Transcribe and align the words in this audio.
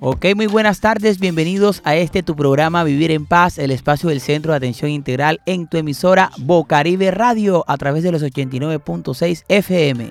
Ok, 0.00 0.26
muy 0.34 0.48
buenas 0.48 0.80
tardes, 0.80 1.20
bienvenidos 1.20 1.82
a 1.84 1.94
este 1.94 2.24
tu 2.24 2.34
programa 2.34 2.82
Vivir 2.82 3.12
en 3.12 3.26
Paz, 3.26 3.58
el 3.58 3.70
espacio 3.70 4.08
del 4.08 4.20
Centro 4.20 4.52
de 4.52 4.56
Atención 4.56 4.90
Integral 4.90 5.40
en 5.46 5.68
tu 5.68 5.76
emisora 5.76 6.32
Bocaribe 6.38 7.12
Radio 7.12 7.64
a 7.68 7.76
través 7.76 8.02
de 8.02 8.10
los 8.10 8.24
89.6 8.24 9.44
FM. 9.46 10.10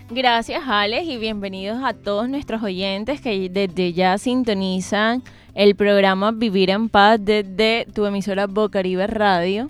Gracias 0.09 0.64
Alex 0.66 1.06
y 1.08 1.18
bienvenidos 1.18 1.80
a 1.84 1.94
todos 1.94 2.30
nuestros 2.30 2.64
oyentes 2.64 3.22
que 3.22 3.50
desde 3.50 3.94
ya 3.94 4.18
sintonizan 4.18 5.22
el 5.53 5.75
programa 5.75 6.31
Vivir 6.31 6.72
en 6.72 6.90
Paz 6.90 7.20
desde 7.22 7.86
tu 7.94 8.08
emisora 8.08 8.48
Bocaribe 8.48 9.06
Radio. 9.06 9.70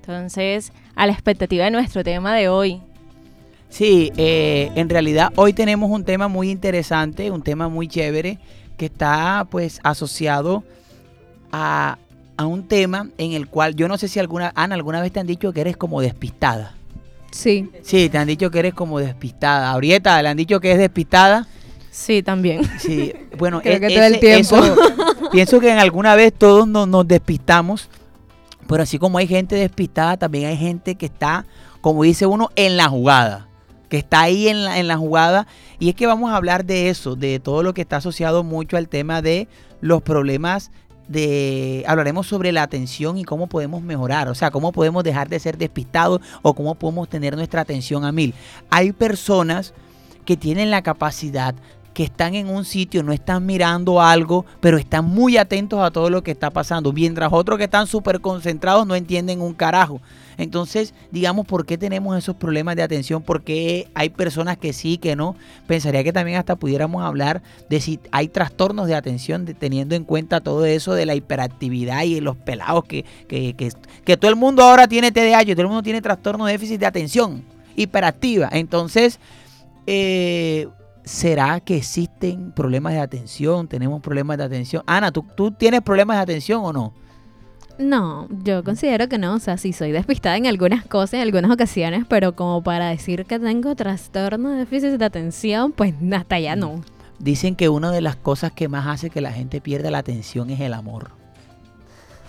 Entonces, 0.00 0.72
a 0.98 1.06
la 1.06 1.12
expectativa 1.12 1.64
de 1.64 1.70
nuestro 1.70 2.02
tema 2.02 2.34
de 2.34 2.48
hoy. 2.48 2.80
Sí, 3.70 4.10
eh, 4.16 4.72
en 4.74 4.88
realidad 4.88 5.32
hoy 5.36 5.52
tenemos 5.52 5.90
un 5.92 6.04
tema 6.04 6.26
muy 6.26 6.50
interesante, 6.50 7.30
un 7.30 7.42
tema 7.42 7.68
muy 7.68 7.86
chévere, 7.86 8.38
que 8.76 8.86
está 8.86 9.46
pues 9.48 9.78
asociado 9.84 10.64
a, 11.52 11.98
un 12.40 12.66
tema 12.66 13.08
en 13.16 13.32
el 13.32 13.46
cual 13.46 13.76
yo 13.76 13.86
no 13.86 13.96
sé 13.96 14.08
si 14.08 14.18
alguna, 14.18 14.52
Ana, 14.56 14.74
alguna 14.74 15.00
vez 15.00 15.12
te 15.12 15.20
han 15.20 15.26
dicho 15.26 15.52
que 15.52 15.60
eres 15.60 15.76
como 15.76 16.00
despistada. 16.00 16.74
Sí. 17.30 17.70
Sí, 17.82 18.08
te 18.08 18.18
han 18.18 18.26
dicho 18.26 18.50
que 18.50 18.58
eres 18.58 18.74
como 18.74 18.98
despistada. 18.98 19.70
Ahorita 19.70 20.20
le 20.20 20.28
han 20.28 20.36
dicho 20.36 20.58
que 20.58 20.72
es 20.72 20.78
despistada. 20.78 21.46
Sí, 21.92 22.24
también. 22.24 22.62
Sí, 22.80 23.12
bueno, 23.36 23.60
Creo 23.62 23.78
que 23.78 23.88
todo 23.88 24.04
el 24.04 24.18
tiempo. 24.18 24.56
pienso 25.32 25.60
que 25.60 25.70
en 25.70 25.78
alguna 25.78 26.16
vez 26.16 26.32
todos 26.32 26.66
nos 26.66 27.06
despistamos 27.06 27.88
pero 28.68 28.82
así 28.84 28.98
como 28.98 29.18
hay 29.18 29.26
gente 29.26 29.56
despistada, 29.56 30.16
también 30.16 30.46
hay 30.46 30.56
gente 30.56 30.94
que 30.94 31.06
está, 31.06 31.46
como 31.80 32.04
dice 32.04 32.26
uno, 32.26 32.50
en 32.54 32.76
la 32.76 32.88
jugada. 32.88 33.48
Que 33.88 33.96
está 33.96 34.20
ahí 34.20 34.48
en 34.48 34.64
la, 34.64 34.78
en 34.78 34.86
la 34.86 34.98
jugada. 34.98 35.46
Y 35.78 35.88
es 35.88 35.94
que 35.94 36.06
vamos 36.06 36.30
a 36.30 36.36
hablar 36.36 36.66
de 36.66 36.90
eso, 36.90 37.16
de 37.16 37.40
todo 37.40 37.62
lo 37.62 37.72
que 37.72 37.80
está 37.80 37.96
asociado 37.96 38.44
mucho 38.44 38.76
al 38.76 38.88
tema 38.88 39.22
de 39.22 39.48
los 39.80 40.02
problemas 40.02 40.70
de 41.08 41.84
hablaremos 41.88 42.26
sobre 42.26 42.52
la 42.52 42.62
atención 42.62 43.16
y 43.16 43.24
cómo 43.24 43.46
podemos 43.46 43.82
mejorar, 43.82 44.28
o 44.28 44.34
sea, 44.34 44.50
cómo 44.50 44.72
podemos 44.72 45.02
dejar 45.04 45.30
de 45.30 45.40
ser 45.40 45.56
despistados 45.56 46.20
o 46.42 46.52
cómo 46.52 46.74
podemos 46.74 47.08
tener 47.08 47.34
nuestra 47.34 47.62
atención 47.62 48.04
a 48.04 48.12
mil. 48.12 48.34
Hay 48.68 48.92
personas 48.92 49.72
que 50.26 50.36
tienen 50.36 50.70
la 50.70 50.82
capacidad 50.82 51.54
que 51.98 52.04
están 52.04 52.36
en 52.36 52.48
un 52.48 52.64
sitio, 52.64 53.02
no 53.02 53.12
están 53.12 53.44
mirando 53.44 54.00
algo, 54.00 54.46
pero 54.60 54.78
están 54.78 55.04
muy 55.04 55.36
atentos 55.36 55.80
a 55.80 55.90
todo 55.90 56.10
lo 56.10 56.22
que 56.22 56.30
está 56.30 56.48
pasando, 56.48 56.92
mientras 56.92 57.32
otros 57.32 57.58
que 57.58 57.64
están 57.64 57.88
súper 57.88 58.20
concentrados 58.20 58.86
no 58.86 58.94
entienden 58.94 59.40
un 59.40 59.52
carajo. 59.52 60.00
Entonces, 60.36 60.94
digamos, 61.10 61.44
¿por 61.44 61.66
qué 61.66 61.76
tenemos 61.76 62.16
esos 62.16 62.36
problemas 62.36 62.76
de 62.76 62.84
atención? 62.84 63.20
¿Por 63.20 63.42
qué 63.42 63.88
hay 63.94 64.10
personas 64.10 64.58
que 64.58 64.72
sí, 64.72 64.96
que 64.98 65.16
no? 65.16 65.34
Pensaría 65.66 66.04
que 66.04 66.12
también 66.12 66.38
hasta 66.38 66.54
pudiéramos 66.54 67.02
hablar 67.02 67.42
de 67.68 67.80
si 67.80 67.98
hay 68.12 68.28
trastornos 68.28 68.86
de 68.86 68.94
atención, 68.94 69.44
teniendo 69.58 69.96
en 69.96 70.04
cuenta 70.04 70.40
todo 70.40 70.66
eso 70.66 70.94
de 70.94 71.04
la 71.04 71.16
hiperactividad 71.16 72.04
y 72.04 72.20
los 72.20 72.36
pelados 72.36 72.84
que, 72.84 73.04
que, 73.26 73.54
que, 73.54 73.72
que 74.04 74.16
todo 74.16 74.30
el 74.30 74.36
mundo 74.36 74.62
ahora 74.62 74.86
tiene 74.86 75.10
TDAH, 75.10 75.46
todo 75.46 75.62
el 75.62 75.66
mundo 75.66 75.82
tiene 75.82 76.00
trastorno 76.00 76.46
de 76.46 76.52
déficit 76.52 76.78
de 76.78 76.86
atención, 76.86 77.42
hiperactiva. 77.74 78.50
Entonces, 78.52 79.18
eh, 79.88 80.68
¿será 81.08 81.58
que 81.60 81.76
existen 81.76 82.52
problemas 82.52 82.92
de 82.92 83.00
atención? 83.00 83.66
¿Tenemos 83.66 84.02
problemas 84.02 84.36
de 84.36 84.44
atención? 84.44 84.82
Ana, 84.86 85.10
¿tú, 85.10 85.24
¿tú 85.34 85.50
tienes 85.50 85.80
problemas 85.80 86.18
de 86.18 86.22
atención 86.22 86.60
o 86.62 86.72
no? 86.72 86.92
No, 87.78 88.28
yo 88.44 88.62
considero 88.62 89.08
que 89.08 89.18
no. 89.18 89.34
O 89.34 89.38
sea, 89.38 89.56
sí 89.56 89.72
soy 89.72 89.90
despistada 89.90 90.36
en 90.36 90.46
algunas 90.46 90.84
cosas, 90.84 91.14
en 91.14 91.20
algunas 91.22 91.50
ocasiones, 91.50 92.04
pero 92.08 92.36
como 92.36 92.62
para 92.62 92.88
decir 92.88 93.24
que 93.24 93.38
tengo 93.38 93.74
trastorno 93.74 94.50
de 94.50 94.58
déficit 94.58 94.90
de 94.90 95.04
atención, 95.04 95.72
pues 95.72 95.94
hasta 96.12 96.36
allá 96.36 96.56
no. 96.56 96.82
Dicen 97.18 97.56
que 97.56 97.68
una 97.68 97.90
de 97.90 98.00
las 98.00 98.16
cosas 98.16 98.52
que 98.52 98.68
más 98.68 98.86
hace 98.86 99.10
que 99.10 99.20
la 99.20 99.32
gente 99.32 99.60
pierda 99.60 99.90
la 99.90 99.98
atención 99.98 100.50
es 100.50 100.60
el 100.60 100.74
amor. 100.74 101.10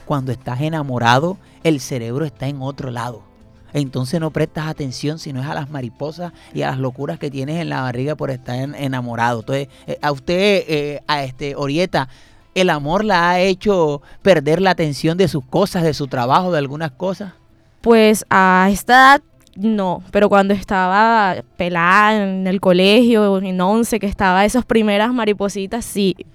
Cuando 0.06 0.32
estás 0.32 0.62
enamorado, 0.62 1.38
el 1.64 1.80
cerebro 1.80 2.26
está 2.26 2.48
en 2.48 2.62
otro 2.62 2.92
lado 2.92 3.29
entonces 3.74 4.20
no 4.20 4.32
prestas 4.32 4.68
atención 4.68 5.20
sino 5.20 5.42
es 5.42 5.48
a 5.48 5.54
las 5.54 5.70
mariposas 5.70 6.34
y 6.54 6.62
a 6.62 6.72
las 6.72 6.80
locuras 6.80 7.20
que 7.20 7.32
tienes 7.32 7.62
en 7.62 7.70
la 7.70 7.82
barriga 7.82 8.16
por 8.16 8.32
estar 8.32 8.58
enamorado. 8.58 9.40
Entonces, 9.40 9.68
eh, 9.88 9.98
a 10.02 10.12
usted, 10.12 10.64
eh, 10.68 11.02
a 11.08 11.24
este 11.24 11.56
Orieta, 11.56 12.10
el 12.56 12.70
amor 12.70 13.06
la 13.06 13.32
ha 13.32 13.40
hecho 13.40 14.02
perder 14.22 14.62
la 14.62 14.72
atención 14.72 15.18
de 15.18 15.28
sus 15.28 15.46
cosas, 15.46 15.84
de 15.84 15.94
su 15.94 16.08
trabajo, 16.08 16.52
de 16.52 16.58
algunas 16.58 16.92
cosas. 16.92 17.34
Pues 17.82 18.26
a 18.30 18.68
esta 18.72 19.16
edad 19.16 19.22
no, 19.56 20.04
pero 20.12 20.30
cuando 20.30 20.54
estaba 20.54 21.44
pelada 21.58 22.24
en 22.24 22.48
el 22.48 22.62
colegio, 22.62 23.40
en 23.40 23.60
once, 23.60 24.00
que 24.00 24.08
estaba 24.08 24.46
esas 24.46 24.66
primeras 24.66 25.14
maripositas, 25.14 25.86
sí. 25.86 26.16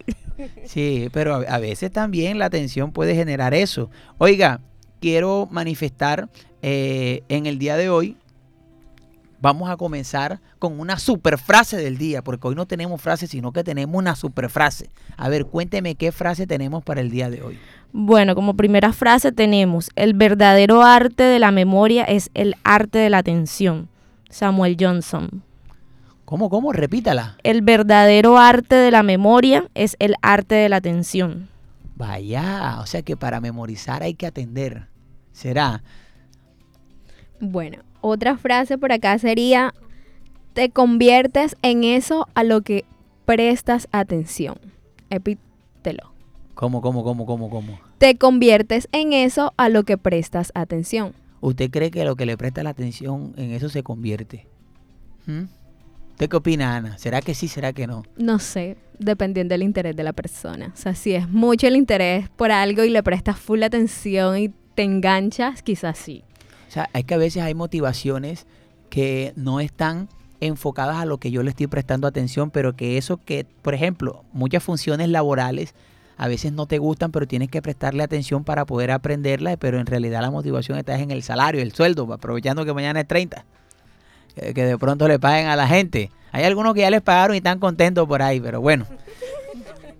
Sí, 0.64 1.10
pero 1.12 1.44
a 1.48 1.58
veces 1.58 1.92
también 1.92 2.40
la 2.40 2.46
atención 2.46 2.90
puede 2.90 3.14
generar 3.14 3.54
eso. 3.54 3.88
Oiga, 4.18 4.60
quiero 5.00 5.46
manifestar 5.48 6.28
eh, 6.66 7.24
en 7.28 7.44
el 7.44 7.58
día 7.58 7.76
de 7.76 7.90
hoy 7.90 8.16
vamos 9.38 9.68
a 9.68 9.76
comenzar 9.76 10.40
con 10.58 10.80
una 10.80 10.98
super 10.98 11.36
frase 11.36 11.76
del 11.76 11.98
día, 11.98 12.22
porque 12.22 12.48
hoy 12.48 12.54
no 12.54 12.64
tenemos 12.64 13.02
frase, 13.02 13.26
sino 13.26 13.52
que 13.52 13.62
tenemos 13.62 13.94
una 13.94 14.16
super 14.16 14.48
frase. 14.48 14.88
A 15.18 15.28
ver, 15.28 15.44
cuénteme 15.44 15.94
qué 15.94 16.10
frase 16.10 16.46
tenemos 16.46 16.82
para 16.82 17.02
el 17.02 17.10
día 17.10 17.28
de 17.28 17.42
hoy. 17.42 17.58
Bueno, 17.92 18.34
como 18.34 18.54
primera 18.54 18.94
frase 18.94 19.30
tenemos, 19.30 19.90
el 19.94 20.14
verdadero 20.14 20.82
arte 20.82 21.22
de 21.22 21.38
la 21.38 21.50
memoria 21.50 22.02
es 22.04 22.30
el 22.32 22.54
arte 22.64 22.96
de 22.96 23.10
la 23.10 23.18
atención. 23.18 23.90
Samuel 24.30 24.78
Johnson. 24.80 25.42
¿Cómo, 26.24 26.48
cómo? 26.48 26.72
Repítala. 26.72 27.36
El 27.42 27.60
verdadero 27.60 28.38
arte 28.38 28.74
de 28.74 28.90
la 28.90 29.02
memoria 29.02 29.68
es 29.74 29.96
el 29.98 30.14
arte 30.22 30.54
de 30.54 30.70
la 30.70 30.76
atención. 30.76 31.50
Vaya, 31.94 32.78
o 32.80 32.86
sea 32.86 33.02
que 33.02 33.18
para 33.18 33.42
memorizar 33.42 34.02
hay 34.02 34.14
que 34.14 34.26
atender. 34.26 34.86
¿Será? 35.32 35.82
Bueno, 37.46 37.82
otra 38.00 38.38
frase 38.38 38.78
por 38.78 38.90
acá 38.90 39.18
sería, 39.18 39.74
te 40.54 40.70
conviertes 40.70 41.56
en 41.60 41.84
eso 41.84 42.26
a 42.34 42.42
lo 42.42 42.62
que 42.62 42.86
prestas 43.26 43.86
atención. 43.92 44.56
Epítelo. 45.10 46.14
¿Cómo, 46.54 46.80
cómo, 46.80 47.04
cómo, 47.04 47.26
cómo, 47.26 47.50
cómo? 47.50 47.78
Te 47.98 48.16
conviertes 48.16 48.88
en 48.92 49.12
eso 49.12 49.52
a 49.58 49.68
lo 49.68 49.82
que 49.82 49.98
prestas 49.98 50.52
atención. 50.54 51.12
¿Usted 51.42 51.70
cree 51.70 51.90
que 51.90 52.06
lo 52.06 52.16
que 52.16 52.24
le 52.24 52.38
presta 52.38 52.62
la 52.62 52.70
atención 52.70 53.34
en 53.36 53.50
eso 53.50 53.68
se 53.68 53.82
convierte? 53.82 54.46
¿Mm? 55.26 55.44
¿Usted 56.12 56.28
qué 56.30 56.36
opina, 56.36 56.76
Ana? 56.76 56.96
¿Será 56.96 57.20
que 57.20 57.34
sí, 57.34 57.48
será 57.48 57.74
que 57.74 57.86
no? 57.86 58.04
No 58.16 58.38
sé, 58.38 58.78
dependiendo 58.98 59.52
del 59.52 59.64
interés 59.64 59.94
de 59.96 60.02
la 60.02 60.14
persona. 60.14 60.70
O 60.72 60.76
sea, 60.76 60.94
si 60.94 61.12
es 61.12 61.28
mucho 61.28 61.66
el 61.66 61.76
interés 61.76 62.30
por 62.30 62.52
algo 62.52 62.84
y 62.84 62.90
le 62.90 63.02
prestas 63.02 63.38
full 63.38 63.62
atención 63.62 64.38
y 64.38 64.48
te 64.74 64.82
enganchas, 64.82 65.62
quizás 65.62 65.98
sí. 65.98 66.24
Sea, 66.74 66.90
es 66.92 67.04
que 67.04 67.14
a 67.14 67.18
veces 67.18 67.42
hay 67.44 67.54
motivaciones 67.54 68.46
que 68.90 69.32
no 69.36 69.60
están 69.60 70.08
enfocadas 70.40 70.96
a 70.96 71.04
lo 71.04 71.18
que 71.18 71.30
yo 71.30 71.44
le 71.44 71.50
estoy 71.50 71.68
prestando 71.68 72.08
atención, 72.08 72.50
pero 72.50 72.74
que 72.74 72.98
eso 72.98 73.20
que, 73.24 73.46
por 73.62 73.74
ejemplo, 73.74 74.24
muchas 74.32 74.64
funciones 74.64 75.08
laborales 75.08 75.72
a 76.16 76.26
veces 76.26 76.52
no 76.52 76.66
te 76.66 76.78
gustan, 76.78 77.12
pero 77.12 77.28
tienes 77.28 77.48
que 77.48 77.62
prestarle 77.62 78.02
atención 78.02 78.42
para 78.42 78.64
poder 78.64 78.90
aprenderlas, 78.90 79.56
pero 79.60 79.78
en 79.78 79.86
realidad 79.86 80.20
la 80.20 80.32
motivación 80.32 80.76
está 80.76 80.98
en 80.98 81.12
el 81.12 81.22
salario, 81.22 81.62
el 81.62 81.72
sueldo, 81.72 82.12
aprovechando 82.12 82.64
que 82.64 82.74
mañana 82.74 83.02
es 83.02 83.06
30 83.06 83.44
que, 84.34 84.64
de 84.64 84.78
pronto 84.78 85.06
le 85.06 85.20
paguen 85.20 85.46
a 85.46 85.54
la 85.54 85.68
gente. 85.68 86.10
Hay 86.32 86.42
algunos 86.42 86.74
que 86.74 86.80
ya 86.80 86.90
les 86.90 87.02
pagaron 87.02 87.34
y 87.34 87.38
están 87.38 87.60
contentos 87.60 88.08
por 88.08 88.20
ahí, 88.20 88.40
pero 88.40 88.60
bueno. 88.60 88.84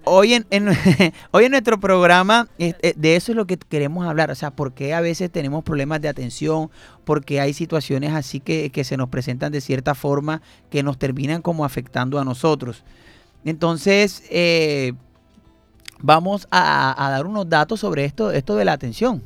Hoy 0.04 0.34
en, 0.34 0.44
hoy 1.30 1.44
en 1.44 1.50
nuestro 1.50 1.80
programa 1.80 2.48
eh, 2.58 2.94
de 2.96 3.16
eso 3.16 3.32
es 3.32 3.36
lo 3.36 3.46
que 3.46 3.56
queremos 3.56 4.06
hablar, 4.06 4.30
o 4.30 4.34
sea, 4.34 4.50
por 4.50 4.72
qué 4.72 4.94
a 4.94 5.00
veces 5.00 5.30
tenemos 5.30 5.64
problemas 5.64 6.00
de 6.00 6.08
atención, 6.08 6.70
porque 7.04 7.40
hay 7.40 7.54
situaciones 7.54 8.12
así 8.12 8.40
que, 8.40 8.70
se 8.84 8.96
nos 8.96 9.08
presentan 9.08 9.52
de 9.52 9.60
cierta 9.60 9.94
forma 9.94 10.42
que 10.70 10.82
nos 10.82 10.98
terminan 10.98 11.42
como 11.42 11.64
afectando 11.64 12.18
a 12.18 12.24
nosotros. 12.24 12.84
Entonces, 13.44 14.24
eh, 14.30 14.92
vamos 16.00 16.46
a, 16.50 17.06
a, 17.06 17.10
dar 17.10 17.26
unos 17.26 17.48
datos 17.48 17.80
sobre 17.80 18.04
esto, 18.04 18.30
esto 18.30 18.56
de 18.56 18.64
la 18.64 18.72
atención. 18.72 19.22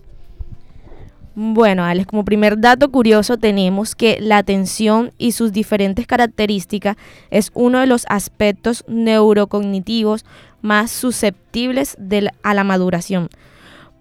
Bueno, 1.41 1.85
Alex, 1.85 2.09
como 2.09 2.25
primer 2.25 2.59
dato 2.59 2.91
curioso 2.91 3.37
tenemos 3.37 3.95
que 3.95 4.19
la 4.21 4.39
atención 4.39 5.13
y 5.19 5.31
sus 5.31 5.53
diferentes 5.53 6.05
características 6.05 6.97
es 7.31 7.53
uno 7.55 7.79
de 7.79 7.87
los 7.87 8.07
aspectos 8.09 8.85
neurocognitivos 8.89 10.25
más 10.63 10.91
susceptibles 10.91 11.97
a 12.43 12.55
la 12.55 12.65
maduración. 12.65 13.29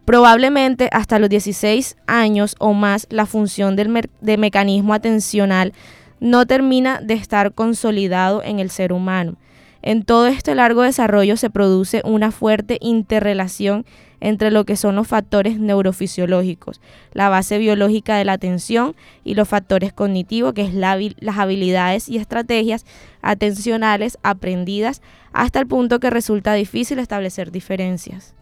Probablemente 0.03 0.89
hasta 0.91 1.19
los 1.19 1.29
16 1.29 1.97
años 2.07 2.55
o 2.57 2.73
más 2.73 3.05
la 3.11 3.27
función 3.27 3.75
del 3.75 4.09
de 4.19 4.37
mecanismo 4.37 4.95
atencional 4.95 5.73
no 6.19 6.47
termina 6.47 7.01
de 7.01 7.13
estar 7.13 7.53
consolidado 7.53 8.41
en 8.41 8.57
el 8.59 8.71
ser 8.71 8.91
humano. 8.91 9.35
En 9.81 10.03
todo 10.03 10.27
este 10.27 10.55
largo 10.55 10.81
desarrollo 10.81 11.37
se 11.37 11.49
produce 11.49 12.01
una 12.03 12.31
fuerte 12.31 12.77
interrelación 12.81 13.85
entre 14.19 14.51
lo 14.51 14.65
que 14.65 14.75
son 14.75 14.95
los 14.95 15.07
factores 15.07 15.59
neurofisiológicos, 15.59 16.81
la 17.13 17.29
base 17.29 17.57
biológica 17.57 18.17
de 18.17 18.25
la 18.25 18.33
atención 18.33 18.95
y 19.23 19.35
los 19.35 19.47
factores 19.47 19.93
cognitivos, 19.93 20.53
que 20.53 20.63
es 20.63 20.73
las 20.73 21.37
habilidades 21.37 22.09
y 22.09 22.17
estrategias 22.17 22.85
atencionales 23.21 24.17
aprendidas 24.23 25.01
hasta 25.33 25.59
el 25.59 25.67
punto 25.67 25.99
que 25.99 26.09
resulta 26.09 26.53
difícil 26.53 26.99
establecer 26.99 27.51
diferencias. 27.51 28.33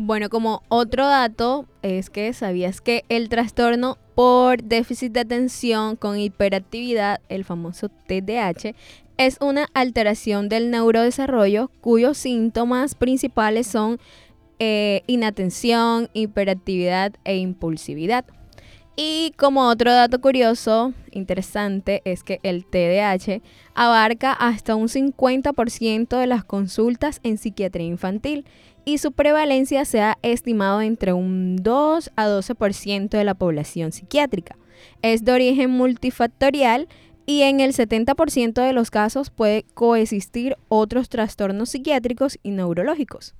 Bueno, 0.00 0.28
como 0.28 0.62
otro 0.68 1.08
dato 1.08 1.66
es 1.82 2.08
que 2.08 2.32
sabías 2.32 2.80
que 2.80 3.04
el 3.08 3.28
trastorno 3.28 3.98
por 4.14 4.62
déficit 4.62 5.12
de 5.12 5.20
atención 5.20 5.96
con 5.96 6.18
hiperactividad, 6.18 7.20
el 7.28 7.44
famoso 7.44 7.88
TDAH, 7.88 8.74
es 9.18 9.36
una 9.40 9.68
alteración 9.74 10.48
del 10.48 10.70
neurodesarrollo 10.70 11.70
cuyos 11.80 12.16
síntomas 12.16 12.94
principales 12.94 13.66
son 13.66 13.98
eh, 14.60 15.02
inatención, 15.06 16.08
hiperactividad 16.14 17.12
e 17.24 17.36
impulsividad. 17.36 18.24
Y 18.96 19.32
como 19.36 19.68
otro 19.68 19.92
dato 19.92 20.20
curioso, 20.20 20.92
interesante, 21.12 22.02
es 22.04 22.24
que 22.24 22.40
el 22.42 22.64
TDAH 22.64 23.42
abarca 23.74 24.32
hasta 24.32 24.74
un 24.74 24.88
50% 24.88 26.18
de 26.18 26.26
las 26.26 26.44
consultas 26.44 27.20
en 27.22 27.38
psiquiatría 27.38 27.86
infantil 27.86 28.44
y 28.84 28.98
su 28.98 29.12
prevalencia 29.12 29.84
se 29.84 30.00
ha 30.00 30.18
estimado 30.22 30.80
entre 30.80 31.12
un 31.12 31.56
2 31.56 32.10
a 32.16 32.26
12% 32.26 33.10
de 33.10 33.24
la 33.24 33.34
población 33.34 33.92
psiquiátrica. 33.92 34.56
Es 35.02 35.24
de 35.24 35.32
origen 35.32 35.70
multifactorial 35.70 36.88
y 37.28 37.42
en 37.42 37.60
el 37.60 37.74
70% 37.74 38.54
de 38.54 38.72
los 38.72 38.90
casos 38.90 39.28
puede 39.28 39.64
coexistir 39.74 40.56
otros 40.68 41.10
trastornos 41.10 41.68
psiquiátricos 41.68 42.38
y 42.42 42.52
neurológicos. 42.52 43.34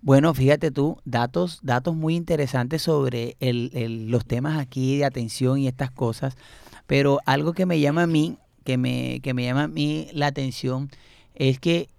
Bueno, 0.00 0.32
fíjate 0.32 0.70
tú, 0.70 0.96
datos, 1.04 1.60
datos 1.62 1.94
muy 1.94 2.16
interesantes 2.16 2.80
sobre 2.80 3.36
los 3.40 4.24
temas 4.24 4.58
aquí 4.58 4.96
de 4.96 5.04
atención 5.04 5.58
y 5.58 5.68
estas 5.68 5.90
cosas, 5.90 6.38
pero 6.86 7.18
algo 7.26 7.52
que 7.52 7.66
me 7.66 7.78
llama 7.78 8.04
a 8.04 8.06
mí, 8.06 8.38
que 8.64 8.78
me, 8.78 9.20
que 9.20 9.34
me 9.34 9.44
llama 9.44 9.64
a 9.64 9.68
mí 9.68 10.08
la 10.14 10.28
atención, 10.28 10.88
es 11.34 11.60
que 11.60 11.90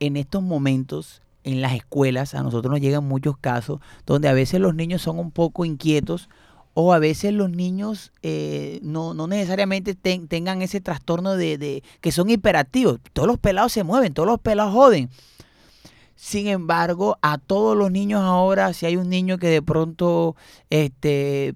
en 0.00 0.16
estos 0.16 0.42
momentos 0.42 1.22
en 1.44 1.60
las 1.60 1.74
escuelas 1.74 2.34
a 2.34 2.42
nosotros 2.42 2.72
nos 2.72 2.80
llegan 2.80 3.04
muchos 3.04 3.38
casos 3.38 3.78
donde 4.04 4.28
a 4.28 4.32
veces 4.32 4.60
los 4.60 4.74
niños 4.74 5.02
son 5.02 5.20
un 5.20 5.30
poco 5.30 5.64
inquietos 5.64 6.28
o 6.78 6.92
a 6.92 6.98
veces 6.98 7.32
los 7.32 7.48
niños 7.48 8.12
eh, 8.22 8.80
no, 8.82 9.14
necesariamente 9.26 9.94
tengan 9.94 10.60
ese 10.60 10.82
trastorno 10.82 11.34
de, 11.34 11.82
que 12.02 12.12
son 12.12 12.28
hiperactivos. 12.28 13.00
Todos 13.14 13.26
los 13.26 13.38
pelados 13.38 13.72
se 13.72 13.82
mueven, 13.82 14.12
todos 14.12 14.26
los 14.26 14.38
pelados 14.38 14.74
joden. 14.74 15.08
Sin 16.16 16.48
embargo, 16.48 17.16
a 17.22 17.38
todos 17.38 17.78
los 17.78 17.90
niños 17.90 18.20
ahora, 18.20 18.74
si 18.74 18.84
hay 18.84 18.96
un 18.96 19.08
niño 19.08 19.38
que 19.38 19.48
de 19.48 19.62
pronto 19.62 20.36
este, 20.68 21.54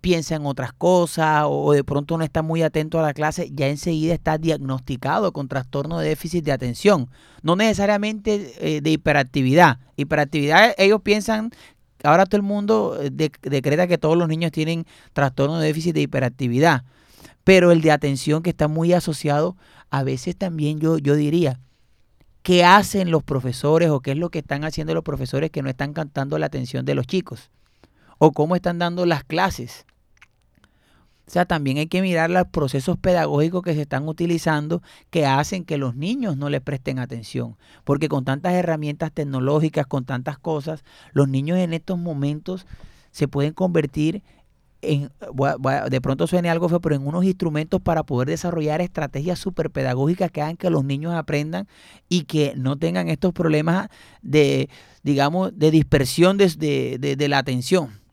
piensa 0.00 0.36
en 0.36 0.46
otras 0.46 0.72
cosas 0.72 1.46
o 1.48 1.72
de 1.72 1.82
pronto 1.82 2.16
no 2.16 2.22
está 2.22 2.42
muy 2.42 2.62
atento 2.62 3.00
a 3.00 3.02
la 3.02 3.12
clase, 3.12 3.50
ya 3.52 3.66
enseguida 3.66 4.14
está 4.14 4.38
diagnosticado 4.38 5.32
con 5.32 5.48
trastorno 5.48 5.98
de 5.98 6.10
déficit 6.10 6.44
de 6.44 6.52
atención. 6.52 7.08
No 7.42 7.56
necesariamente 7.56 8.52
eh, 8.60 8.80
de 8.82 8.90
hiperactividad. 8.90 9.80
Hiperactividad, 9.96 10.74
ellos 10.78 11.00
piensan 11.02 11.50
ahora 12.04 12.26
todo 12.26 12.36
el 12.36 12.42
mundo 12.42 12.98
eh, 13.00 13.10
decreta 13.10 13.86
que 13.86 13.98
todos 13.98 14.16
los 14.16 14.28
niños 14.28 14.52
tienen 14.52 14.86
trastorno 15.12 15.58
de 15.58 15.66
déficit 15.66 15.94
de 15.94 16.02
hiperactividad, 16.02 16.84
pero 17.42 17.72
el 17.72 17.80
de 17.80 17.90
atención 17.90 18.42
que 18.42 18.50
está 18.50 18.68
muy 18.68 18.92
asociado, 18.92 19.56
a 19.90 20.02
veces 20.02 20.36
también 20.36 20.80
yo, 20.80 20.98
yo 20.98 21.14
diría, 21.16 21.60
¿qué 22.42 22.64
hacen 22.64 23.10
los 23.10 23.22
profesores 23.22 23.90
o 23.90 24.00
qué 24.00 24.12
es 24.12 24.18
lo 24.18 24.30
que 24.30 24.40
están 24.40 24.64
haciendo 24.64 24.94
los 24.94 25.04
profesores 25.04 25.50
que 25.50 25.62
no 25.62 25.68
están 25.68 25.92
cantando 25.92 26.38
la 26.38 26.46
atención 26.46 26.84
de 26.84 26.94
los 26.94 27.06
chicos? 27.06 27.50
¿O 28.18 28.32
cómo 28.32 28.54
están 28.54 28.78
dando 28.78 29.06
las 29.06 29.24
clases? 29.24 29.86
O 31.26 31.30
sea, 31.30 31.46
también 31.46 31.78
hay 31.78 31.86
que 31.86 32.02
mirar 32.02 32.30
los 32.30 32.46
procesos 32.48 32.98
pedagógicos 32.98 33.62
que 33.62 33.74
se 33.74 33.82
están 33.82 34.06
utilizando 34.08 34.82
que 35.10 35.26
hacen 35.26 35.64
que 35.64 35.78
los 35.78 35.96
niños 35.96 36.36
no 36.36 36.50
le 36.50 36.60
presten 36.60 36.98
atención. 36.98 37.56
Porque 37.84 38.08
con 38.08 38.24
tantas 38.24 38.52
herramientas 38.52 39.10
tecnológicas, 39.12 39.86
con 39.86 40.04
tantas 40.04 40.38
cosas, 40.38 40.84
los 41.12 41.28
niños 41.28 41.58
en 41.58 41.72
estos 41.72 41.98
momentos 41.98 42.66
se 43.10 43.26
pueden 43.26 43.54
convertir 43.54 44.22
en, 44.82 45.10
de 45.90 46.00
pronto 46.02 46.26
suene 46.26 46.50
algo 46.50 46.68
feo, 46.68 46.80
pero 46.80 46.94
en 46.94 47.06
unos 47.06 47.24
instrumentos 47.24 47.80
para 47.80 48.02
poder 48.02 48.28
desarrollar 48.28 48.82
estrategias 48.82 49.38
súper 49.38 49.70
pedagógicas 49.70 50.30
que 50.30 50.42
hagan 50.42 50.58
que 50.58 50.68
los 50.68 50.84
niños 50.84 51.14
aprendan 51.14 51.66
y 52.10 52.24
que 52.24 52.52
no 52.56 52.76
tengan 52.76 53.08
estos 53.08 53.32
problemas 53.32 53.88
de, 54.20 54.68
digamos, 55.02 55.58
de 55.58 55.70
dispersión 55.70 56.36
de, 56.36 56.98
de 56.98 57.28
la 57.28 57.38
atención. 57.38 58.03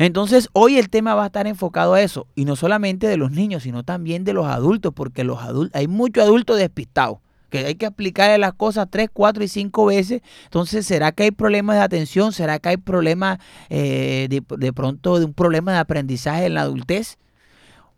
Entonces, 0.00 0.48
hoy 0.54 0.78
el 0.78 0.88
tema 0.88 1.14
va 1.14 1.24
a 1.24 1.26
estar 1.26 1.46
enfocado 1.46 1.92
a 1.92 2.00
eso, 2.00 2.26
y 2.34 2.46
no 2.46 2.56
solamente 2.56 3.06
de 3.06 3.18
los 3.18 3.32
niños, 3.32 3.64
sino 3.64 3.82
también 3.82 4.24
de 4.24 4.32
los 4.32 4.46
adultos, 4.46 4.94
porque 4.94 5.24
los 5.24 5.42
adultos, 5.42 5.78
hay 5.78 5.88
muchos 5.88 6.24
adultos 6.24 6.56
despistados, 6.56 7.18
que 7.50 7.66
hay 7.66 7.74
que 7.74 7.84
aplicarle 7.84 8.38
las 8.38 8.54
cosas 8.54 8.88
tres, 8.88 9.10
cuatro 9.12 9.44
y 9.44 9.48
cinco 9.48 9.84
veces. 9.84 10.22
Entonces, 10.44 10.86
¿será 10.86 11.12
que 11.12 11.24
hay 11.24 11.32
problemas 11.32 11.76
de 11.76 11.82
atención? 11.82 12.32
¿Será 12.32 12.58
que 12.60 12.70
hay 12.70 12.76
problemas 12.78 13.40
eh, 13.68 14.26
de, 14.30 14.72
pronto 14.72 15.18
de 15.18 15.26
un 15.26 15.34
problema 15.34 15.74
de 15.74 15.80
aprendizaje 15.80 16.46
en 16.46 16.54
la 16.54 16.62
adultez? 16.62 17.18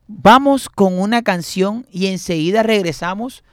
Vamos 0.08 0.68
con 0.68 0.98
una 0.98 1.22
canción 1.22 1.86
y 1.88 2.08
enseguida 2.08 2.64
regresamos 2.64 3.44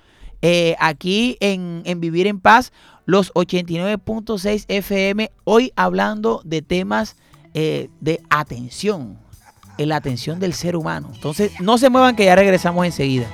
eh, 0.41 0.75
aquí 0.79 1.37
en, 1.39 1.83
en 1.85 1.99
Vivir 1.99 2.25
en 2.25 2.39
Paz, 2.39 2.73
los 3.05 3.31
89.6 3.33 4.65
FM, 4.67 5.29
hoy 5.43 5.71
hablando 5.75 6.41
de 6.45 6.63
temas 6.63 7.15
eh, 7.53 7.89
de 7.99 8.21
atención, 8.29 9.17
en 9.77 9.89
la 9.89 9.95
atención 9.95 10.39
del 10.39 10.53
ser 10.53 10.75
humano. 10.75 11.09
Entonces, 11.13 11.51
no 11.59 11.77
se 11.77 11.89
muevan 11.89 12.15
que 12.15 12.25
ya 12.25 12.35
regresamos 12.35 12.85
enseguida. 12.85 13.27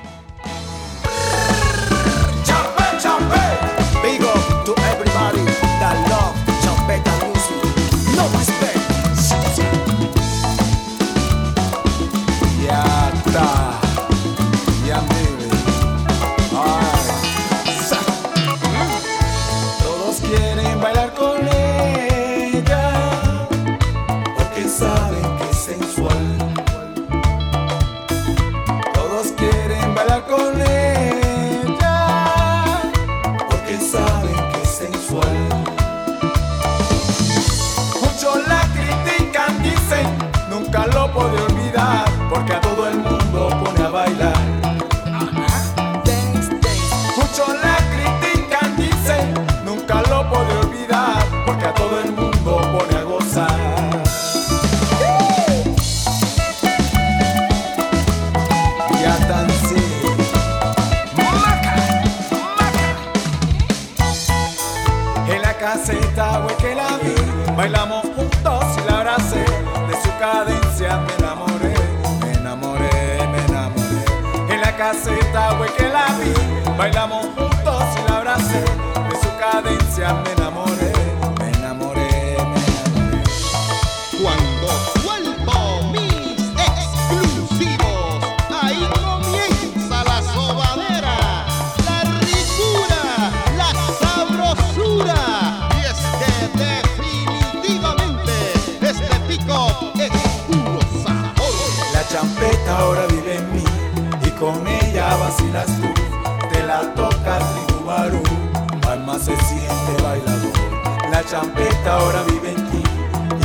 Siente 109.65 110.03
bailador. 110.03 111.10
La 111.10 111.24
champeta 111.24 111.98
ahora 111.98 112.24
vive 112.24 112.51
en 112.51 112.69
ti 112.69 112.84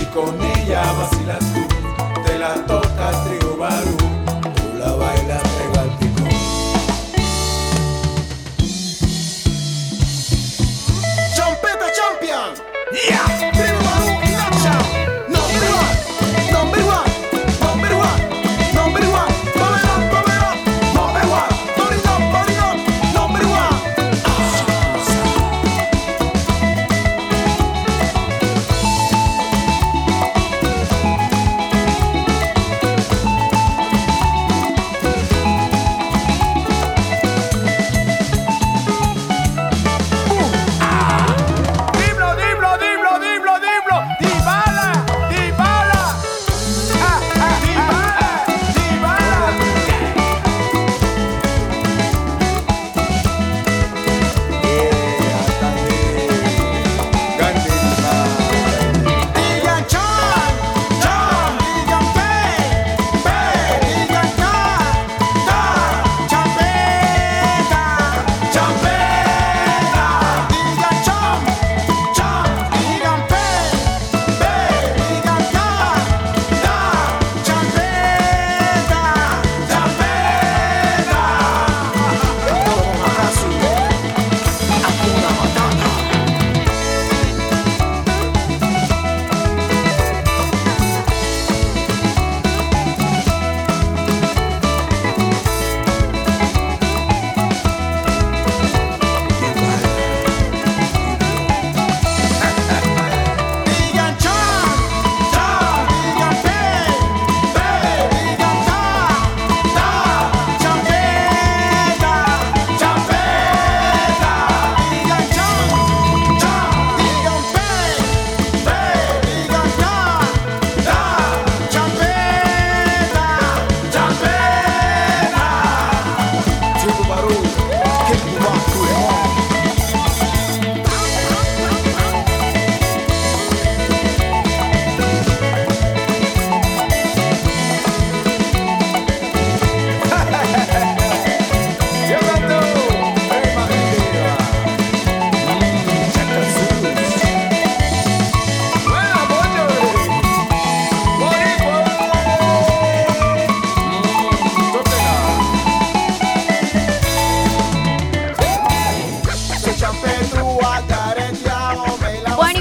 y 0.01 0.05
con 0.07 0.35
ella 0.43 0.83
vacilas 0.93 1.45
tú. 1.55 2.23
Te 2.25 2.39
la 2.39 2.55
toca 2.67 2.90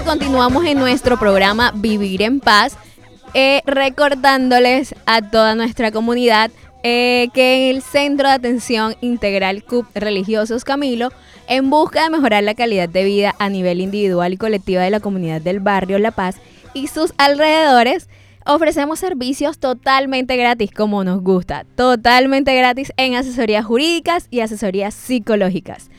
continuamos 0.09 0.65
en 0.65 0.79
nuestro 0.79 1.19
programa 1.19 1.71
Vivir 1.75 2.23
en 2.23 2.39
Paz, 2.39 2.75
eh, 3.35 3.61
recordándoles 3.67 4.95
a 5.05 5.21
toda 5.21 5.53
nuestra 5.53 5.91
comunidad 5.91 6.49
eh, 6.81 7.27
que 7.31 7.69
en 7.69 7.75
el 7.75 7.83
Centro 7.83 8.27
de 8.27 8.33
Atención 8.33 8.95
Integral 9.01 9.63
CUP 9.63 9.85
Religiosos 9.93 10.63
Camilo, 10.63 11.11
en 11.47 11.69
busca 11.69 12.01
de 12.01 12.09
mejorar 12.09 12.41
la 12.41 12.55
calidad 12.55 12.89
de 12.89 13.03
vida 13.03 13.35
a 13.37 13.49
nivel 13.49 13.81
individual 13.81 14.33
y 14.33 14.37
colectiva 14.37 14.81
de 14.81 14.89
la 14.89 14.99
comunidad 14.99 15.41
del 15.41 15.59
barrio 15.59 15.99
La 15.99 16.09
Paz 16.09 16.37
y 16.73 16.87
sus 16.87 17.13
alrededores, 17.19 18.09
ofrecemos 18.47 18.97
servicios 18.97 19.59
totalmente 19.59 20.37
gratis, 20.37 20.71
como 20.71 21.03
nos 21.03 21.21
gusta, 21.21 21.67
totalmente 21.75 22.55
gratis 22.55 22.91
en 22.97 23.13
asesorías 23.13 23.63
jurídicas 23.63 24.25
y 24.31 24.39
asesorías 24.39 24.95
psicológicas. 24.95 25.91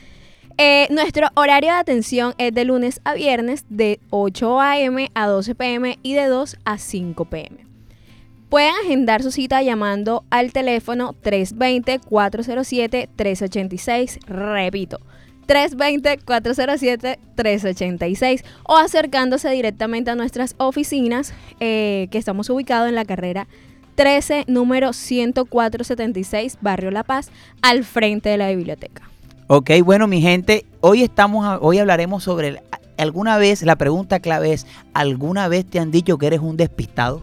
Eh, 0.63 0.85
nuestro 0.91 1.27
horario 1.33 1.71
de 1.71 1.79
atención 1.79 2.35
es 2.37 2.53
de 2.53 2.65
lunes 2.65 3.01
a 3.03 3.15
viernes 3.15 3.65
de 3.69 3.99
8 4.11 4.61
a.m. 4.61 5.09
a 5.15 5.25
12 5.25 5.55
p.m. 5.55 5.97
y 6.03 6.13
de 6.13 6.27
2 6.27 6.57
a 6.65 6.77
5 6.77 7.25
p.m. 7.25 7.65
Pueden 8.47 8.71
agendar 8.83 9.23
su 9.23 9.31
cita 9.31 9.63
llamando 9.63 10.23
al 10.29 10.53
teléfono 10.53 11.15
320-407-386. 11.23 14.19
Repito, 14.27 14.99
320-407-386 15.47 18.43
o 18.61 18.77
acercándose 18.77 19.49
directamente 19.49 20.11
a 20.11 20.15
nuestras 20.15 20.53
oficinas 20.59 21.33
eh, 21.59 22.07
que 22.11 22.19
estamos 22.19 22.51
ubicados 22.51 22.87
en 22.87 22.93
la 22.93 23.05
carrera 23.05 23.47
13, 23.95 24.43
número 24.45 24.93
10476, 24.93 26.59
Barrio 26.61 26.91
La 26.91 27.03
Paz, 27.03 27.31
al 27.63 27.83
frente 27.83 28.29
de 28.29 28.37
la 28.37 28.51
biblioteca. 28.51 29.10
Ok, 29.53 29.69
bueno, 29.83 30.07
mi 30.07 30.21
gente, 30.21 30.65
hoy 30.79 31.03
estamos, 31.03 31.59
hoy 31.59 31.77
hablaremos 31.77 32.23
sobre 32.23 32.63
¿Alguna 32.97 33.37
vez, 33.37 33.63
la 33.63 33.75
pregunta 33.75 34.21
clave 34.21 34.53
es, 34.53 34.65
¿alguna 34.93 35.49
vez 35.49 35.65
te 35.65 35.77
han 35.77 35.91
dicho 35.91 36.17
que 36.17 36.27
eres 36.27 36.39
un 36.39 36.55
despistado? 36.55 37.21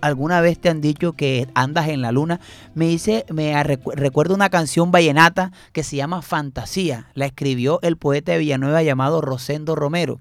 ¿Alguna 0.00 0.40
vez 0.40 0.60
te 0.60 0.68
han 0.68 0.80
dicho 0.80 1.14
que 1.14 1.48
andas 1.54 1.88
en 1.88 2.02
la 2.02 2.12
luna? 2.12 2.38
Me 2.76 2.86
dice, 2.86 3.26
me 3.30 3.52
recu- 3.64 3.92
recuerdo 3.96 4.32
una 4.32 4.48
canción 4.48 4.92
vallenata 4.92 5.50
que 5.72 5.82
se 5.82 5.96
llama 5.96 6.22
Fantasía. 6.22 7.08
La 7.14 7.26
escribió 7.26 7.80
el 7.82 7.96
poeta 7.96 8.30
de 8.30 8.38
Villanueva 8.38 8.84
llamado 8.84 9.20
Rosendo 9.20 9.74
Romero. 9.74 10.20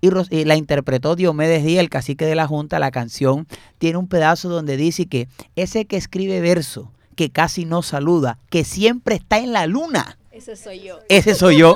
Y 0.00 0.44
la 0.44 0.54
interpretó 0.54 1.16
Diomedes 1.16 1.64
Díaz, 1.64 1.80
el 1.80 1.90
cacique 1.90 2.26
de 2.26 2.36
la 2.36 2.46
Junta. 2.46 2.78
La 2.78 2.92
canción 2.92 3.48
tiene 3.78 3.98
un 3.98 4.06
pedazo 4.06 4.48
donde 4.50 4.76
dice 4.76 5.06
que 5.06 5.26
ese 5.56 5.86
que 5.86 5.96
escribe 5.96 6.40
verso, 6.40 6.92
que 7.16 7.30
casi 7.30 7.64
no 7.64 7.82
saluda, 7.82 8.38
que 8.50 8.62
siempre 8.62 9.16
está 9.16 9.38
en 9.38 9.52
la 9.52 9.66
luna. 9.66 10.16
Ese 10.36 10.54
soy 10.54 10.80
yo. 10.80 10.98
Ese 11.08 11.34
soy 11.34 11.56
yo. 11.56 11.74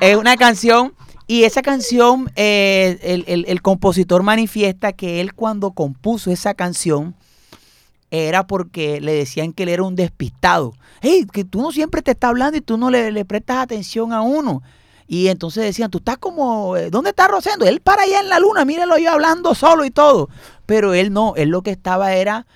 es 0.00 0.16
una 0.16 0.38
canción 0.38 0.94
y 1.26 1.44
esa 1.44 1.60
canción, 1.60 2.30
eh, 2.34 2.98
el, 3.26 3.44
el- 3.46 3.60
compositor 3.60 4.22
manifiesta 4.22 4.92
que 4.94 5.20
él 5.20 5.34
cuando 5.34 5.72
compuso 5.72 6.30
esa 6.30 6.54
canción 6.54 7.14
era 8.10 8.46
porque 8.46 9.02
le 9.02 9.12
decían 9.12 9.52
que 9.52 9.64
él 9.64 9.68
era 9.68 9.82
un 9.82 9.96
despistado. 9.96 10.72
Hey, 11.02 11.26
que 11.30 11.44
tú 11.44 11.60
no 11.60 11.72
siempre 11.72 12.00
te 12.00 12.12
estás 12.12 12.28
hablando 12.30 12.56
y 12.56 12.62
tú 12.62 12.78
no 12.78 12.88
le, 12.90 13.12
le 13.12 13.24
prestas 13.26 13.58
atención 13.58 14.14
a 14.14 14.22
uno. 14.22 14.62
Y 15.06 15.28
entonces 15.28 15.62
decían, 15.64 15.90
tú 15.90 15.98
estás 15.98 16.16
como, 16.16 16.74
eh, 16.78 16.88
¿dónde 16.88 17.10
está 17.10 17.28
Rosendo? 17.28 17.66
Él 17.66 17.80
para 17.80 18.04
allá 18.04 18.20
en 18.20 18.30
la 18.30 18.38
luna, 18.38 18.64
míralo 18.64 18.96
yo 18.96 19.10
hablando 19.12 19.54
solo 19.54 19.84
y 19.84 19.90
todo. 19.90 20.30
Pero 20.64 20.94
él 20.94 21.12
no, 21.12 21.34
él 21.36 21.50
lo 21.50 21.60
que 21.62 21.70
estaba 21.70 22.14
era 22.14 22.46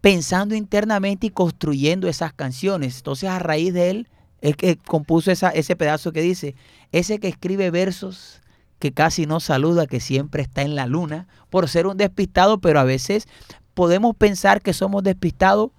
pensando 0.00 0.54
internamente 0.54 1.26
y 1.26 1.30
construyendo 1.30 2.06
esas 2.06 2.32
canciones. 2.32 2.98
Entonces 2.98 3.28
a 3.28 3.40
raíz 3.40 3.74
de 3.74 3.90
él 3.90 4.08
es 4.40 4.56
que 4.56 4.76
compuso 4.76 5.30
ese 5.30 5.76
pedazo 5.76 6.12
que 6.12 6.22
dice, 6.22 6.54
ese 6.92 7.18
que 7.18 7.28
escribe 7.28 7.70
versos 7.70 8.40
que 8.78 8.92
casi 8.92 9.26
no 9.26 9.40
saluda, 9.40 9.86
que 9.86 10.00
siempre 10.00 10.42
está 10.42 10.62
en 10.62 10.76
la 10.76 10.86
luna, 10.86 11.26
por 11.50 11.68
ser 11.68 11.86
un 11.86 11.96
despistado, 11.96 12.58
pero 12.58 12.78
a 12.78 12.84
veces 12.84 13.26
podemos 13.74 14.14
pensar 14.16 14.62
que 14.62 14.72
somos 14.72 15.02
despistados, 15.02 15.70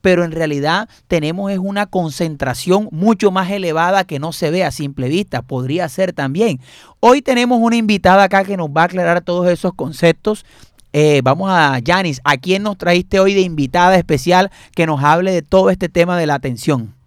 pero 0.00 0.24
en 0.24 0.32
realidad 0.32 0.88
tenemos 1.08 1.50
es 1.50 1.58
una 1.58 1.86
concentración 1.86 2.88
mucho 2.92 3.30
más 3.30 3.50
elevada 3.50 4.04
que 4.04 4.18
no 4.18 4.32
se 4.32 4.50
ve 4.50 4.64
a 4.64 4.70
simple 4.70 5.08
vista, 5.08 5.42
podría 5.42 5.88
ser 5.88 6.12
también. 6.12 6.60
Hoy 7.00 7.20
tenemos 7.20 7.58
una 7.60 7.76
invitada 7.76 8.22
acá 8.22 8.44
que 8.44 8.56
nos 8.56 8.68
va 8.68 8.82
a 8.82 8.84
aclarar 8.84 9.22
todos 9.22 9.48
esos 9.48 9.74
conceptos. 9.74 10.46
Eh, 10.92 11.20
vamos 11.22 11.50
a 11.50 11.78
Yanis, 11.80 12.20
¿a 12.24 12.38
quién 12.38 12.62
nos 12.62 12.78
trajiste 12.78 13.20
hoy 13.20 13.34
de 13.34 13.40
invitada 13.40 13.96
especial 13.96 14.50
que 14.74 14.86
nos 14.86 15.02
hable 15.02 15.32
de 15.32 15.42
todo 15.42 15.68
este 15.68 15.88
tema 15.88 16.16
de 16.16 16.26
la 16.26 16.36
atención? 16.36 16.97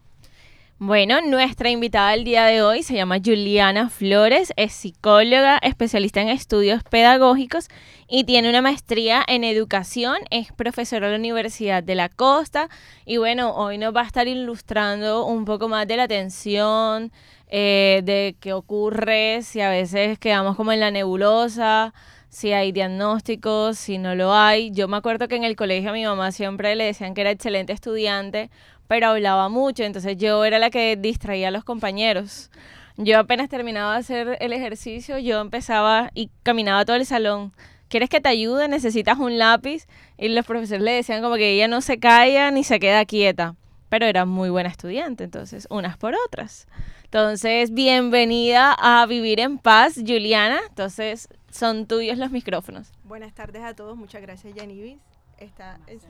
Bueno, 0.84 1.22
nuestra 1.22 1.70
invitada 1.70 2.10
del 2.10 2.24
día 2.24 2.46
de 2.46 2.64
hoy 2.64 2.82
se 2.82 2.96
llama 2.96 3.20
Juliana 3.24 3.88
Flores, 3.90 4.52
es 4.56 4.74
psicóloga, 4.74 5.60
especialista 5.62 6.22
en 6.22 6.30
estudios 6.30 6.82
pedagógicos 6.82 7.68
y 8.08 8.24
tiene 8.24 8.50
una 8.50 8.64
maestría 8.64 9.24
en 9.28 9.44
educación, 9.44 10.16
es 10.32 10.52
profesora 10.52 11.06
de 11.06 11.12
la 11.12 11.20
Universidad 11.20 11.84
de 11.84 11.94
la 11.94 12.10
Costa 12.10 12.68
y 13.06 13.18
bueno, 13.18 13.54
hoy 13.54 13.78
nos 13.78 13.96
va 13.96 14.02
a 14.02 14.08
estar 14.08 14.28
ilustrando 14.28 15.24
un 15.24 15.46
poco 15.46 15.68
más 15.68 15.88
de 15.88 15.98
la 15.98 16.04
atención, 16.06 17.12
eh, 17.46 18.02
de 18.04 18.36
qué 18.40 18.54
ocurre, 18.54 19.44
si 19.44 19.62
a 19.62 19.70
veces 19.70 20.18
quedamos 20.18 20.56
como 20.56 20.72
en 20.72 20.80
la 20.80 20.90
nebulosa, 20.90 21.94
si 22.30 22.54
hay 22.54 22.72
diagnósticos, 22.72 23.78
si 23.78 23.98
no 23.98 24.16
lo 24.16 24.34
hay. 24.34 24.72
Yo 24.72 24.88
me 24.88 24.98
acuerdo 24.98 25.28
que 25.28 25.36
en 25.36 25.44
el 25.44 25.58
colegio 25.58 25.90
a 25.92 25.94
mi 25.94 26.06
mamá 26.06 26.32
siempre 26.32 26.76
le 26.76 26.86
decían 26.86 27.14
que 27.14 27.22
era 27.22 27.30
excelente 27.30 27.74
estudiante, 27.74 28.50
pero 28.92 29.08
hablaba 29.08 29.48
mucho, 29.48 29.84
entonces 29.84 30.18
yo 30.18 30.44
era 30.44 30.60
la 30.60 30.70
que 30.70 30.98
distraía 30.98 31.48
a 31.48 31.52
los 31.52 31.64
compañeros. 31.64 32.52
Yo 32.98 33.20
apenas 33.20 33.48
terminaba 33.48 33.94
de 33.94 34.00
hacer 34.00 34.38
el 34.42 34.52
ejercicio, 34.52 35.18
yo 35.18 35.40
empezaba 35.40 36.12
y 36.14 36.30
caminaba 36.44 36.84
todo 36.84 36.98
el 36.98 37.06
salón. 37.06 37.54
¿Quieres 37.88 38.10
que 38.10 38.20
te 38.20 38.28
ayude? 38.28 38.68
¿Necesitas 38.68 39.18
un 39.18 39.38
lápiz? 39.38 39.88
Y 40.18 40.28
los 40.28 40.46
profesores 40.46 40.84
le 40.84 40.92
decían 40.92 41.22
como 41.22 41.36
que 41.36 41.52
ella 41.54 41.70
no 41.70 41.80
se 41.80 42.00
calla 42.00 42.52
ni 42.52 42.66
se 42.66 42.82
queda 42.82 43.06
quieta, 43.06 43.56
pero 43.88 44.08
era 44.08 44.26
muy 44.26 44.50
buena 44.50 44.68
estudiante, 44.68 45.24
entonces 45.24 45.68
unas 45.70 45.96
por 45.96 46.14
otras. 46.28 46.68
Entonces, 47.06 47.72
bienvenida 47.72 48.76
a 48.78 49.06
Vivir 49.06 49.40
en 49.40 49.58
Paz, 49.58 49.94
Juliana. 50.06 50.60
Entonces, 50.68 51.30
son 51.50 51.86
tuyos 51.86 52.18
los 52.18 52.32
micrófonos. 52.32 52.92
Buenas 53.06 53.34
tardes 53.34 53.64
a 53.64 53.74
todos, 53.74 53.96
muchas 53.96 54.22
gracias 54.22 54.54
Yanivis. 54.54 54.98
Está 55.42 55.78
es- 55.88 56.02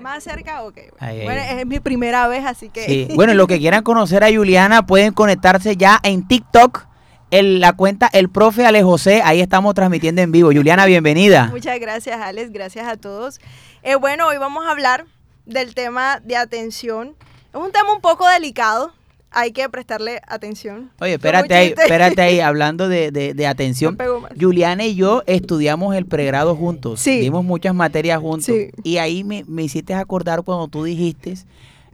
más 0.00 0.22
cerca, 0.22 0.62
ok. 0.62 0.74
bueno. 0.74 0.96
Ahí, 1.00 1.18
ahí. 1.20 1.24
Bueno, 1.24 1.40
es 1.40 1.66
mi 1.66 1.80
primera 1.80 2.28
vez, 2.28 2.44
así 2.44 2.68
que 2.68 2.84
Sí. 2.84 3.08
Bueno, 3.16 3.34
los 3.34 3.46
que 3.48 3.58
quieran 3.58 3.82
conocer 3.82 4.22
a 4.22 4.28
Juliana 4.32 4.86
pueden 4.86 5.12
conectarse 5.12 5.76
ya 5.76 5.98
en 6.02 6.26
TikTok, 6.28 6.86
en 7.30 7.60
la 7.60 7.72
cuenta 7.72 8.08
El 8.12 8.28
Profe 8.30 8.64
Ale 8.64 8.82
José, 8.82 9.22
ahí 9.24 9.40
estamos 9.40 9.74
transmitiendo 9.74 10.22
en 10.22 10.30
vivo. 10.32 10.50
Juliana, 10.52 10.86
bienvenida. 10.86 11.48
muchas 11.50 11.78
gracias 11.80 12.20
Alex, 12.20 12.52
gracias 12.52 12.86
a 12.86 12.96
todos. 12.96 13.40
Eh, 13.82 13.96
bueno, 13.96 14.26
hoy 14.28 14.38
vamos 14.38 14.66
a 14.66 14.70
hablar 14.70 15.04
del 15.46 15.74
tema 15.74 16.20
de 16.24 16.36
atención. 16.36 17.14
Es 17.52 17.60
un 17.60 17.72
tema 17.72 17.92
un 17.92 18.00
poco 18.00 18.26
delicado, 18.28 18.92
hay 19.30 19.52
que 19.52 19.68
prestarle 19.68 20.20
atención. 20.26 20.90
Oye, 21.00 21.14
espérate 21.14 21.54
ahí, 21.54 21.74
espérate 21.76 22.20
ahí, 22.22 22.40
hablando 22.40 22.88
de, 22.88 23.10
de- 23.10 23.34
de 23.34 23.46
atención. 23.46 23.96
Juliana 24.40 24.84
y 24.86 24.94
yo 24.94 25.22
estudiamos 25.26 25.94
el 25.94 26.06
pregrado 26.06 26.56
juntos, 26.56 27.00
Sí. 27.00 27.20
dimos 27.20 27.44
muchas 27.44 27.74
materias 27.74 28.20
juntos. 28.20 28.46
Sí. 28.46 28.70
Y 28.82 28.96
ahí 28.98 29.24
me, 29.24 29.44
me 29.46 29.62
hiciste 29.62 29.94
acordar 29.94 30.42
cuando 30.42 30.68
tú 30.68 30.84
dijiste 30.84 31.34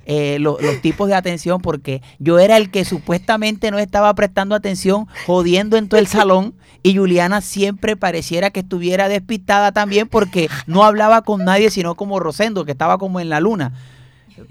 eh, 0.07 0.37
lo- 0.38 0.59
los 0.61 0.81
tipos 0.83 1.09
de 1.09 1.14
atención, 1.14 1.61
porque 1.62 2.03
yo 2.18 2.38
era 2.38 2.57
el 2.59 2.70
que 2.70 2.85
supuestamente 2.85 3.70
no 3.70 3.79
estaba 3.79 4.12
prestando 4.14 4.55
atención, 4.55 5.07
jodiendo 5.27 5.77
en 5.79 5.88
todo 5.88 5.99
el 5.99 6.07
salón. 6.07 6.55
Y 6.83 6.94
Juliana 6.99 7.40
siempre 7.40 7.97
pareciera 7.97 8.51
que 8.51 8.61
estuviera 8.61 9.09
despistada 9.09 9.73
también 9.73 10.07
porque 10.07 10.51
no 10.66 10.85
hablaba 10.85 11.23
con 11.23 11.42
nadie, 11.47 11.70
sino 11.70 11.94
como 11.94 12.20
Rosendo, 12.20 12.66
que 12.66 12.73
estaba 12.73 12.99
como 12.99 13.20
en 13.20 13.31
la 13.31 13.40
luna. 13.40 13.73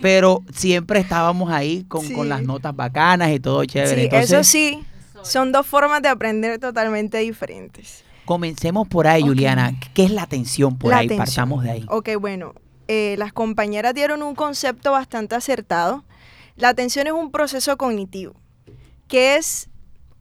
Pero 0.02 0.42
siempre 0.54 1.00
estábamos 1.00 1.52
ahí 1.52 1.84
con, 1.86 2.08
con 2.14 2.30
las 2.30 2.44
notas 2.44 2.76
bacanas 2.76 3.32
y 3.32 3.40
todo 3.40 3.64
chévere. 3.66 3.96
Sí, 3.96 4.02
Entonces, 4.06 4.32
eso 4.32 4.44
sí, 4.44 4.84
son 5.24 5.52
dos 5.52 5.66
formas 5.66 6.02
de 6.02 6.10
aprender 6.10 6.60
totalmente 6.60 7.18
diferentes. 7.20 8.04
Comencemos 8.26 8.88
por 8.88 9.08
ahí, 9.08 9.24
Ok. 9.24 9.28
Juliana. 9.30 9.74
¿Qué 9.94 10.06
es 10.06 10.12
la 10.12 10.24
atención 10.24 10.78
por 10.78 10.92
La 10.92 10.98
ahí? 11.00 11.08
atención. 11.08 11.26
Partamos 11.26 11.64
de 11.64 11.72
ahí. 11.72 11.86
Ok, 11.90 12.10
bueno, 12.20 12.54
eh, 12.88 13.16
las 13.18 13.34
compañeras 13.34 13.94
dieron 13.94 14.24
un 14.24 14.36
concepto 14.36 14.92
bastante 14.92 15.36
acertado. 15.36 16.06
La 16.56 16.70
atención 16.70 17.08
es 17.08 17.14
un 17.14 17.32
proceso 17.32 17.76
cognitivo, 17.78 18.34
que 19.08 19.36
es 19.36 19.70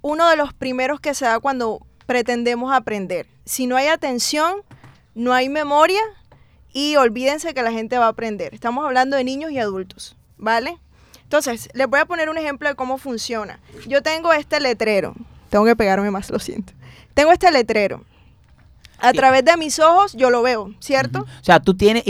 uno 0.01 0.29
de 0.29 0.37
los 0.37 0.53
primeros 0.53 0.99
que 1.01 1.15
se 1.15 1.27
da 1.27 1.39
cuando 1.39 1.87
pretendemos 2.07 2.73
aprender. 2.73 3.27
Si 3.45 3.67
no 3.67 3.77
hay 3.77 3.87
atención, 3.87 4.57
no 5.15 5.33
hay 5.33 5.49
memoria 5.49 6.01
y 6.73 6.97
olvídense 6.97 7.55
que 7.55 7.63
la 7.63 7.73
gente 7.73 7.99
va 7.99 8.07
a 8.07 8.09
aprender. 8.09 8.55
Estamos 8.55 8.85
hablando 8.85 9.17
de 9.17 9.25
niños 9.25 9.51
y 9.51 9.59
adultos, 9.59 10.17
¿vale? 10.39 10.79
Entonces, 11.25 11.69
les 11.73 11.87
voy 11.87 12.01
a 12.01 12.05
poner 12.05 12.29
un 12.29 12.37
ejemplo 12.39 12.69
de 12.69 12.75
cómo 12.75 12.99
funciona. 12.99 13.59
Yo 13.87 14.03
tengo 14.03 14.33
este 14.33 14.61
letrero. 14.61 15.15
Tengo 15.51 15.65
que 15.65 15.77
pegarme 15.77 16.11
más, 16.11 16.31
lo 16.31 16.39
siento. 16.39 16.73
Tengo 17.15 17.33
este 17.33 17.51
letrero. 17.51 18.05
A 18.99 19.11
Sí. 19.11 19.17
través 19.17 19.45
de 19.45 19.57
mis 19.57 19.81
ojos 19.81 20.13
yo 20.13 20.31
lo 20.31 20.43
veo, 20.43 20.73
¿cierto? 20.79 21.23
O 21.23 21.45
sea, 21.45 21.59
tú 21.59 21.75
tienes, 21.75 22.05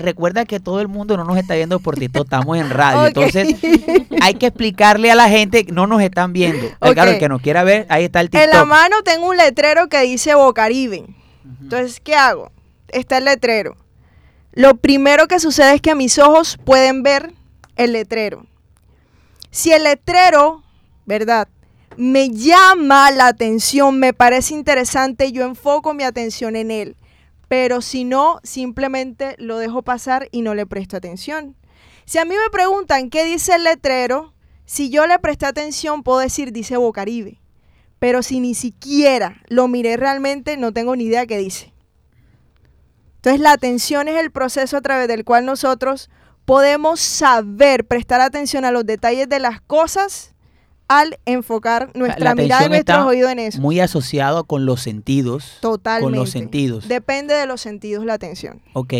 recuerda 0.00 0.44
que 0.46 0.58
todo 0.58 0.80
el 0.80 0.88
mundo 0.88 1.16
no 1.16 1.22
nos 1.24 1.36
está 1.36 1.54
viendo 1.54 1.78
por 1.78 1.94
TikTok, 1.96 2.24
estamos 2.24 2.58
en 2.58 2.70
radio. 2.70 3.06
Entonces, 3.06 3.54
hay 4.20 4.34
que 4.34 4.46
explicarle 4.46 5.12
a 5.12 5.14
la 5.14 5.28
gente 5.28 5.64
que 5.64 5.70
no 5.72 5.86
nos 5.86 6.02
están 6.02 6.32
viendo. 6.32 6.66
Claro, 6.80 7.12
el 7.12 7.18
que 7.20 7.28
nos 7.28 7.40
quiera 7.40 7.62
ver, 7.62 7.86
ahí 7.88 8.04
está 8.04 8.20
el 8.20 8.30
En 8.32 8.50
la 8.50 8.64
mano 8.64 8.96
tengo 9.04 9.28
un 9.28 9.36
letrero 9.36 9.88
que 9.88 10.00
dice 10.02 10.34
Bocaribe. 10.34 11.04
Entonces, 11.62 12.00
¿qué 12.00 12.16
hago? 12.16 12.50
Está 12.88 13.18
el 13.18 13.24
letrero. 13.26 13.76
Lo 14.52 14.76
primero 14.76 15.28
que 15.28 15.40
sucede 15.40 15.74
es 15.74 15.80
que 15.80 15.94
mis 15.94 16.18
ojos 16.18 16.58
pueden 16.64 17.02
ver 17.02 17.32
el 17.76 17.92
letrero. 17.92 18.46
Si 19.50 19.72
el 19.72 19.84
letrero, 19.84 20.62
¿verdad? 21.06 21.48
Me 21.96 22.30
llama 22.30 23.10
la 23.10 23.26
atención, 23.26 23.98
me 23.98 24.12
parece 24.12 24.54
interesante, 24.54 25.32
yo 25.32 25.44
enfoco 25.44 25.94
mi 25.94 26.04
atención 26.04 26.56
en 26.56 26.70
él. 26.70 26.96
Pero 27.48 27.80
si 27.80 28.04
no, 28.04 28.40
simplemente 28.42 29.34
lo 29.38 29.58
dejo 29.58 29.82
pasar 29.82 30.28
y 30.30 30.42
no 30.42 30.54
le 30.54 30.66
presto 30.66 30.96
atención. 30.96 31.56
Si 32.04 32.18
a 32.18 32.24
mí 32.24 32.34
me 32.34 32.50
preguntan 32.50 33.10
qué 33.10 33.24
dice 33.24 33.54
el 33.54 33.64
letrero, 33.64 34.34
si 34.64 34.90
yo 34.90 35.06
le 35.06 35.18
presté 35.18 35.46
atención, 35.46 36.02
puedo 36.02 36.18
decir 36.18 36.52
dice 36.52 36.76
Bocaribe. 36.76 37.40
Pero 37.98 38.22
si 38.22 38.40
ni 38.40 38.54
siquiera 38.54 39.42
lo 39.48 39.66
miré 39.66 39.96
realmente, 39.96 40.56
no 40.56 40.72
tengo 40.72 40.94
ni 40.94 41.04
idea 41.04 41.26
qué 41.26 41.38
dice. 41.38 41.72
Entonces 43.18 43.40
la 43.40 43.52
atención 43.52 44.08
es 44.08 44.16
el 44.20 44.30
proceso 44.30 44.76
a 44.76 44.80
través 44.80 45.08
del 45.08 45.24
cual 45.24 45.44
nosotros 45.44 46.08
podemos 46.44 47.00
saber, 47.00 47.84
prestar 47.86 48.20
atención 48.20 48.64
a 48.64 48.70
los 48.70 48.86
detalles 48.86 49.28
de 49.28 49.38
las 49.38 49.60
cosas 49.60 50.34
al 50.86 51.18
enfocar 51.26 51.90
nuestra 51.94 52.34
mirada 52.34 52.64
y 52.64 52.68
nuestros 52.70 53.04
oídos 53.06 53.30
en 53.32 53.38
eso. 53.40 53.60
Muy 53.60 53.80
asociado 53.80 54.44
con 54.44 54.64
los 54.64 54.80
sentidos. 54.80 55.58
Totalmente. 55.60 56.04
Con 56.10 56.18
los 56.18 56.30
sentidos. 56.30 56.88
Depende 56.88 57.34
de 57.34 57.44
los 57.46 57.60
sentidos 57.60 58.06
la 58.06 58.14
atención. 58.14 58.62
Ok, 58.72 58.94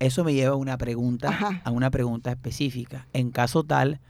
eso 0.00 0.24
me 0.24 0.34
lleva 0.34 0.52
a 0.52 0.56
una 0.56 0.76
pregunta, 0.76 1.28
Ajá. 1.30 1.62
a 1.64 1.70
una 1.70 1.90
pregunta 1.90 2.30
específica. 2.30 3.06
En 3.14 3.30
caso 3.30 3.64
tal 3.64 4.00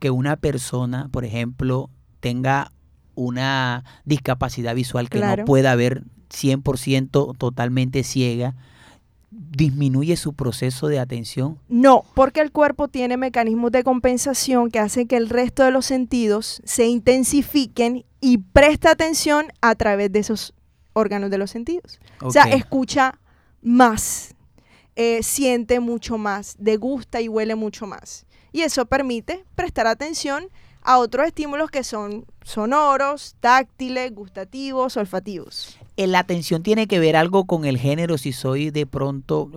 que 0.00 0.10
una 0.10 0.36
persona, 0.36 1.08
por 1.12 1.24
ejemplo, 1.24 1.88
tenga 2.18 2.72
una 3.14 3.84
discapacidad 4.04 4.74
visual 4.74 5.08
que 5.10 5.18
Claro. 5.18 5.42
no 5.42 5.46
pueda 5.46 5.74
ver 5.76 6.02
100% 6.30 7.36
totalmente 7.36 8.02
ciega, 8.02 8.54
disminuye 9.30 10.16
su 10.16 10.32
proceso 10.32 10.88
de 10.88 10.98
atención. 10.98 11.58
No, 11.68 12.04
porque 12.14 12.40
el 12.40 12.50
cuerpo 12.50 12.88
tiene 12.88 13.16
mecanismos 13.16 13.70
de 13.72 13.84
compensación 13.84 14.70
que 14.70 14.78
hacen 14.78 15.06
que 15.06 15.16
el 15.16 15.28
resto 15.28 15.64
de 15.64 15.70
los 15.70 15.86
sentidos 15.86 16.60
se 16.64 16.86
intensifiquen 16.86 18.04
y 18.20 18.38
presta 18.38 18.90
atención 18.90 19.46
a 19.60 19.74
través 19.74 20.12
de 20.12 20.20
esos 20.20 20.54
órganos 20.92 21.30
de 21.30 21.38
los 21.38 21.50
sentidos. 21.50 22.00
O 22.20 22.30
sea, 22.30 22.44
escucha 22.44 23.18
más, 23.62 24.34
eh, 24.96 25.22
siente 25.22 25.80
mucho 25.80 26.18
más, 26.18 26.56
degusta 26.58 27.20
y 27.20 27.28
huele 27.28 27.54
mucho 27.54 27.86
más. 27.86 28.26
Y 28.52 28.62
eso 28.62 28.86
permite 28.86 29.44
prestar 29.54 29.86
atención 29.86 30.48
a 30.82 30.98
otros 30.98 31.26
estímulos 31.26 31.70
que 31.70 31.84
son 31.84 32.26
sonoros, 32.42 33.36
táctiles, 33.40 34.14
gustativos, 34.14 34.96
olfativos. 34.96 35.78
Eh, 36.02 36.06
la 36.06 36.20
atención 36.20 36.62
tiene 36.62 36.86
que 36.86 36.98
ver 36.98 37.16
algo 37.16 37.44
con 37.44 37.64
el 37.64 37.78
género, 37.78 38.18
si 38.18 38.32
soy 38.32 38.70
de 38.70 38.86
pronto... 38.86 39.50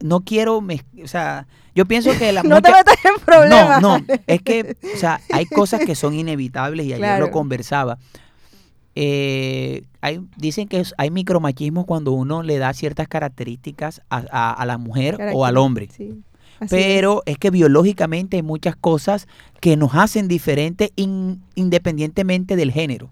No 0.00 0.20
quiero, 0.20 0.60
mez- 0.60 0.84
o 1.02 1.08
sea, 1.08 1.48
yo 1.74 1.84
pienso 1.84 2.16
que 2.16 2.32
la 2.32 2.42
No 2.44 2.62
te 2.62 2.70
metas 2.70 2.94
en 3.04 3.20
problemas. 3.24 3.82
No, 3.82 3.98
no, 3.98 4.04
es 4.28 4.40
que, 4.42 4.76
o 4.94 4.96
sea, 4.96 5.20
hay 5.32 5.44
cosas 5.46 5.80
que 5.84 5.96
son 5.96 6.14
inevitables 6.14 6.86
y 6.86 6.90
ayer 6.92 6.98
Claro. 6.98 7.26
lo 7.26 7.32
conversaba. 7.32 7.98
Eh, 8.94 9.82
hay, 10.00 10.20
dicen 10.36 10.66
que 10.68 10.82
hay 10.96 11.10
micromachismo 11.10 11.84
cuando 11.86 12.12
uno 12.12 12.42
le 12.42 12.58
da 12.58 12.72
ciertas 12.74 13.08
características 13.08 14.02
a, 14.10 14.24
a- 14.30 14.52
a 14.52 14.66
la 14.66 14.78
mujer 14.78 15.18
o 15.34 15.44
al 15.44 15.56
hombre. 15.56 15.88
Sí, 15.96 16.14
así 16.60 16.64
es. 16.64 16.70
Pero 16.70 17.22
es. 17.26 17.38
que 17.38 17.50
biológicamente 17.50 18.36
hay 18.36 18.42
muchas 18.42 18.74
cosas 18.76 19.28
que 19.60 19.76
nos 19.76 19.94
hacen 19.94 20.28
diferentes 20.28 20.90
in- 20.96 21.42
independientemente 21.54 22.56
del 22.56 22.72
género. 22.72 23.10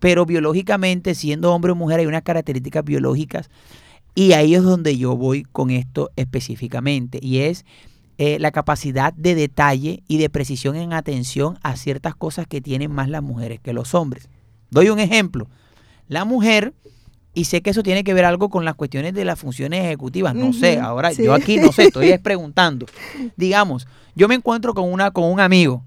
Pero 0.00 0.26
biológicamente, 0.26 1.14
siendo 1.14 1.54
hombre 1.54 1.72
o 1.72 1.76
mujer, 1.76 2.00
hay 2.00 2.06
unas 2.06 2.22
características 2.22 2.84
biológicas 2.84 3.50
y 4.14 4.32
ahí 4.32 4.54
es 4.54 4.62
donde 4.62 4.96
yo 4.98 5.16
voy 5.16 5.44
con 5.44 5.70
esto 5.70 6.10
específicamente. 6.16 7.18
Y 7.22 7.38
es 7.38 7.64
eh, 8.18 8.38
la 8.38 8.50
capacidad 8.50 9.12
de 9.14 9.34
detalle 9.34 10.02
y 10.08 10.18
de 10.18 10.28
precisión 10.28 10.76
en 10.76 10.92
atención 10.92 11.58
a 11.62 11.76
ciertas 11.76 12.14
cosas 12.14 12.46
que 12.46 12.60
tienen 12.60 12.92
más 12.92 13.08
las 13.08 13.22
mujeres 13.22 13.60
que 13.60 13.72
los 13.72 13.94
hombres. 13.94 14.28
Doy 14.70 14.88
un 14.88 14.98
ejemplo. 14.98 15.48
La 16.08 16.24
mujer, 16.24 16.74
y 17.34 17.44
sé 17.44 17.62
que 17.62 17.70
eso 17.70 17.82
tiene 17.82 18.04
que 18.04 18.12
ver 18.14 18.24
algo 18.24 18.50
con 18.50 18.64
las 18.64 18.74
cuestiones 18.74 19.14
de 19.14 19.24
las 19.24 19.38
funciones 19.38 19.84
ejecutivas, 19.84 20.34
no 20.34 20.52
sé, 20.52 20.78
ahora 20.78 21.12
sí. 21.12 21.24
yo 21.24 21.32
aquí 21.32 21.56
no 21.58 21.72
sé, 21.72 21.84
estoy 21.84 22.10
es 22.10 22.20
preguntando. 22.20 22.86
Digamos, 23.36 23.86
yo 24.14 24.28
me 24.28 24.34
encuentro 24.34 24.74
con, 24.74 24.92
una, 24.92 25.12
con 25.12 25.24
un 25.24 25.40
amigo. 25.40 25.84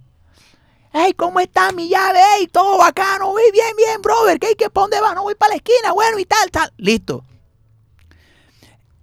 Hey, 0.95 1.13
¿cómo 1.17 1.39
está 1.39 1.71
mi 1.71 1.89
llave? 1.89 2.19
Hey, 2.37 2.47
todo 2.51 2.77
bacano, 2.77 3.29
voy 3.29 3.43
bien, 3.51 3.75
bien, 3.75 3.99
brother. 4.01 4.39
¿Qué 4.39 4.47
hay 4.47 4.55
que 4.55 4.67
dónde 4.71 5.01
va? 5.01 5.15
No 5.15 5.23
voy 5.23 5.33
para 5.35 5.49
la 5.51 5.55
esquina, 5.55 5.91
bueno, 5.91 6.19
y 6.19 6.25
tal, 6.25 6.51
tal. 6.51 6.71
Listo. 6.77 7.23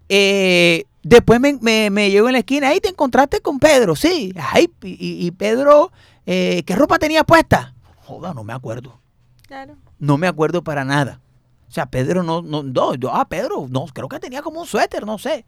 Eh, 0.09 0.85
después 1.03 1.41
me, 1.41 1.55
me, 1.61 1.91
me 1.91 2.11
llego 2.11 2.29
en 2.29 2.35
la 2.35 2.39
esquina. 2.41 2.69
Ahí 2.69 2.81
te 2.81 2.89
encontraste 2.89 3.41
con 3.41 3.59
Pedro, 3.59 3.97
sí. 3.97 4.33
Ay, 4.53 4.71
y, 4.83 4.89
y- 4.91 5.27
y 5.27 5.31
Pedro, 5.33 5.91
eh, 6.27 6.63
¿qué 6.65 6.77
ropa 6.77 6.99
tenía 6.99 7.25
puesta? 7.25 7.75
Joda, 8.05 8.35
no 8.35 8.45
me 8.45 8.53
acuerdo. 8.53 9.01
Claro. 9.47 9.77
No 9.99 10.17
me 10.17 10.29
acuerdo 10.29 10.63
para 10.63 10.85
nada. 10.85 11.21
O 11.69 11.73
sea, 11.73 11.87
Pedro 11.87 12.23
no, 12.25 12.43
no, 12.43 12.63
no, 12.65 12.95
yo, 12.95 13.13
ah, 13.15 13.29
Pedro, 13.29 13.67
no, 13.69 13.87
creo 13.87 14.09
que 14.09 14.19
tenía 14.19 14.43
como 14.43 14.61
un 14.61 14.67
suéter, 14.67 15.07
no 15.07 15.19
sé. 15.19 15.45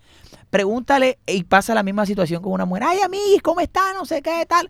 Pregúntale 0.50 1.18
y 1.26 1.42
pasa 1.44 1.74
la 1.74 1.82
misma 1.82 2.06
situación 2.06 2.42
con 2.42 2.52
una 2.52 2.64
mujer. 2.64 2.84
Ay, 2.84 3.00
amigos, 3.00 3.40
¿cómo 3.42 3.60
está? 3.60 3.92
No 3.94 4.04
sé 4.06 4.22
qué, 4.22 4.44
tal. 4.46 4.68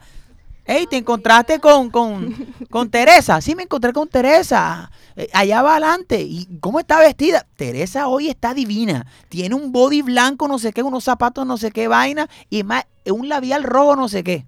Ey, 0.65 0.87
te 0.87 0.97
encontraste 0.97 1.59
con, 1.59 1.91
con, 1.91 2.35
con 2.71 2.91
Teresa. 2.91 3.41
Sí, 3.41 3.55
me 3.55 3.65
encontré 3.65 3.93
con 3.93 4.09
Teresa. 4.09 4.91
Eh, 5.17 5.29
allá 5.33 5.63
va 5.63 5.73
adelante. 5.73 6.23
¿Y 6.23 6.47
cómo 6.61 6.79
está 6.79 6.99
vestida? 7.01 7.47
Teresa 7.57 8.09
hoy 8.09 8.29
está 8.29 8.55
divina. 8.55 9.07
Tiene 9.29 9.55
un 9.55 9.73
body 9.73 10.03
blanco, 10.03 10.47
no 10.47 10.59
sé 10.59 10.73
qué, 10.73 10.83
unos 10.83 11.05
zapatos, 11.05 11.47
no 11.47 11.57
sé 11.57 11.73
qué 11.73 11.89
vaina. 11.89 12.29
Y 12.49 12.63
más, 12.63 12.85
un 13.07 13.29
labial 13.29 13.65
rojo, 13.65 13.97
no 13.97 14.09
sé 14.09 14.23
qué. 14.23 14.47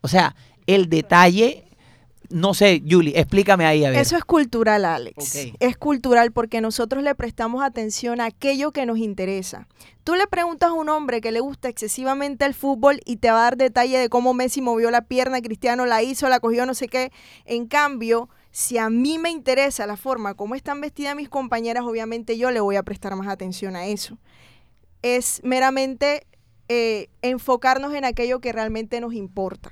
O 0.00 0.08
sea, 0.08 0.34
el 0.66 0.88
detalle, 0.88 1.64
no 2.32 2.54
sé, 2.54 2.82
Julie, 2.88 3.18
explícame 3.18 3.64
ahí 3.64 3.84
a 3.84 3.90
ver. 3.90 3.98
Eso 3.98 4.16
es 4.16 4.24
cultural, 4.24 4.84
Alex. 4.84 5.36
Es 5.60 5.76
cultural 5.76 6.32
porque 6.32 6.60
nosotros 6.60 7.02
le 7.02 7.14
prestamos 7.14 7.62
atención 7.62 8.20
a 8.20 8.26
aquello 8.26 8.72
que 8.72 8.86
nos 8.86 8.98
interesa. 8.98 9.68
Tú 10.04 10.14
le 10.14 10.26
preguntas 10.26 10.70
a 10.70 10.72
un 10.72 10.88
hombre 10.88 11.20
que 11.20 11.30
le 11.30 11.40
gusta 11.40 11.68
excesivamente 11.68 12.44
el 12.44 12.54
fútbol 12.54 13.00
y 13.04 13.16
te 13.16 13.30
va 13.30 13.40
a 13.40 13.42
dar 13.42 13.56
detalle 13.56 13.98
de 13.98 14.08
cómo 14.08 14.34
Messi 14.34 14.60
movió 14.60 14.90
la 14.90 15.02
pierna, 15.02 15.40
Cristiano 15.40 15.86
la 15.86 16.02
hizo, 16.02 16.28
la 16.28 16.40
cogió, 16.40 16.66
no 16.66 16.74
sé 16.74 16.88
qué. 16.88 17.12
En 17.44 17.66
cambio, 17.66 18.28
si 18.50 18.78
a 18.78 18.90
mí 18.90 19.18
me 19.18 19.30
interesa 19.30 19.86
la 19.86 19.96
forma 19.96 20.34
como 20.34 20.54
están 20.54 20.80
vestidas 20.80 21.14
mis 21.16 21.28
compañeras, 21.28 21.84
obviamente 21.84 22.36
yo 22.36 22.50
le 22.50 22.60
voy 22.60 22.76
a 22.76 22.82
prestar 22.82 23.14
más 23.16 23.28
atención 23.28 23.76
a 23.76 23.86
eso. 23.86 24.18
Es 25.02 25.40
meramente 25.44 26.26
eh, 26.68 27.10
enfocarnos 27.22 27.94
en 27.94 28.04
aquello 28.04 28.40
que 28.40 28.52
realmente 28.52 29.00
nos 29.00 29.14
importa. 29.14 29.70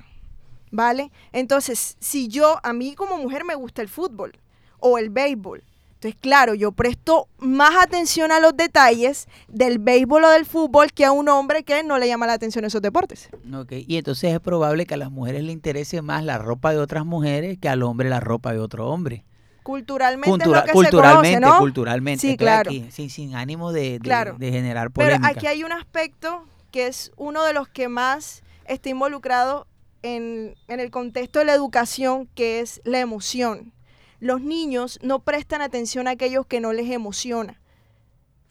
¿Vale? 0.71 1.11
Entonces, 1.33 1.97
si 2.01 2.29
yo, 2.29 2.59
a 2.63 2.73
mí 2.73 2.95
como 2.95 3.17
mujer 3.19 3.45
me 3.45 3.55
gusta 3.55 3.83
el 3.83 3.89
fútbol 3.89 4.33
o 4.79 4.99
el 4.99 5.11
béisbol, 5.11 5.65
entonces, 5.95 6.19
claro, 6.19 6.55
yo 6.55 6.73
presto 6.73 7.29
más 7.39 7.73
atención 7.83 8.33
a 8.33 8.41
los 8.41 8.57
detalles 8.57 9.29
del 9.49 9.79
béisbol 9.79 10.25
o 10.25 10.31
del 10.31 10.47
fútbol 10.47 10.93
que 10.93 11.05
a 11.05 11.13
un 11.13 11.29
hombre 11.29 11.63
que 11.63 11.83
no 11.83 11.99
le 11.99 12.09
llama 12.09 12.27
la 12.27 12.33
atención 12.33 12.65
esos 12.65 12.81
deportes. 12.81 13.29
Ok, 13.55 13.73
Y 13.87 13.97
entonces 13.99 14.33
es 14.33 14.41
probable 14.41 14.87
que 14.87 14.95
a 14.95 14.97
las 14.97 15.11
mujeres 15.11 15.43
le 15.43 15.53
interese 15.53 16.01
más 16.01 16.25
la 16.25 16.39
ropa 16.39 16.71
de 16.73 16.79
otras 16.79 17.05
mujeres 17.05 17.59
que 17.59 17.69
al 17.69 17.83
hombre 17.83 18.09
la 18.09 18.21
ropa 18.21 18.53
de 18.55 18.61
otro 18.61 18.89
hombre. 18.89 19.25
Culturalmente 19.63 20.31
Cultura- 20.31 20.61
es 20.61 20.63
lo 20.63 20.67
que 20.67 20.73
culturalmente, 20.73 21.29
se 21.29 21.41
conoce, 21.41 21.55
¿no? 21.55 21.59
culturalmente. 21.61 22.21
Sí, 22.31 22.37
claro. 22.39 22.71
aquí, 22.71 22.87
sí, 22.91 23.11
sin 23.11 23.35
ánimo 23.35 23.73
de, 23.73 23.93
de- 23.93 23.99
Claro. 24.01 24.37
de 24.39 24.51
generar 24.53 24.91
Pero 24.93 25.09
polémica. 25.09 25.29
aquí 25.29 25.47
hay 25.49 25.65
un 25.65 25.73
aspecto 25.73 26.45
que 26.71 26.87
es 26.87 27.13
uno 27.19 27.45
de 27.45 27.53
los 27.53 27.69
que 27.69 27.89
más 27.89 28.43
está 28.65 28.89
involucrado 28.89 29.67
en, 30.03 30.55
en 30.69 30.81
el 30.81 30.91
contexto 30.91 31.39
de 31.39 31.45
la 31.45 31.55
educación, 31.55 32.29
que 32.35 32.61
es 32.61 32.81
la 32.85 33.01
emoción. 33.01 33.73
Los 34.21 34.43
niños 34.43 34.99
no 35.03 35.21
prestan 35.21 35.63
atención 35.63 36.07
a 36.07 36.13
aquellos 36.13 36.47
que 36.47 36.61
no 36.61 36.73
les 36.73 36.91
emociona. 36.91 37.61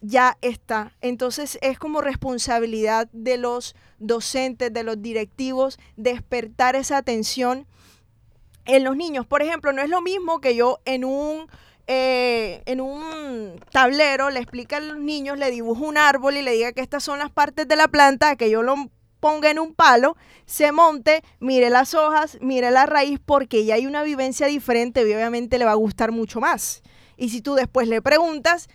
Ya 0.01 0.38
está. 0.41 0.95
Entonces 1.01 1.59
es 1.62 1.77
como 1.77 2.01
responsabilidad 2.01 3.09
de 3.12 3.38
los 3.38 3.75
docentes, 3.99 4.73
de 4.73 4.83
los 4.83 5.01
directivos, 5.01 5.77
despertar 5.97 6.75
esa 6.75 6.97
atención 6.97 7.67
en 8.65 8.83
los 8.83 8.95
niños. 8.95 9.25
Por 9.25 9.41
ejemplo, 9.41 9.73
no 9.73 9.81
es 9.81 9.89
lo 9.89 10.01
mismo 10.01 10.41
que 10.41 10.55
yo 10.55 10.79
en 10.85 11.05
un 11.05 11.47
eh, 11.91 12.62
en 12.67 12.81
un 12.81 13.59
tablero 13.71 14.29
le 14.29 14.39
explique 14.39 14.75
a 14.75 14.79
los 14.79 14.99
niños, 14.99 15.39
le 15.39 15.49
dibujo 15.49 15.85
un 15.85 15.97
árbol 15.97 16.38
y 16.38 16.43
le 16.43 16.51
diga 16.51 16.71
que 16.71 16.81
estas 16.81 17.03
son 17.03 17.17
las 17.17 17.31
partes 17.31 17.67
de 17.67 17.75
la 17.75 17.88
planta, 17.88 18.35
que 18.35 18.51
yo 18.51 18.62
lo 18.62 18.75
ponga 19.19 19.49
en 19.49 19.60
un 19.60 19.73
palo, 19.73 20.15
se 20.45 20.71
monte, 20.71 21.23
mire 21.39 21.69
las 21.69 21.93
hojas, 21.93 22.38
mire 22.41 22.71
la 22.71 22.86
raíz, 22.86 23.19
porque 23.23 23.65
ya 23.65 23.75
hay 23.75 23.86
una 23.86 24.03
vivencia 24.03 24.47
diferente 24.47 25.01
y 25.01 25.13
obviamente 25.13 25.58
le 25.58 25.65
va 25.65 25.71
a 25.71 25.75
gustar 25.75 26.12
mucho 26.12 26.39
más. 26.39 26.82
Y 27.17 27.29
si 27.29 27.41
tú 27.41 27.55
después 27.55 27.88
le 27.88 28.01
preguntas, 28.01 28.69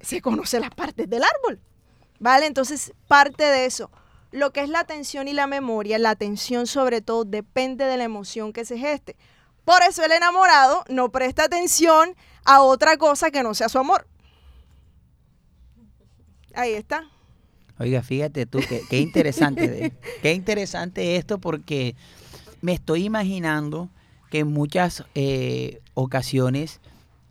se 0.00 0.20
conoce 0.20 0.60
las 0.60 0.70
partes 0.70 1.08
del 1.10 1.22
árbol. 1.24 1.60
¿Vale? 2.18 2.46
Entonces, 2.46 2.92
parte 3.08 3.44
de 3.44 3.66
eso. 3.66 3.90
Lo 4.30 4.52
que 4.52 4.60
es 4.60 4.68
la 4.68 4.80
atención 4.80 5.28
y 5.28 5.32
la 5.32 5.46
memoria, 5.46 5.98
la 5.98 6.10
atención 6.10 6.66
sobre 6.66 7.00
todo 7.00 7.24
depende 7.24 7.84
de 7.84 7.96
la 7.96 8.04
emoción 8.04 8.52
que 8.52 8.64
se 8.64 8.78
geste. 8.78 9.16
Por 9.64 9.82
eso 9.82 10.04
el 10.04 10.12
enamorado 10.12 10.84
no 10.88 11.10
presta 11.10 11.44
atención 11.44 12.14
a 12.44 12.62
otra 12.62 12.96
cosa 12.96 13.30
que 13.30 13.42
no 13.42 13.54
sea 13.54 13.68
su 13.68 13.78
amor. 13.78 14.06
Ahí 16.54 16.72
está. 16.72 17.10
Oiga, 17.78 18.02
fíjate 18.02 18.46
tú, 18.46 18.60
qué, 18.68 18.80
qué 18.88 18.98
interesante, 19.00 19.68
de- 19.68 19.92
qué 20.22 20.32
interesante 20.32 21.16
esto 21.16 21.38
porque 21.38 21.94
me 22.62 22.72
estoy 22.72 23.04
imaginando 23.04 23.90
que 24.30 24.40
en 24.40 24.48
muchas 24.48 25.04
eh, 25.14 25.80
ocasiones 25.94 26.80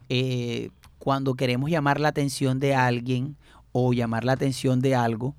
eh, 0.09 0.69
cuando 0.99 1.33
queremos 1.35 1.69
llamar 1.69 1.99
la 1.99 2.09
atención 2.09 2.59
de 2.59 2.75
alguien 2.75 3.35
o 3.71 3.91
llamar 3.93 4.23
la 4.23 4.33
atención 4.33 4.79
de 4.81 4.95
algo, 4.95 5.35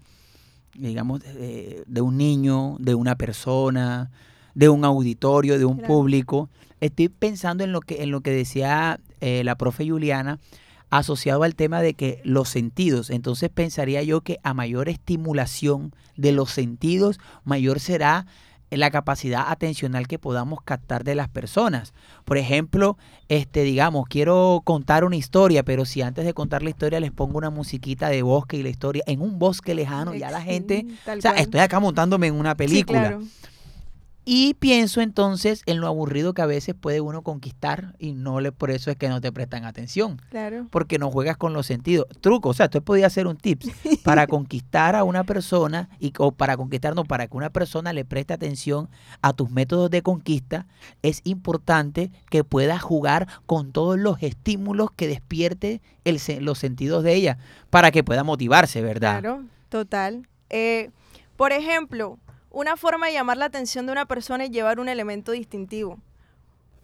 digamos, 0.74 1.20
eh, 1.24 1.82
de 1.86 2.00
un 2.00 2.16
niño, 2.18 2.76
de 2.80 2.94
una 2.94 3.16
persona, 3.16 4.10
de 4.54 4.68
un 4.68 4.84
auditorio, 4.84 5.58
de 5.58 5.64
un 5.64 5.78
Claro. 5.78 5.94
público, 5.94 6.50
estoy 6.80 7.08
pensando 7.08 7.62
en 7.64 7.72
lo 7.72 7.80
que, 7.80 8.02
en 8.02 8.10
lo 8.10 8.20
que 8.20 8.30
decía 8.32 9.00
la 9.20 9.56
profe 9.56 9.88
Juliana, 9.88 10.38
asociado 10.90 11.42
al 11.42 11.54
tema 11.54 11.82
de 11.82 11.94
que 11.94 12.20
los 12.24 12.48
sentidos, 12.48 13.10
entonces 13.10 13.50
pensaría 13.50 14.02
yo 14.02 14.20
que 14.20 14.38
a 14.42 14.54
mayor 14.54 14.88
estimulación 14.88 15.92
de 16.16 16.32
los 16.32 16.50
sentidos, 16.50 17.18
mayor 17.44 17.80
será 17.80 18.26
la 18.70 18.90
capacidad 18.90 19.44
atencional 19.48 20.08
que 20.08 20.18
podamos 20.18 20.60
captar 20.62 21.04
de 21.04 21.14
las 21.14 21.28
personas. 21.28 21.94
Por 22.24 22.36
ejemplo, 22.36 22.98
este, 23.28 23.62
digamos, 23.62 24.06
quiero 24.08 24.60
contar 24.64 25.04
una 25.04 25.14
historia, 25.16 25.62
pero 25.62 25.84
si 25.84 26.02
antes 26.02 26.24
de 26.24 26.34
contar 26.34 26.62
la 26.64 26.70
historia 26.70 26.98
les 26.98 27.12
pongo 27.12 27.38
una 27.38 27.50
musiquita 27.50 28.08
de 28.08 28.22
bosque 28.22 28.56
y 28.56 28.62
la 28.64 28.68
historia 28.68 29.04
en 29.06 29.20
un 29.20 29.38
bosque 29.38 29.74
lejano, 29.74 30.14
ya 30.14 30.30
la 30.32 30.42
gente, 30.42 30.84
o 31.16 31.20
sea, 31.20 31.32
estoy 31.32 31.60
acá 31.60 31.78
montándome 31.78 32.26
en 32.26 32.34
una 32.34 32.50
Sí, 32.52 32.56
película. 32.56 33.00
claro. 33.00 33.22
Y 34.28 34.54
pienso 34.54 35.00
entonces 35.00 35.62
en 35.66 35.80
lo 35.80 35.86
aburrido 35.86 36.34
que 36.34 36.42
a 36.42 36.46
veces 36.46 36.74
puede 36.74 37.00
uno 37.00 37.22
conquistar 37.22 37.94
y 38.00 38.12
no 38.12 38.40
le 38.40 38.50
por 38.50 38.72
eso 38.72 38.90
es 38.90 38.96
que 38.96 39.08
no 39.08 39.20
te 39.20 39.30
prestan 39.30 39.64
atención. 39.64 40.20
Claro. 40.30 40.66
Porque 40.70 40.98
no 40.98 41.12
juegas 41.12 41.36
con 41.36 41.52
los 41.52 41.64
sentidos. 41.64 42.06
Truco, 42.20 42.48
o 42.48 42.52
sea, 42.52 42.68
tú 42.68 42.82
podías 42.82 43.12
hacer 43.12 43.28
un 43.28 43.36
tips 43.36 43.70
para 44.02 44.26
conquistar 44.26 44.96
a 44.96 45.04
una 45.04 45.22
persona 45.22 45.88
y 46.00 46.12
o 46.18 46.32
para 46.32 46.56
conquistar, 46.56 46.96
no, 46.96 47.04
para 47.04 47.28
que 47.28 47.36
una 47.36 47.50
persona 47.50 47.92
le 47.92 48.04
preste 48.04 48.34
atención 48.34 48.88
a 49.22 49.32
tus 49.32 49.48
métodos 49.50 49.92
de 49.92 50.02
conquista, 50.02 50.66
es 51.02 51.20
importante 51.22 52.10
que 52.28 52.42
puedas 52.42 52.82
jugar 52.82 53.28
con 53.46 53.70
todos 53.70 53.96
los 53.96 54.20
estímulos 54.24 54.90
que 54.90 55.06
despierte 55.06 55.80
el 56.02 56.20
los 56.40 56.58
sentidos 56.58 57.04
de 57.04 57.14
ella 57.14 57.38
para 57.70 57.92
que 57.92 58.02
pueda 58.02 58.24
motivarse, 58.24 58.82
¿verdad? 58.82 59.20
Claro, 59.20 59.44
total. 59.68 60.26
Eh, 60.50 60.90
por 61.36 61.52
ejemplo, 61.52 62.18
una 62.56 62.78
forma 62.78 63.08
de 63.08 63.12
llamar 63.12 63.36
la 63.36 63.44
atención 63.44 63.84
de 63.84 63.92
una 63.92 64.06
persona 64.06 64.44
es 64.44 64.50
llevar 64.50 64.80
un 64.80 64.88
elemento 64.88 65.32
distintivo. 65.32 65.98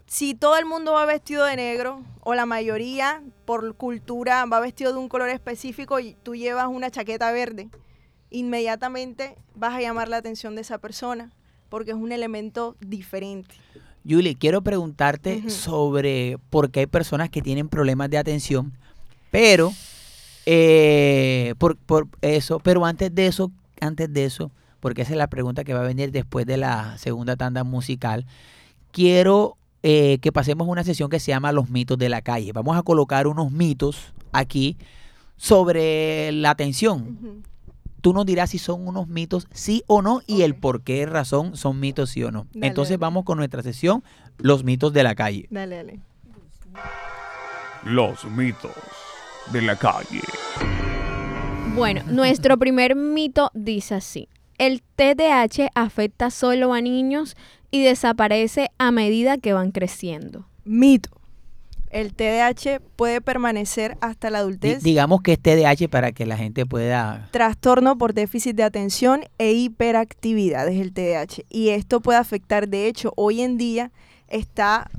Si 0.06 0.34
todo 0.34 0.58
el 0.58 0.66
mundo 0.66 0.92
va 0.92 1.06
vestido 1.06 1.46
de 1.46 1.56
negro, 1.56 2.02
o 2.20 2.34
la 2.34 2.44
mayoría 2.44 3.22
por 3.46 3.74
cultura 3.76 4.44
va 4.44 4.60
vestido 4.60 4.92
de 4.92 4.98
un 4.98 5.08
color 5.08 5.30
específico 5.30 5.98
y 5.98 6.14
tú 6.22 6.34
llevas 6.34 6.66
una 6.68 6.90
chaqueta 6.90 7.32
verde, 7.32 7.70
inmediatamente 8.28 9.34
vas 9.54 9.72
a 9.72 9.80
llamar 9.80 10.08
la 10.08 10.18
atención 10.18 10.54
de 10.56 10.60
esa 10.60 10.76
persona, 10.76 11.32
porque 11.70 11.92
es 11.92 11.96
un 11.96 12.12
elemento 12.12 12.76
diferente. 12.80 13.54
Julie, 14.06 14.36
quiero 14.36 14.60
preguntarte 14.60 15.48
sobre 15.48 16.36
por 16.50 16.70
qué 16.70 16.80
hay 16.80 16.86
personas 16.86 17.30
que 17.30 17.40
tienen 17.40 17.70
problemas 17.70 18.10
de 18.10 18.18
atención, 18.18 18.74
pero 19.30 19.72
eh, 20.44 21.54
por, 21.56 21.78
por 21.78 22.08
eso, 22.20 22.60
pero 22.60 22.84
antes 22.84 23.14
de 23.14 23.26
eso, 23.26 23.50
antes 23.80 24.12
de 24.12 24.26
eso, 24.26 24.50
porque 24.82 25.02
esa 25.02 25.12
es 25.12 25.16
la 25.16 25.28
pregunta 25.28 25.62
que 25.62 25.74
va 25.74 25.80
a 25.80 25.84
venir 25.86 26.10
después 26.10 26.44
de 26.44 26.56
la 26.56 26.98
segunda 26.98 27.36
tanda 27.36 27.62
musical, 27.62 28.26
quiero 28.90 29.56
eh, 29.84 30.18
que 30.18 30.32
pasemos 30.32 30.66
una 30.66 30.82
sesión 30.82 31.08
que 31.08 31.20
se 31.20 31.30
llama 31.30 31.52
Los 31.52 31.70
mitos 31.70 31.96
de 31.98 32.08
la 32.08 32.20
calle. 32.20 32.50
Vamos 32.52 32.76
a 32.76 32.82
colocar 32.82 33.28
unos 33.28 33.52
mitos 33.52 34.12
aquí 34.32 34.76
sobre 35.36 36.32
la 36.32 36.50
atención. 36.50 37.44
Tú 38.00 38.12
nos 38.12 38.26
dirás 38.26 38.50
si 38.50 38.58
son 38.58 38.88
unos 38.88 39.06
mitos 39.06 39.46
sí 39.52 39.84
o 39.86 40.02
no 40.02 40.20
y 40.26 40.42
el 40.42 40.56
por 40.56 40.82
qué 40.82 41.06
razón 41.06 41.56
son 41.56 41.78
mitos 41.78 42.10
sí 42.10 42.24
o 42.24 42.32
no. 42.32 42.48
Dale, 42.52 42.66
Entonces 42.66 42.94
dale. 42.98 43.02
vamos 43.02 43.24
con 43.24 43.38
nuestra 43.38 43.62
sesión 43.62 44.02
Los 44.38 44.64
mitos 44.64 44.92
de 44.92 45.04
la 45.04 45.14
calle. 45.14 45.46
Dale, 45.48 45.76
dale. 45.76 46.00
Los 47.84 48.24
mitos 48.24 48.72
de 49.52 49.62
la 49.62 49.76
calle. 49.76 50.22
Bueno, 51.76 52.02
nuestro 52.08 52.58
primer 52.58 52.96
mito 52.96 53.52
dice 53.54 53.94
así. 53.94 54.28
El 54.62 54.80
TDAH 54.80 55.70
afecta 55.74 56.30
solo 56.30 56.72
a 56.72 56.80
niños 56.80 57.34
y 57.72 57.82
desaparece 57.82 58.70
a 58.78 58.92
medida 58.92 59.36
que 59.36 59.52
van 59.52 59.72
creciendo. 59.72 60.46
Mito. 60.64 61.10
El 61.90 62.14
TDAH 62.14 62.78
puede 62.94 63.20
permanecer 63.20 63.98
hasta 64.00 64.30
la 64.30 64.38
adultez. 64.38 64.84
digamos 64.84 65.20
que 65.20 65.32
es 65.32 65.40
TDAH 65.40 65.88
para 65.90 66.12
que 66.12 66.26
la 66.26 66.36
gente 66.36 66.64
pueda... 66.64 67.28
trastorno 67.32 67.98
por 67.98 68.14
déficit 68.14 68.54
de 68.54 68.62
atención 68.62 69.24
e 69.38 69.50
hiperactividad 69.50 70.68
es 70.68 70.80
el 70.80 70.92
TDAH. 70.92 71.42
Y 71.50 71.70
esto 71.70 72.00
puede 72.00 72.20
afectar, 72.20 72.68
de 72.68 72.86
hecho, 72.86 73.12
hoy 73.16 73.40
en 73.40 73.58
día 73.58 73.90
está 74.28 74.92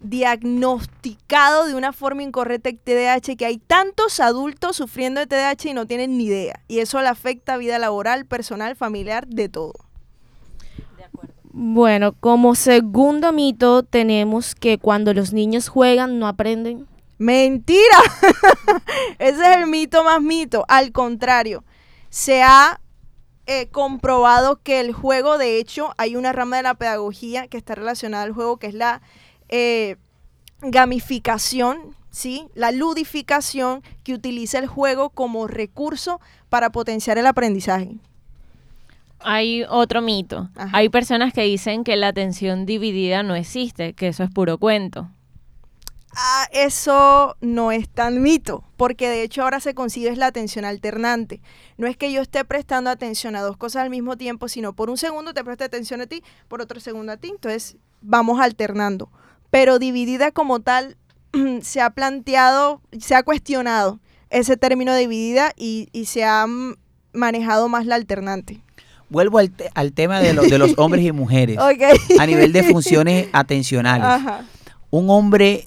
diagnosticado 0.00 1.66
de 1.66 1.74
una 1.74 1.92
forma 1.92 2.22
incorrecta 2.22 2.68
el 2.68 2.78
TDAH, 2.78 3.36
que 3.36 3.46
hay 3.46 3.58
tantos 3.58 4.20
adultos 4.20 4.76
sufriendo 4.76 5.20
de 5.20 5.26
TDAH 5.26 5.70
y 5.70 5.74
no 5.74 5.86
tienen 5.86 6.16
ni 6.16 6.24
idea. 6.24 6.60
Y 6.68 6.78
eso 6.78 7.00
le 7.00 7.08
afecta 7.08 7.54
a 7.54 7.56
vida 7.56 7.78
laboral, 7.78 8.26
personal, 8.26 8.76
familiar, 8.76 9.26
de 9.26 9.48
todo. 9.48 9.74
Bueno, 11.50 12.12
como 12.12 12.54
segundo 12.54 13.32
mito 13.32 13.82
tenemos 13.82 14.54
que 14.54 14.78
cuando 14.78 15.12
los 15.12 15.32
niños 15.32 15.68
juegan 15.68 16.20
no 16.20 16.28
aprenden. 16.28 16.86
Mentira. 17.18 17.98
Ese 19.18 19.40
es 19.40 19.56
el 19.56 19.66
mito 19.66 20.04
más 20.04 20.22
mito. 20.22 20.64
Al 20.68 20.92
contrario, 20.92 21.64
se 22.10 22.44
ha 22.44 22.80
eh, 23.46 23.66
comprobado 23.70 24.60
que 24.62 24.78
el 24.78 24.92
juego, 24.92 25.36
de 25.36 25.58
hecho, 25.58 25.94
hay 25.96 26.14
una 26.14 26.32
rama 26.32 26.58
de 26.58 26.62
la 26.62 26.74
pedagogía 26.74 27.48
que 27.48 27.56
está 27.56 27.74
relacionada 27.74 28.22
al 28.22 28.32
juego, 28.32 28.58
que 28.58 28.68
es 28.68 28.74
la 28.74 29.02
eh, 29.48 29.96
gamificación, 30.60 31.94
¿sí? 32.10 32.48
La 32.54 32.72
ludificación 32.72 33.82
que 34.04 34.14
utiliza 34.14 34.58
el 34.58 34.66
juego 34.66 35.10
como 35.10 35.46
recurso 35.46 36.20
para 36.48 36.70
potenciar 36.70 37.18
el 37.18 37.26
aprendizaje. 37.26 37.96
Hay 39.20 39.64
otro 39.68 40.00
mito. 40.00 40.48
Ajá. 40.54 40.76
Hay 40.76 40.88
personas 40.88 41.32
que 41.32 41.42
dicen 41.42 41.82
que 41.84 41.96
la 41.96 42.08
atención 42.08 42.66
dividida 42.66 43.22
no 43.22 43.34
existe, 43.34 43.92
que 43.94 44.08
eso 44.08 44.22
es 44.22 44.30
puro 44.30 44.58
cuento. 44.58 45.08
Ah, 46.14 46.48
eso 46.52 47.36
no 47.40 47.70
es 47.70 47.88
tan 47.88 48.22
mito, 48.22 48.64
porque 48.76 49.08
de 49.08 49.22
hecho 49.22 49.42
ahora 49.42 49.60
se 49.60 49.74
concibe 49.74 50.10
es 50.10 50.18
la 50.18 50.26
atención 50.26 50.64
alternante. 50.64 51.40
No 51.76 51.86
es 51.86 51.96
que 51.96 52.10
yo 52.12 52.22
esté 52.22 52.44
prestando 52.44 52.90
atención 52.90 53.36
a 53.36 53.42
dos 53.42 53.56
cosas 53.56 53.82
al 53.82 53.90
mismo 53.90 54.16
tiempo, 54.16 54.48
sino 54.48 54.72
por 54.72 54.90
un 54.90 54.96
segundo 54.96 55.34
te 55.34 55.44
presto 55.44 55.64
atención 55.64 56.00
a 56.00 56.06
ti, 56.06 56.22
por 56.48 56.60
otro 56.60 56.80
segundo 56.80 57.12
a 57.12 57.18
ti. 57.18 57.28
Entonces 57.28 57.76
vamos 58.00 58.40
alternando. 58.40 59.10
Pero 59.50 59.78
dividida 59.78 60.30
como 60.30 60.60
tal, 60.60 60.96
se 61.62 61.80
ha 61.80 61.90
planteado, 61.90 62.80
se 62.98 63.14
ha 63.14 63.22
cuestionado 63.22 63.98
ese 64.30 64.56
término 64.56 64.94
dividida 64.94 65.52
y, 65.56 65.88
y 65.92 66.04
se 66.06 66.24
ha 66.24 66.46
manejado 67.12 67.68
más 67.68 67.86
la 67.86 67.94
alternante. 67.94 68.60
Vuelvo 69.10 69.38
al, 69.38 69.50
te- 69.50 69.70
al 69.74 69.92
tema 69.92 70.20
de, 70.20 70.34
los 70.34 70.50
de 70.50 70.58
los 70.58 70.74
hombres 70.76 71.02
y 71.04 71.12
mujeres 71.12 71.56
a 71.58 72.26
nivel 72.26 72.52
de 72.52 72.62
funciones 72.62 73.28
atencionales. 73.32 74.06
Ajá. 74.06 74.44
Un 74.90 75.08
hombre 75.08 75.66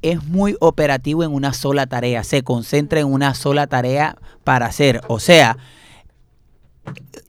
es 0.00 0.22
muy 0.24 0.56
operativo 0.60 1.22
en 1.24 1.32
una 1.32 1.52
sola 1.52 1.86
tarea, 1.86 2.24
se 2.24 2.42
concentra 2.42 3.00
en 3.00 3.06
una 3.06 3.34
sola 3.34 3.66
tarea 3.66 4.16
para 4.44 4.66
hacer. 4.66 5.00
O 5.08 5.18
sea, 5.20 5.56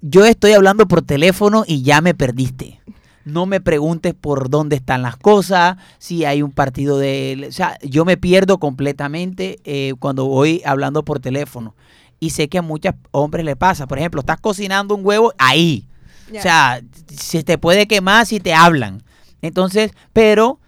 yo 0.01 0.25
estoy 0.25 0.53
hablando 0.53 0.87
por 0.87 1.01
teléfono 1.01 1.63
y 1.67 1.83
ya 1.83 2.01
me 2.01 2.13
perdiste. 2.13 2.79
No 3.25 3.45
me 3.47 3.59
preguntes 3.59 4.13
por 4.13 4.49
dónde 4.49 4.75
están 4.75 5.01
las 5.01 5.17
cosas, 5.17 5.77
si 5.97 6.25
hay 6.25 6.41
un 6.41 6.51
partido 6.51 6.97
de... 6.99 7.47
O 7.49 7.51
sea, 7.51 7.77
yo 7.81 8.05
me 8.05 8.17
pierdo 8.17 8.59
completamente 8.59 9.59
eh, 9.65 9.93
cuando 9.99 10.25
voy 10.25 10.61
hablando 10.63 11.03
por 11.03 11.19
teléfono. 11.19 11.75
Y 12.19 12.29
sé 12.29 12.47
que 12.47 12.59
a 12.59 12.61
muchos 12.61 12.93
hombres 13.11 13.43
le 13.43 13.55
pasa. 13.55 13.87
Por 13.87 13.97
ejemplo, 13.97 14.21
estás 14.21 14.39
cocinando 14.39 14.95
un 14.95 15.05
huevo 15.05 15.33
ahí. 15.37 15.87
O 16.35 16.41
sea, 16.41 16.81
se 17.07 17.43
te 17.43 17.57
puede 17.57 17.87
quemar 17.87 18.25
si 18.25 18.39
te 18.39 18.53
hablan. 18.53 19.03
Entonces, 19.41 19.91
pero 20.13 20.59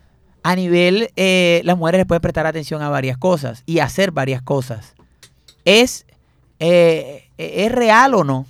a 0.44 0.56
nivel, 0.56 1.10
eh, 1.16 1.62
las 1.64 1.78
mujeres 1.78 2.00
les 2.00 2.08
pueden 2.08 2.22
prestar 2.22 2.46
atención 2.46 2.82
a 2.82 2.90
varias 2.90 3.18
cosas 3.18 3.64
y 3.66 3.80
hacer 3.80 4.12
varias 4.12 4.42
cosas. 4.42 4.96
¿Es, 5.66 6.06
eh, 6.60 7.30
¿es 7.38 7.72
real 7.72 8.14
o 8.14 8.24
no? 8.24 8.46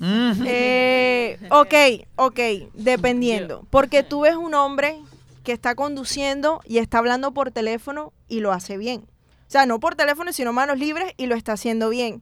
Eh, 0.00 1.38
ok, 1.50 1.74
ok, 2.16 2.40
dependiendo. 2.74 3.66
Porque 3.70 4.02
tú 4.02 4.20
ves 4.20 4.36
un 4.36 4.54
hombre 4.54 5.00
que 5.42 5.52
está 5.52 5.74
conduciendo 5.74 6.60
y 6.64 6.78
está 6.78 6.98
hablando 6.98 7.32
por 7.32 7.50
teléfono 7.50 8.12
y 8.28 8.40
lo 8.40 8.52
hace 8.52 8.76
bien. 8.76 9.06
O 9.46 9.50
sea, 9.50 9.64
no 9.64 9.78
por 9.78 9.94
teléfono, 9.94 10.32
sino 10.32 10.52
manos 10.52 10.78
libres 10.78 11.12
y 11.16 11.26
lo 11.26 11.36
está 11.36 11.52
haciendo 11.52 11.88
bien. 11.88 12.20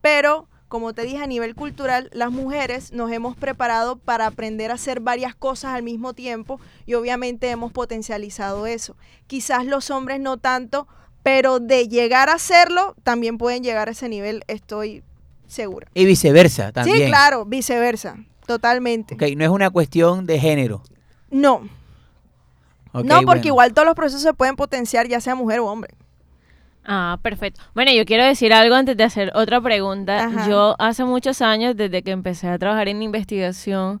Pero, 0.00 0.48
como 0.68 0.92
te 0.92 1.02
dije, 1.02 1.22
a 1.22 1.26
nivel 1.28 1.54
cultural, 1.54 2.10
las 2.12 2.32
mujeres 2.32 2.92
nos 2.92 3.12
hemos 3.12 3.36
preparado 3.36 3.96
para 3.96 4.26
aprender 4.26 4.70
a 4.70 4.74
hacer 4.74 5.00
varias 5.00 5.36
cosas 5.36 5.72
al 5.74 5.84
mismo 5.84 6.14
tiempo 6.14 6.60
y 6.84 6.94
obviamente 6.94 7.48
hemos 7.48 7.72
potencializado 7.72 8.66
eso. 8.66 8.96
Quizás 9.28 9.66
los 9.66 9.90
hombres 9.90 10.18
no 10.18 10.36
tanto, 10.38 10.88
pero 11.22 11.60
de 11.60 11.88
llegar 11.88 12.28
a 12.28 12.34
hacerlo, 12.34 12.96
también 13.04 13.38
pueden 13.38 13.62
llegar 13.62 13.88
a 13.88 13.92
ese 13.92 14.08
nivel, 14.08 14.42
estoy 14.48 15.04
segura. 15.46 15.88
Y 15.94 16.04
viceversa 16.04 16.72
también. 16.72 16.98
Sí, 16.98 17.04
claro, 17.06 17.44
viceversa, 17.44 18.16
totalmente. 18.46 19.14
Ok, 19.14 19.22
no 19.36 19.44
es 19.44 19.50
una 19.50 19.70
cuestión 19.70 20.26
de 20.26 20.38
género. 20.38 20.82
No, 21.30 21.62
no, 23.02 23.16
porque 23.22 23.24
bueno. 23.24 23.46
igual 23.46 23.74
todos 23.74 23.86
los 23.86 23.96
procesos 23.96 24.22
se 24.22 24.34
pueden 24.34 24.54
potenciar, 24.54 25.08
ya 25.08 25.20
sea 25.20 25.34
mujer 25.34 25.60
o 25.60 25.66
hombre. 25.66 25.94
Ah, 26.84 27.18
perfecto. 27.22 27.62
Bueno, 27.74 27.90
yo 27.92 28.04
quiero 28.04 28.24
decir 28.24 28.52
algo 28.52 28.74
antes 28.74 28.96
de 28.96 29.04
hacer 29.04 29.32
otra 29.34 29.60
pregunta. 29.60 30.24
Ajá. 30.24 30.48
Yo 30.48 30.76
hace 30.78 31.04
muchos 31.04 31.40
años, 31.40 31.76
desde 31.76 32.02
que 32.02 32.10
empecé 32.10 32.48
a 32.48 32.58
trabajar 32.58 32.88
en 32.88 33.02
investigación, 33.02 34.00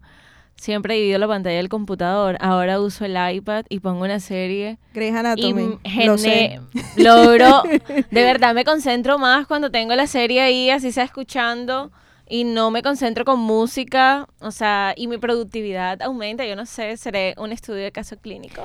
siempre 0.56 0.94
he 0.94 0.96
dividido 0.98 1.18
la 1.18 1.28
pantalla 1.28 1.56
del 1.56 1.68
computador. 1.68 2.36
Ahora 2.40 2.80
uso 2.80 3.04
el 3.04 3.16
iPad 3.36 3.64
y 3.68 3.80
pongo 3.80 4.04
una 4.04 4.20
serie 4.20 4.78
Grey's 4.92 5.12
y 5.14 5.16
Anatomy, 5.18 5.78
m- 5.84 6.06
lo 6.06 6.18
sé. 6.18 6.60
logro, 6.96 7.62
de 8.10 8.22
verdad 8.24 8.54
me 8.54 8.64
concentro 8.64 9.18
más 9.18 9.46
cuando 9.46 9.70
tengo 9.70 9.94
la 9.94 10.06
serie 10.06 10.40
ahí, 10.40 10.70
así 10.70 10.92
sea 10.92 11.04
escuchando, 11.04 11.90
y 12.26 12.44
no 12.44 12.70
me 12.70 12.82
concentro 12.82 13.26
con 13.26 13.38
música, 13.38 14.26
o 14.40 14.50
sea, 14.50 14.94
y 14.96 15.08
mi 15.08 15.18
productividad 15.18 16.00
aumenta. 16.00 16.46
Yo 16.46 16.56
no 16.56 16.64
sé, 16.64 16.96
seré 16.96 17.34
un 17.36 17.52
estudio 17.52 17.82
de 17.82 17.92
caso 17.92 18.16
clínico. 18.16 18.62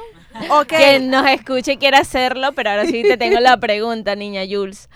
Ok, 0.50 0.68
Que 0.68 1.00
nos 1.02 1.28
escuche 1.28 1.74
y 1.74 1.78
quiera 1.78 2.00
hacerlo, 2.00 2.54
pero 2.54 2.70
ahora 2.70 2.86
sí 2.86 3.02
te 3.04 3.18
tengo 3.18 3.40
la 3.42 3.58
pregunta, 3.58 4.16
niña 4.16 4.44
Jules. 4.50 4.90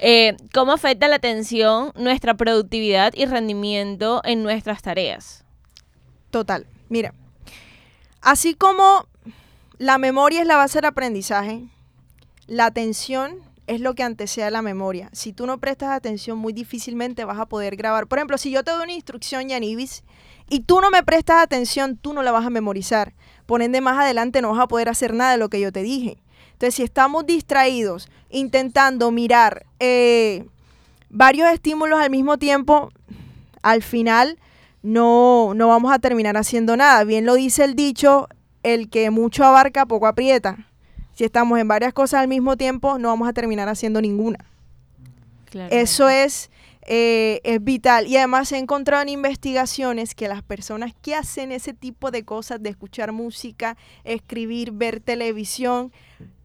Eh, 0.00 0.34
¿Cómo 0.52 0.72
afecta 0.72 1.06
la 1.06 1.16
atención 1.16 1.92
nuestra 1.94 2.34
productividad 2.34 3.12
y 3.14 3.26
rendimiento 3.26 4.20
en 4.24 4.42
nuestras 4.42 4.82
tareas? 4.82 5.44
Total. 6.30 6.66
Mira, 6.88 7.14
así 8.20 8.54
como 8.54 9.06
la 9.78 9.98
memoria 9.98 10.40
es 10.40 10.46
la 10.46 10.56
base 10.56 10.78
del 10.78 10.86
aprendizaje, 10.86 11.64
la 12.46 12.66
atención 12.66 13.40
es 13.66 13.80
lo 13.80 13.94
que 13.94 14.02
antecede 14.02 14.46
a 14.46 14.50
la 14.50 14.62
memoria. 14.62 15.10
Si 15.12 15.32
tú 15.32 15.46
no 15.46 15.58
prestas 15.58 15.90
atención, 15.90 16.38
muy 16.38 16.52
difícilmente 16.52 17.24
vas 17.24 17.38
a 17.38 17.46
poder 17.46 17.76
grabar. 17.76 18.06
Por 18.06 18.18
ejemplo, 18.18 18.38
si 18.38 18.50
yo 18.50 18.64
te 18.64 18.70
doy 18.70 18.84
una 18.84 18.92
instrucción, 18.92 19.48
Yanibis, 19.48 20.02
y 20.48 20.60
tú 20.60 20.80
no 20.80 20.90
me 20.90 21.02
prestas 21.02 21.42
atención, 21.42 21.98
tú 21.98 22.14
no 22.14 22.22
la 22.22 22.32
vas 22.32 22.46
a 22.46 22.50
memorizar. 22.50 23.12
Por 23.44 23.60
ende, 23.60 23.82
más 23.82 23.98
adelante 23.98 24.40
no 24.40 24.50
vas 24.50 24.60
a 24.60 24.68
poder 24.68 24.88
hacer 24.88 25.12
nada 25.12 25.32
de 25.32 25.38
lo 25.38 25.50
que 25.50 25.60
yo 25.60 25.70
te 25.70 25.82
dije. 25.82 26.18
Entonces, 26.52 26.74
si 26.74 26.82
estamos 26.82 27.26
distraídos 27.26 28.08
intentando 28.30 29.10
mirar 29.10 29.66
eh, 29.78 30.46
varios 31.10 31.52
estímulos 31.52 32.00
al 32.00 32.10
mismo 32.10 32.38
tiempo, 32.38 32.90
al 33.62 33.82
final 33.82 34.38
no, 34.88 35.52
no 35.54 35.68
vamos 35.68 35.92
a 35.92 35.98
terminar 35.98 36.38
haciendo 36.38 36.74
nada. 36.76 37.04
Bien 37.04 37.26
lo 37.26 37.34
dice 37.34 37.62
el 37.64 37.74
dicho, 37.74 38.26
el 38.62 38.88
que 38.88 39.10
mucho 39.10 39.44
abarca, 39.44 39.84
poco 39.84 40.06
aprieta. 40.06 40.66
Si 41.12 41.24
estamos 41.24 41.58
en 41.58 41.68
varias 41.68 41.92
cosas 41.92 42.20
al 42.20 42.28
mismo 42.28 42.56
tiempo, 42.56 42.98
no 42.98 43.08
vamos 43.08 43.28
a 43.28 43.34
terminar 43.34 43.68
haciendo 43.68 44.00
ninguna. 44.00 44.38
Eso 45.70 46.08
es, 46.08 46.50
eh, 46.82 47.40
es 47.44 47.62
vital. 47.62 48.06
Y 48.06 48.16
además 48.16 48.48
se 48.48 48.56
ha 48.56 48.58
encontrado 48.58 49.02
en 49.02 49.10
investigaciones 49.10 50.14
que 50.14 50.26
las 50.26 50.42
personas 50.42 50.94
que 51.02 51.14
hacen 51.14 51.52
ese 51.52 51.74
tipo 51.74 52.10
de 52.10 52.24
cosas, 52.24 52.62
de 52.62 52.70
escuchar 52.70 53.12
música, 53.12 53.76
escribir, 54.04 54.72
ver 54.72 55.00
televisión, 55.00 55.92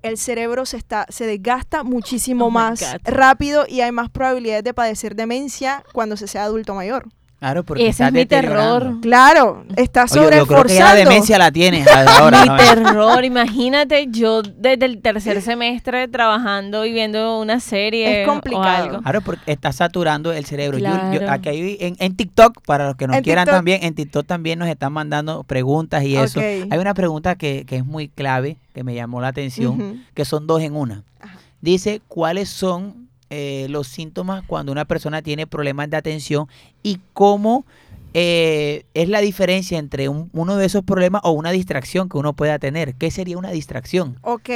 el 0.02 0.18
cerebro 0.18 0.66
se, 0.66 0.76
está, 0.76 1.06
se 1.08 1.26
desgasta 1.26 1.84
muchísimo 1.84 2.46
Oh 2.48 2.52
más 2.52 2.84
rápido 3.04 3.66
y 3.70 3.80
hay 3.80 3.94
más 3.94 4.10
probabilidades 4.10 4.66
de 4.66 4.74
padecer 4.74 5.16
demencia 5.16 5.82
cuando 5.94 6.18
se 6.18 6.28
sea 6.28 6.44
adulto 6.44 6.76
mayor. 6.76 7.08
Claro, 7.44 7.64
porque 7.66 7.88
Ese 7.90 8.06
es 8.06 8.14
mi 8.14 8.26
terror. 8.26 9.02
Claro, 9.02 9.66
está 9.76 10.06
Oye, 10.10 10.38
yo 10.38 10.48
creo 10.48 10.64
que 10.64 10.76
ya 10.76 10.86
la 10.86 10.96
demencia 10.96 11.38
la 11.38 11.52
tienes 11.52 11.86
ahora. 11.88 12.42
Mi 12.44 12.48
¿no? 12.48 12.56
terror, 12.56 13.26
imagínate 13.26 14.08
yo 14.12 14.42
desde 14.44 14.86
el 14.86 15.02
tercer 15.02 15.42
semestre 15.42 16.08
trabajando 16.08 16.86
y 16.86 16.94
viendo 16.94 17.42
una 17.42 17.60
serie 17.60 18.22
Es 18.22 18.28
o 18.28 18.32
complicado. 18.32 18.84
algo. 18.86 19.02
Claro, 19.02 19.20
porque 19.20 19.52
está 19.52 19.74
saturando 19.74 20.32
el 20.32 20.46
cerebro. 20.46 20.78
Yo- 20.78 20.86
yo- 20.86 21.20
Claro. 21.20 21.32
aquí 21.34 21.50
hay- 21.50 21.78
en, 21.82 21.98
en 22.00 22.16
TikTok, 22.16 22.62
para 22.66 22.86
los 22.88 22.96
que 22.96 23.08
nos 23.08 23.18
En 23.18 23.24
quieran 23.24 23.44
TikTok. 23.44 23.58
también, 23.58 23.84
en 23.84 23.94
TikTok 23.94 24.26
también 24.26 24.58
nos 24.60 24.70
están 24.70 24.94
mandando 24.94 25.44
preguntas 25.44 26.02
y 26.06 26.16
eso. 26.16 26.40
Hay 26.40 26.78
una 26.80 26.94
pregunta 26.94 27.36
que, 27.36 27.66
que 27.68 27.76
es 27.76 27.86
muy 27.86 28.08
clave, 28.08 28.56
que 28.74 28.86
me 28.86 28.96
llamó 28.96 29.20
la 29.20 29.28
atención, 29.28 30.06
que 30.14 30.24
son 30.24 30.48
dos 30.48 30.62
en 30.62 30.78
una. 30.78 31.04
Ajá. 31.20 31.38
Dice, 31.60 32.02
¿cuáles 32.08 32.48
son 32.50 33.03
eh, 33.34 33.67
los 33.69 33.88
síntomas 33.88 34.43
cuando 34.46 34.72
una 34.72 34.86
persona 34.86 35.22
tiene 35.22 35.48
problemas 35.48 35.89
de 35.89 35.98
atención 35.98 36.48
y 36.84 37.00
cómo 37.13 37.65
eh, 38.13 38.86
es 38.93 39.10
la 39.10 39.22
diferencia 39.22 39.80
entre 39.80 40.08
un- 40.08 40.30
uno 40.34 40.56
de 40.56 40.65
esos 40.67 40.84
problemas 40.84 41.22
o 41.26 41.32
una 41.32 41.50
distracción 41.52 42.10
que 42.10 42.17
uno 42.17 42.34
pueda 42.34 42.60
tener? 42.60 42.93
¿Qué 42.93 43.10
sería 43.10 43.38
una 43.39 43.50
distracción? 43.50 44.17
Ok. 44.22 44.50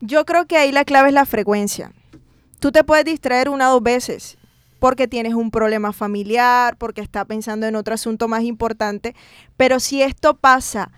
Yo 0.00 0.24
creo 0.24 0.46
que 0.46 0.56
ahí 0.56 0.70
la 0.72 0.84
clave 0.84 1.08
es 1.08 1.14
la 1.14 1.24
frecuencia. 1.26 1.92
Tú 2.60 2.70
te 2.72 2.84
puedes 2.84 3.04
distraer 3.04 3.48
una 3.48 3.70
o 3.70 3.74
dos 3.74 3.82
veces 3.82 4.36
porque 4.78 5.08
tienes 5.08 5.34
un 5.34 5.50
problema 5.50 5.92
familiar, 5.92 6.76
porque 6.76 7.00
estás 7.00 7.24
pensando 7.26 7.66
en 7.66 7.74
otro 7.74 7.94
asunto 7.94 8.28
más 8.28 8.44
importante, 8.44 9.14
pero 9.56 9.80
si 9.80 10.02
esto 10.02 10.34
pasa 10.36 10.92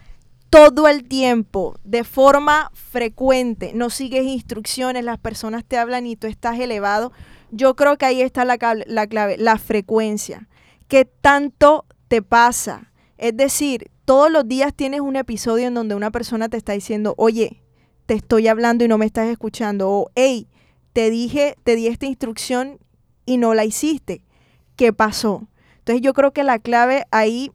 todo 0.51 0.89
el 0.89 1.05
tiempo, 1.05 1.79
de 1.85 2.03
forma 2.03 2.71
frecuente, 2.75 3.73
no 3.73 3.89
sigues 3.89 4.25
instrucciones, 4.25 5.05
las 5.05 5.19
personas 5.19 5.65
te 5.65 5.79
hablan 5.79 6.07
y 6.07 6.17
tú 6.17 6.27
estás 6.27 6.59
elevado, 6.59 7.13
yo 7.53 7.77
creo 7.77 7.97
que 7.97 8.07
ahí 8.07 8.21
está 8.21 8.45
la, 8.45 8.59
clave, 8.59 9.37
la 9.39 9.59
frecuencia. 9.59 10.49
¿Qué 10.89 11.05
tanto 11.05 11.87
te 12.09 12.21
pasa? 12.21 12.93
Es 13.17 13.37
decir, 13.37 13.91
todos 14.05 14.31
los 14.31 14.47
días 14.49 14.75
tienes 14.75 15.01
un 15.01 15.15
episodio 15.15 15.69
en 15.69 15.75
donde 15.75 15.95
una 15.95 16.11
persona 16.11 16.49
te 16.49 16.57
está 16.57 16.73
diciendo, 16.73 17.15
oye, 17.17 17.63
te 18.07 18.15
estoy 18.15 18.49
hablando 18.49 18.85
y 18.85 18.89
no 18.89 18.99
me 18.99 19.07
estás 19.07 19.29
escuchando, 19.29 19.89
o 19.89 20.11
hey, 20.17 20.49
te 20.93 21.11
dije, 21.11 21.55
te 21.63 21.77
di 21.77 21.87
esta 21.87 22.07
instrucción 22.07 22.81
y 23.25 23.37
no 23.37 23.55
la 23.55 23.65
hiciste. 23.65 24.25
¿Qué 24.75 24.93
pasó? 24.93 25.47
Entonces 25.79 26.03
yo 26.03 26.13
creo 26.13 26.33
que 26.33 26.43
la 26.43 26.59
clave 26.59 27.05
ahí 27.13 27.53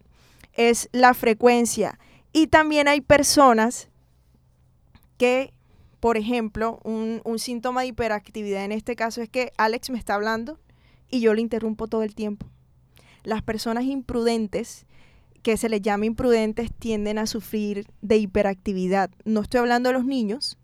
es 0.53 0.87
la 0.93 1.13
frecuencia. 1.13 1.99
Y 2.37 2.47
también 2.47 2.89
hay 2.89 2.99
personas 2.99 3.87
que, 5.17 5.53
por 6.01 6.17
ejemplo, 6.17 6.81
un, 6.83 7.21
síntoma 7.39 7.79
de 7.79 7.87
hiperactividad 7.87 8.65
en 8.65 8.73
este 8.73 8.97
caso 8.97 9.21
es 9.21 9.29
que 9.29 9.53
Alex 9.55 9.89
me 9.89 9.97
está 9.97 10.15
hablando 10.15 10.59
y 11.09 11.21
yo 11.21 11.33
le 11.33 11.39
interrumpo 11.39 11.87
todo 11.87 12.03
el 12.03 12.13
tiempo. 12.13 12.45
Las 13.23 13.41
personas 13.41 13.85
imprudentes, 13.85 14.85
que 15.43 15.55
se 15.55 15.69
les 15.69 15.81
llama 15.81 16.07
imprudentes, 16.07 16.71
tienden 16.77 17.19
a 17.19 17.25
sufrir 17.25 17.87
de 18.01 18.17
hiperactividad. 18.17 19.11
No 19.23 19.39
estoy 19.39 19.61
hablando 19.61 19.87
de 19.87 19.93
los 19.93 20.03
niños, 20.03 20.57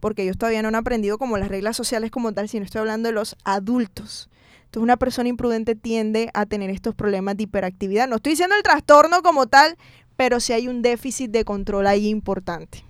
porque 0.00 0.22
ellos 0.22 0.38
todavía 0.38 0.62
no 0.62 0.68
han 0.68 0.76
aprendido 0.76 1.18
como 1.18 1.36
las 1.36 1.48
reglas 1.48 1.76
sociales 1.76 2.10
como 2.10 2.32
tal, 2.32 2.48
sino 2.48 2.64
estoy 2.64 2.78
hablando 2.78 3.10
de 3.10 3.14
los 3.14 3.36
adultos. 3.44 4.30
Entonces 4.60 4.82
una 4.82 4.96
persona 4.96 5.28
imprudente 5.28 5.74
tiende 5.74 6.30
a 6.32 6.46
tener 6.46 6.70
estos 6.70 6.94
problemas 6.94 7.36
de 7.36 7.42
hiperactividad. 7.42 8.08
No 8.08 8.16
estoy 8.16 8.32
diciendo 8.32 8.56
el 8.56 8.62
trastorno 8.62 9.22
como 9.22 9.46
tal, 9.46 9.76
pero 10.18 10.40
sí 10.40 10.52
hay 10.52 10.66
un 10.66 10.82
déficit 10.82 11.30
de 11.30 11.44
control 11.44 11.86
ahí 11.86 12.08
importante. 12.08 12.82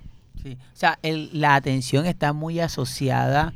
Sí. 0.43 0.57
O 0.73 0.77
sea, 0.77 0.99
el- 1.03 1.29
la 1.39 1.57
atención 1.57 2.07
está 2.07 2.33
muy 2.33 2.59
asociada. 2.59 3.53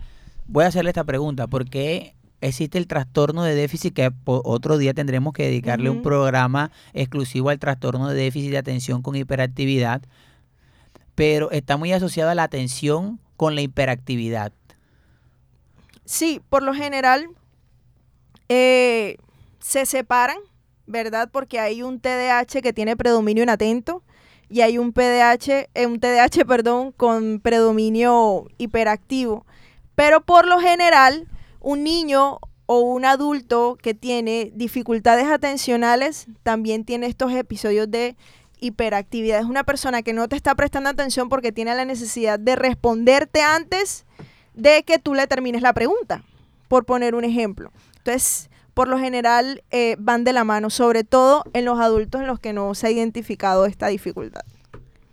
Voy 0.47 0.65
a 0.65 0.67
hacerle 0.67 0.91
esta 0.91 1.05
pregunta. 1.05 1.47
¿Por 1.47 1.71
qué 1.71 2.15
existe 2.43 2.77
el 2.77 2.87
trastorno 2.87 3.43
de 3.45 3.55
déficit? 3.55 3.95
Que 3.95 4.11
otro 4.27 4.77
día 4.77 4.93
tendremos 4.93 5.33
que 5.33 5.45
dedicarle 5.45 5.89
un 5.89 6.03
programa 6.03 6.71
exclusivo 6.93 7.49
al 7.49 7.59
trastorno 7.59 8.09
de 8.11 8.15
déficit 8.25 8.51
de 8.51 8.59
atención 8.59 9.01
con 9.01 9.17
hiperactividad. 9.17 10.03
Pero 11.15 11.51
está 11.51 11.79
muy 11.79 11.93
asociada 11.95 12.35
la 12.35 12.43
atención 12.43 13.21
con 13.39 13.55
la 13.55 13.63
hiperactividad. 13.63 14.53
Sí, 16.05 16.43
por 16.51 16.63
lo 16.63 16.75
general 16.75 17.27
eh, 18.51 19.17
se 19.61 19.87
separan, 19.87 20.37
¿verdad? 20.87 21.29
Porque 21.33 21.59
hay 21.59 21.83
un 21.83 22.01
TDAH 22.01 22.63
que 22.63 22.73
tiene 22.73 22.97
predominio 22.97 23.43
en 23.43 23.51
atento 23.51 24.03
y 24.49 24.61
hay 24.61 24.79
un 24.79 24.93
PDH, 24.93 25.69
eh, 25.75 25.87
un 25.87 25.99
TDAH, 25.99 26.45
perdón, 26.47 26.93
con 26.93 27.41
predominio 27.41 28.47
hiperactivo. 28.59 29.47
Pero 29.95 30.21
por 30.21 30.47
lo 30.47 30.59
general, 30.61 31.27
un 31.61 31.85
niño 31.85 32.39
o 32.67 32.81
un 32.81 33.05
adulto 33.05 33.77
que 33.81 33.95
tiene 33.95 34.51
dificultades 34.55 35.27
atencionales 35.27 36.27
también 36.43 36.85
tiene 36.85 37.07
estos 37.07 37.33
episodios 37.33 37.91
de 37.91 38.17
hiperactividad. 38.61 39.41
Es 39.41 39.47
una 39.47 39.65
persona 39.65 40.03
que 40.03 40.13
no 40.13 40.29
te 40.29 40.37
está 40.37 40.55
prestando 40.55 40.89
atención 40.89 41.29
porque 41.29 41.53
tiene 41.53 41.75
la 41.75 41.85
necesidad 41.85 42.39
de 42.39 42.57
responderte 42.57 43.43
antes 43.43 44.07
de 44.55 44.85
que 44.85 44.99
tú 44.99 45.15
le 45.15 45.27
termines 45.27 45.63
la 45.63 45.73
pregunta, 45.73 46.23
por 46.69 46.85
poner 46.85 47.15
un 47.15 47.25
ejemplo. 47.25 47.73
Entonces, 47.99 48.51
por 48.75 48.89
lo 48.89 48.99
general 48.99 49.63
eh, 49.71 49.97
van 49.99 50.25
de 50.25 50.33
la 50.33 50.45
mano, 50.45 50.71
sobre 50.71 51.05
todo 51.05 51.45
en 51.53 51.65
los 51.65 51.79
adultos 51.79 52.21
en 52.21 52.27
los 52.27 52.39
que 52.41 52.53
no 52.53 52.75
se 52.75 52.87
ha 52.87 52.91
identificado 52.91 53.67
esta 53.67 53.89
dificultad. 53.89 54.43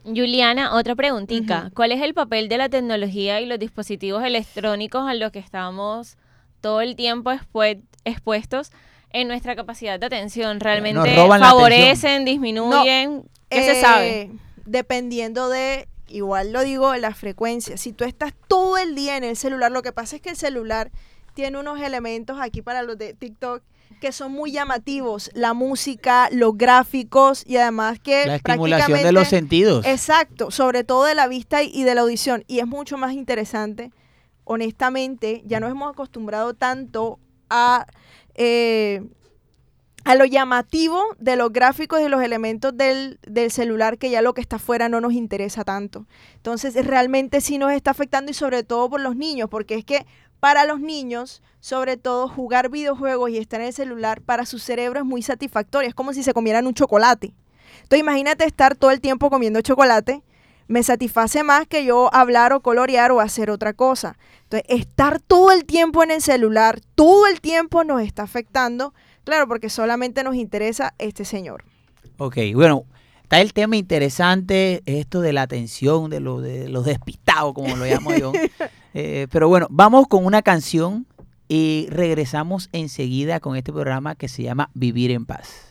Juliana, 0.06 0.74
otra 0.76 0.96
preguntita. 0.96 1.72
¿Cuál 1.76 1.92
es 1.92 2.02
el 2.02 2.14
papel 2.14 2.48
de 2.50 2.58
la 2.58 2.70
tecnología 2.70 3.42
y 3.42 3.46
los 3.46 3.60
dispositivos 3.60 4.24
electrónicos 4.24 5.08
a 5.08 5.14
los 5.14 5.32
que 5.32 5.40
estamos 5.40 6.18
todo 6.62 6.82
el 6.82 6.96
tiempo 6.96 7.32
expue- 7.32 7.82
expuestos 8.06 8.72
en 9.12 9.28
nuestra 9.28 9.56
capacidad 9.56 10.00
de 10.00 10.06
atención? 10.06 10.60
¿Realmente 10.62 11.16
roban 11.16 11.42
la 11.42 11.48
favorecen, 11.48 12.26
disminuyen? 12.26 13.24
¿Qué 13.50 13.64
se 13.64 13.72
Eh, 13.78 13.82
sabe? 13.82 14.32
Dependiendo 14.66 15.50
de, 15.50 15.88
igual 16.08 16.54
lo 16.54 16.62
digo, 16.62 16.96
la 16.96 17.14
frecuencia. 17.14 17.78
Si 17.78 17.92
tú 17.92 18.04
estás 18.06 18.34
todo 18.48 18.78
el 18.78 18.96
día 18.96 19.18
en 19.18 19.24
el 19.24 19.36
celular, 19.36 19.72
lo 19.72 19.82
que 19.82 19.92
pasa 19.92 20.16
es 20.16 20.22
que 20.22 20.30
el 20.30 20.38
celular 20.38 20.92
tiene 21.40 21.58
unos 21.58 21.80
elementos 21.80 22.38
aquí 22.42 22.62
para 22.62 22.82
los 22.84 22.98
de 22.98 23.14
TikTok 23.14 23.64
que 24.02 24.12
son 24.12 24.32
muy 24.34 24.52
llamativos, 24.52 25.32
la 25.34 25.54
música, 25.54 26.28
los 26.34 26.58
gráficos 26.58 27.44
y 27.48 27.56
además 27.58 27.98
que 28.00 28.26
La 28.26 28.36
estimulación 28.36 29.02
de 29.02 29.12
los 29.14 29.28
sentidos. 29.30 29.86
Exacto, 29.86 30.52
sobre 30.52 30.84
todo 30.84 31.06
de 31.06 31.16
la 31.16 31.28
vista 31.30 31.64
y- 31.64 31.72
y 31.74 31.84
de 31.84 31.96
la 31.96 32.02
audición. 32.02 32.44
Y 32.48 32.60
es 32.60 32.68
mucho 32.68 32.98
más 32.98 33.14
interesante, 33.14 33.92
honestamente, 34.44 35.42
ya 35.46 35.60
nos 35.62 35.72
hemos 35.72 35.90
acostumbrado 35.92 36.54
tanto 36.54 37.20
a, 37.50 37.86
eh, 38.36 39.02
a 40.06 40.16
lo 40.16 40.26
llamativo 40.26 41.02
de 41.20 41.36
los 41.36 41.52
gráficos 41.54 42.02
y 42.02 42.10
los 42.10 42.22
elementos 42.22 42.76
del, 42.76 43.20
del 43.28 43.50
celular 43.52 43.98
que 43.98 44.10
ya 44.10 44.22
lo 44.22 44.34
que 44.34 44.42
está 44.42 44.58
afuera 44.58 44.90
no 44.90 45.02
nos 45.02 45.14
interesa 45.14 45.64
tanto. 45.64 46.06
Entonces, 46.36 46.74
realmente 46.86 47.42
sí 47.42 47.58
nos 47.58 47.72
está 47.72 47.92
afectando 47.92 48.32
y 48.32 48.34
sobre 48.34 48.64
todo 48.64 48.90
por 48.90 49.02
los 49.02 49.16
niños, 49.16 49.50
porque 49.50 49.76
es 49.76 49.86
que 49.86 50.06
para 50.40 50.66
los 50.66 50.80
niños, 50.80 51.42
sobre 51.60 51.98
todo 51.98 52.28
jugar 52.28 52.70
videojuegos 52.70 53.30
y 53.30 53.38
estar 53.38 53.62
en 53.62 53.68
el 53.68 53.74
celular, 53.74 54.22
para 54.22 54.46
su 54.46 54.60
cerebro 54.60 55.00
es 55.00 55.06
muy 55.06 55.22
satisfactorio. 55.22 55.90
Es 55.90 55.96
como 55.96 56.14
si 56.14 56.24
se 56.24 56.34
comieran 56.34 56.68
un 56.68 56.74
chocolate. 56.74 57.34
Entonces 57.76 58.00
imagínate 58.00 58.46
estar 58.46 58.76
todo 58.76 58.92
el 58.92 59.02
tiempo 59.02 59.30
comiendo 59.30 59.62
chocolate, 59.62 60.24
me 60.68 60.84
satisface 60.84 61.44
más 61.44 61.68
que 61.68 61.84
yo 61.84 62.14
hablar 62.14 62.54
o 62.54 62.62
colorear 62.62 63.12
o 63.12 63.20
hacer 63.20 63.50
otra 63.50 63.74
cosa. 63.74 64.18
Entonces 64.44 64.66
estar 64.70 65.20
todo 65.20 65.52
el 65.52 65.66
tiempo 65.66 66.04
en 66.04 66.12
el 66.12 66.22
celular, 66.22 66.80
todo 66.96 67.26
el 67.28 67.42
tiempo 67.42 67.84
nos 67.84 68.02
está 68.02 68.24
afectando, 68.24 68.94
claro, 69.24 69.48
porque 69.48 69.70
solamente 69.70 70.24
nos 70.24 70.36
interesa 70.36 70.94
este 71.00 71.26
señor. 71.26 71.64
Ok, 72.18 72.38
bueno, 72.54 72.86
está 73.30 73.42
el 73.42 73.54
tema 73.54 73.78
interesante, 73.78 74.82
esto 74.88 75.22
de 75.22 75.34
la 75.34 75.44
atención, 75.44 76.10
de, 76.10 76.20
lo, 76.20 76.42
de 76.42 76.68
los 76.68 76.84
despistados, 76.84 77.54
como 77.54 77.76
lo 77.76 77.86
llamo 77.86 78.14
yo. 78.16 78.34
Eh, 78.96 79.28
pero 79.32 79.48
bueno, 79.48 79.68
vamos 79.70 80.08
con 80.08 80.26
una 80.26 80.42
canción 80.42 81.06
y 81.48 81.86
regresamos 81.92 82.70
enseguida 82.72 83.40
con 83.40 83.56
este 83.56 83.72
programa 83.72 84.16
que 84.16 84.28
se 84.28 84.42
llama 84.42 84.72
Vivir 84.74 85.12
en 85.12 85.28
Paz. 85.28 85.70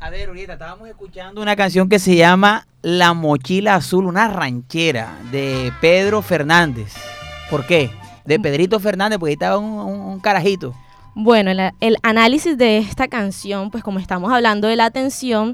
A 0.00 0.08
ver, 0.08 0.28
ahorita 0.28 0.54
estábamos 0.54 0.88
escuchando 0.88 1.42
una 1.42 1.56
canción 1.56 1.90
que 1.90 1.98
se 1.98 2.16
llama 2.16 2.66
La 2.80 3.12
Mochila 3.12 3.74
Azul, 3.74 4.06
una 4.06 4.28
ranchera 4.28 5.18
de 5.30 5.74
Pedro 5.82 6.22
Fernández. 6.22 6.94
¿Por 7.50 7.66
qué? 7.66 7.90
De 8.24 8.40
Pedrito 8.40 8.80
Fernández, 8.80 9.18
porque 9.18 9.30
ahí 9.32 9.34
estaba 9.34 9.58
un, 9.58 9.66
un- 9.78 10.00
un 10.00 10.20
carajito. 10.20 10.74
Bueno, 11.14 11.50
el, 11.50 11.60
el 11.80 11.96
análisis 12.02 12.56
de 12.56 12.78
esta 12.78 13.08
canción, 13.08 13.70
pues 13.70 13.84
como 13.84 13.98
estamos 13.98 14.32
hablando 14.32 14.68
de 14.68 14.76
la 14.76 14.86
atención, 14.86 15.52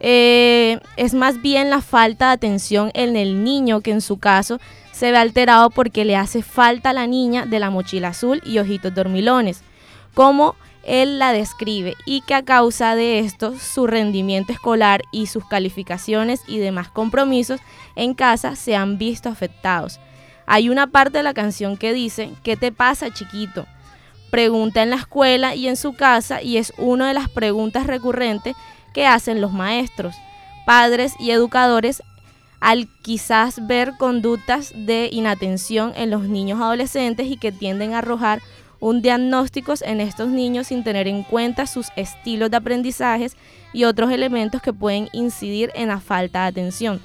eh, 0.00 0.80
es 0.96 1.14
más 1.14 1.40
bien 1.40 1.70
la 1.70 1.80
falta 1.80 2.26
de 2.28 2.32
atención 2.32 2.90
en 2.94 3.14
el 3.14 3.44
niño 3.44 3.80
que 3.80 3.92
en 3.92 4.00
su 4.00 4.18
caso 4.18 4.58
se 4.90 5.12
ve 5.12 5.18
alterado 5.18 5.70
porque 5.70 6.04
le 6.04 6.16
hace 6.16 6.42
falta 6.42 6.90
a 6.90 6.94
la 6.94 7.06
niña 7.06 7.46
de 7.46 7.60
la 7.60 7.70
mochila 7.70 8.08
azul 8.08 8.42
y 8.44 8.58
ojitos 8.58 8.92
dormilones, 8.92 9.62
como 10.14 10.56
él 10.88 11.18
la 11.18 11.32
describe, 11.32 11.94
y 12.06 12.22
que 12.22 12.34
a 12.34 12.44
causa 12.44 12.94
de 12.94 13.20
esto 13.20 13.58
su 13.58 13.86
rendimiento 13.86 14.52
escolar 14.52 15.02
y 15.12 15.26
sus 15.26 15.46
calificaciones 15.46 16.40
y 16.46 16.58
demás 16.58 16.88
compromisos 16.88 17.60
en 17.96 18.14
casa 18.14 18.56
se 18.56 18.74
han 18.74 18.98
visto 18.98 19.28
afectados. 19.28 20.00
Hay 20.46 20.68
una 20.70 20.86
parte 20.86 21.18
de 21.18 21.24
la 21.24 21.34
canción 21.34 21.76
que 21.76 21.92
dice, 21.92 22.30
¿qué 22.42 22.56
te 22.56 22.72
pasa 22.72 23.12
chiquito? 23.12 23.66
pregunta 24.30 24.82
en 24.82 24.90
la 24.90 24.96
escuela 24.96 25.54
y 25.54 25.68
en 25.68 25.76
su 25.76 25.94
casa 25.94 26.42
y 26.42 26.58
es 26.58 26.72
una 26.76 27.08
de 27.08 27.14
las 27.14 27.28
preguntas 27.28 27.86
recurrentes 27.86 28.54
que 28.92 29.06
hacen 29.06 29.40
los 29.40 29.52
maestros, 29.52 30.14
padres 30.66 31.14
y 31.18 31.30
educadores 31.30 32.02
al 32.60 32.88
quizás 33.02 33.66
ver 33.66 33.92
conductas 33.98 34.72
de 34.74 35.08
inatención 35.12 35.92
en 35.96 36.10
los 36.10 36.22
niños 36.22 36.60
adolescentes 36.60 37.28
y 37.28 37.36
que 37.36 37.52
tienden 37.52 37.94
a 37.94 37.98
arrojar 37.98 38.40
un 38.80 39.02
diagnóstico 39.02 39.74
en 39.82 40.00
estos 40.00 40.28
niños 40.28 40.68
sin 40.68 40.84
tener 40.84 41.08
en 41.08 41.22
cuenta 41.22 41.66
sus 41.66 41.88
estilos 41.96 42.50
de 42.50 42.56
aprendizajes 42.56 43.36
y 43.72 43.84
otros 43.84 44.10
elementos 44.12 44.62
que 44.62 44.72
pueden 44.72 45.08
incidir 45.12 45.70
en 45.74 45.88
la 45.88 46.00
falta 46.00 46.42
de 46.42 46.48
atención. 46.48 47.00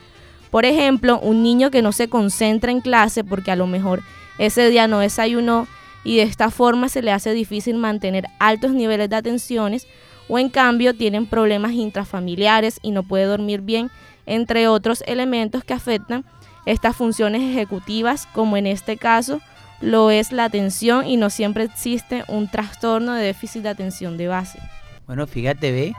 Por 0.51 0.65
ejemplo, 0.65 1.19
un 1.19 1.41
niño 1.41 1.71
que 1.71 1.81
no 1.81 1.91
se 1.91 2.09
concentra 2.09 2.71
en 2.71 2.81
clase 2.81 3.23
porque 3.23 3.51
a 3.51 3.55
lo 3.55 3.65
mejor 3.65 4.01
ese 4.37 4.69
día 4.69 4.87
no 4.87 4.99
desayunó 4.99 5.67
y 6.03 6.17
de 6.17 6.23
esta 6.23 6.51
forma 6.51 6.89
se 6.89 7.01
le 7.01 7.11
hace 7.11 7.33
difícil 7.33 7.77
mantener 7.77 8.27
altos 8.39 8.71
niveles 8.71 9.09
de 9.09 9.15
atenciones 9.15 9.87
o 10.27 10.37
en 10.37 10.49
cambio 10.49 10.93
tienen 10.93 11.25
problemas 11.25 11.71
intrafamiliares 11.71 12.79
y 12.81 12.91
no 12.91 13.03
puede 13.03 13.25
dormir 13.25 13.61
bien, 13.61 13.89
entre 14.25 14.67
otros 14.67 15.03
elementos 15.07 15.63
que 15.63 15.73
afectan 15.73 16.23
estas 16.65 16.95
funciones 16.95 17.41
ejecutivas, 17.41 18.27
como 18.27 18.55
en 18.55 18.67
este 18.67 18.95
caso 18.97 19.41
lo 19.83 20.09
es 20.11 20.31
la 20.31 20.45
atención 20.45 21.05
y 21.05 21.17
no 21.17 21.29
siempre 21.29 21.63
existe 21.65 22.23
un 22.27 22.49
trastorno 22.49 23.13
de 23.13 23.23
déficit 23.25 23.63
de 23.63 23.69
atención 23.69 24.17
de 24.17 24.27
base. 24.27 24.59
Bueno, 25.05 25.27
fíjate, 25.27 25.71
ve. 25.71 25.93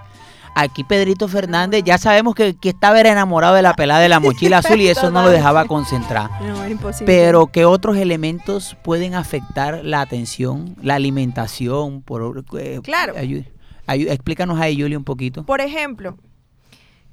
Aquí 0.57 0.85
Pedrito 0.85 1.27
Fernández, 1.27 1.83
ya 1.85 1.99
sabemos 1.99 2.35
que, 2.37 2.55
que 2.55 2.69
estaba 2.69 3.01
era 3.01 3.11
enamorado 3.11 3.57
de 3.57 3.63
la 3.63 3.75
pelada 3.75 4.01
de 4.01 4.09
la 4.09 4.21
mochila 4.21 4.59
azul 4.59 4.81
y 4.81 4.87
eso 4.87 5.11
no 5.11 5.23
lo 5.23 5.29
dejaba 5.31 5.65
concentrar. 5.67 6.31
No, 6.41 6.63
era 6.63 6.71
imposible. 6.71 7.07
Pero 7.13 7.49
¿qué 7.49 7.65
otros 7.65 7.97
elementos 7.97 8.77
pueden 8.85 9.15
afectar 9.17 9.85
la 9.85 10.01
atención, 10.01 10.77
la 10.81 10.95
alimentación? 10.95 12.03
Por, 12.03 12.45
eh, 12.59 12.79
Claro. 12.85 13.15
ayu- 13.17 13.45
explícanos 13.89 14.61
ahí, 14.61 14.81
Julie, 14.81 14.97
un 14.97 15.03
poquito. 15.05 15.45
Por 15.45 15.61
ejemplo, 15.61 16.17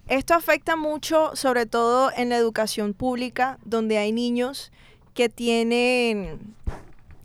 esto 0.07 0.35
afecta 0.35 0.75
mucho, 0.75 1.31
sobre 1.35 1.65
todo 1.65 2.11
en 2.15 2.29
la 2.29 2.37
educación 2.37 2.93
pública, 2.93 3.57
donde 3.65 3.97
hay 3.97 4.11
niños 4.11 4.71
que 5.13 5.29
tienen 5.29 6.39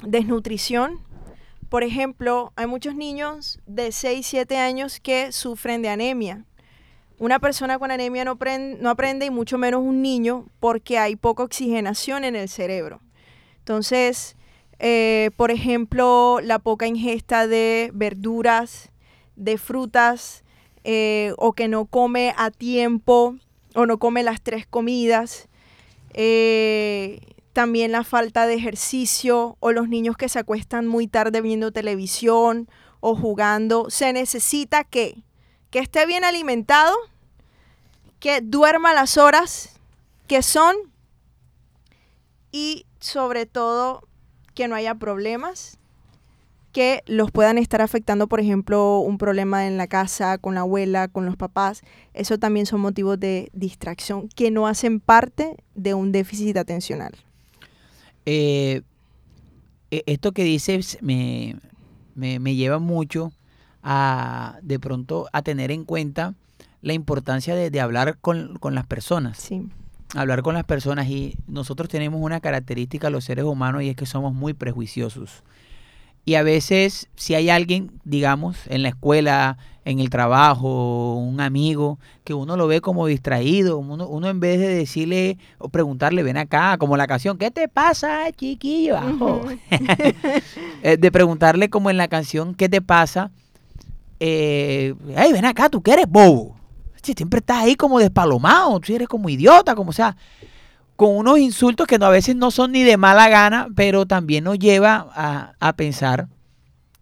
desnutrición. 0.04 1.00
Por 1.68 1.82
ejemplo, 1.82 2.52
hay 2.56 2.66
muchos 2.66 2.94
niños 2.94 3.58
de 3.66 3.92
6, 3.92 4.26
7 4.26 4.56
años 4.58 5.00
que 5.00 5.32
sufren 5.32 5.82
de 5.82 5.88
anemia. 5.88 6.44
Una 7.18 7.38
persona 7.38 7.78
con 7.78 7.90
anemia 7.90 8.24
no, 8.24 8.36
pren- 8.38 8.78
no 8.78 8.90
aprende 8.90 9.26
y 9.26 9.30
mucho 9.30 9.58
menos 9.58 9.80
un 9.82 10.02
niño 10.02 10.46
porque 10.60 10.98
hay 10.98 11.16
poca 11.16 11.42
oxigenación 11.42 12.24
en 12.24 12.36
el 12.36 12.48
cerebro. 12.48 13.00
Entonces, 13.58 14.36
Eh, 14.78 15.30
por 15.38 15.50
ejemplo, 15.50 16.38
la 16.42 16.58
poca 16.58 16.86
ingesta 16.86 17.46
de 17.46 17.90
verduras, 17.94 18.90
de 19.34 19.56
frutas, 19.56 20.44
eh, 20.84 21.32
o 21.38 21.54
que 21.54 21.66
no 21.66 21.86
come 21.86 22.34
a 22.36 22.50
tiempo, 22.50 23.36
o 23.74 23.86
no 23.86 23.96
come 23.98 24.22
las 24.22 24.42
tres 24.42 24.66
comidas. 24.66 25.48
Eh, 26.12 27.20
también 27.56 27.90
la 27.90 28.04
falta 28.04 28.46
de 28.46 28.52
ejercicio, 28.52 29.56
o 29.60 29.72
los 29.72 29.88
niños 29.88 30.18
que 30.18 30.28
se 30.28 30.38
acuestan 30.38 30.86
muy 30.86 31.06
tarde 31.06 31.40
viendo 31.40 31.72
televisión 31.72 32.68
o 33.00 33.16
jugando. 33.16 33.88
Se 33.88 34.12
necesita 34.12 34.84
que, 34.84 35.22
que 35.70 35.78
esté 35.78 36.04
bien 36.04 36.22
alimentado, 36.22 36.94
que 38.20 38.42
duerma 38.42 38.92
las 38.92 39.16
horas 39.16 39.80
que 40.26 40.42
son 40.42 40.76
y 42.52 42.84
sobre 43.00 43.46
todo 43.46 44.06
que 44.52 44.68
no 44.68 44.74
haya 44.74 44.94
problemas 44.96 45.78
que 46.72 47.02
los 47.06 47.30
puedan 47.30 47.56
estar 47.56 47.80
afectando, 47.80 48.26
por 48.26 48.38
ejemplo, 48.38 48.98
un 48.98 49.16
problema 49.16 49.66
en 49.66 49.78
la 49.78 49.86
casa, 49.86 50.36
con 50.36 50.54
la 50.56 50.60
abuela, 50.60 51.08
con 51.08 51.24
los 51.24 51.38
papás. 51.38 51.80
Eso 52.12 52.38
también 52.38 52.66
son 52.66 52.82
motivos 52.82 53.18
de 53.18 53.48
distracción 53.54 54.28
que 54.28 54.50
no 54.50 54.66
hacen 54.66 55.00
parte 55.00 55.56
de 55.74 55.94
un 55.94 56.12
déficit 56.12 56.58
atencional. 56.58 57.16
Eh, 58.26 58.82
e- 59.90 60.02
esto 60.06 60.32
que 60.32 60.44
dices 60.44 60.98
me, 61.00 61.56
me- 62.14 62.38
me 62.38 62.54
lleva 62.54 62.78
mucho 62.78 63.32
a 63.82 64.58
de 64.62 64.78
pronto 64.78 65.28
a 65.32 65.42
tener 65.42 65.70
en 65.70 65.84
cuenta 65.84 66.34
la 66.82 66.92
importancia 66.92 67.54
de, 67.54 67.70
de 67.70 67.80
hablar 67.80 68.18
con, 68.20 68.56
con 68.58 68.74
las 68.74 68.86
personas. 68.86 69.38
Sí. 69.38 69.62
Hablar 70.14 70.42
con 70.42 70.54
las 70.54 70.64
personas 70.64 71.08
y 71.08 71.36
nosotros 71.48 71.88
tenemos 71.88 72.20
una 72.20 72.40
característica 72.40 73.10
los 73.10 73.24
seres 73.24 73.44
humanos 73.44 73.82
y 73.82 73.88
es 73.88 73.96
que 73.96 74.06
somos 74.06 74.34
muy 74.34 74.54
prejuiciosos. 74.54 75.42
Y 76.24 76.34
a 76.34 76.42
veces 76.42 77.08
si 77.16 77.34
hay 77.34 77.50
alguien, 77.50 77.92
digamos, 78.04 78.56
en 78.66 78.82
la 78.82 78.88
escuela, 78.88 79.58
en 79.86 80.00
el 80.00 80.10
trabajo, 80.10 81.14
un 81.14 81.40
amigo, 81.40 82.00
que 82.24 82.34
uno 82.34 82.56
lo 82.56 82.66
ve 82.66 82.80
como 82.80 83.06
distraído, 83.06 83.78
uno, 83.78 84.08
uno 84.08 84.28
en 84.28 84.40
vez 84.40 84.58
de 84.58 84.66
decirle 84.66 85.38
o 85.58 85.68
preguntarle, 85.68 86.24
ven 86.24 86.36
acá, 86.36 86.76
como 86.76 86.96
la 86.96 87.06
canción, 87.06 87.38
¿qué 87.38 87.52
te 87.52 87.68
pasa, 87.68 88.32
chiquillo? 88.36 88.98
Ajo?" 88.98 89.42
Eh, 90.82 90.96
de 90.96 91.12
preguntarle 91.12 91.70
como 91.70 91.88
en 91.88 91.96
la 91.96 92.08
canción, 92.08 92.54
¿qué 92.54 92.68
te 92.68 92.80
pasa? 92.80 93.30
Eh, 94.20 94.94
hey, 95.16 95.32
ven 95.32 95.44
acá, 95.44 95.68
tú 95.68 95.82
que 95.82 95.92
eres 95.92 96.08
bobo. 96.08 96.56
Si 97.02 97.12
siempre 97.12 97.38
estás 97.38 97.58
ahí 97.58 97.76
como 97.76 97.98
despalomado, 97.98 98.78
tú 98.80 98.92
eres 98.92 99.08
como 99.08 99.28
idiota, 99.28 99.74
como 99.74 99.92
sea, 99.92 100.16
con 100.96 101.16
unos 101.16 101.38
insultos 101.38 101.86
que 101.86 101.98
no, 101.98 102.06
a 102.06 102.10
veces 102.10 102.34
no 102.34 102.50
son 102.50 102.72
ni 102.72 102.82
de 102.82 102.96
mala 102.96 103.28
gana, 103.28 103.68
pero 103.74 104.04
también 104.04 104.44
nos 104.44 104.58
lleva 104.58 105.08
a, 105.14 105.54
a 105.60 105.72
pensar, 105.74 106.28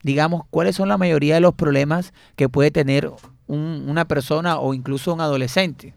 digamos, 0.05 0.43
cuáles 0.51 0.77
son 0.77 0.89
la 0.89 0.99
mayoría 0.99 1.35
de 1.35 1.41
los 1.41 1.55
problemas 1.55 2.13
que 2.37 2.49
puede 2.49 2.71
tener 2.71 3.11
un- 3.49 3.87
una 3.89 4.05
persona 4.07 4.59
o 4.59 4.73
incluso 4.75 5.13
un 5.13 5.21
adolescente. 5.21 5.95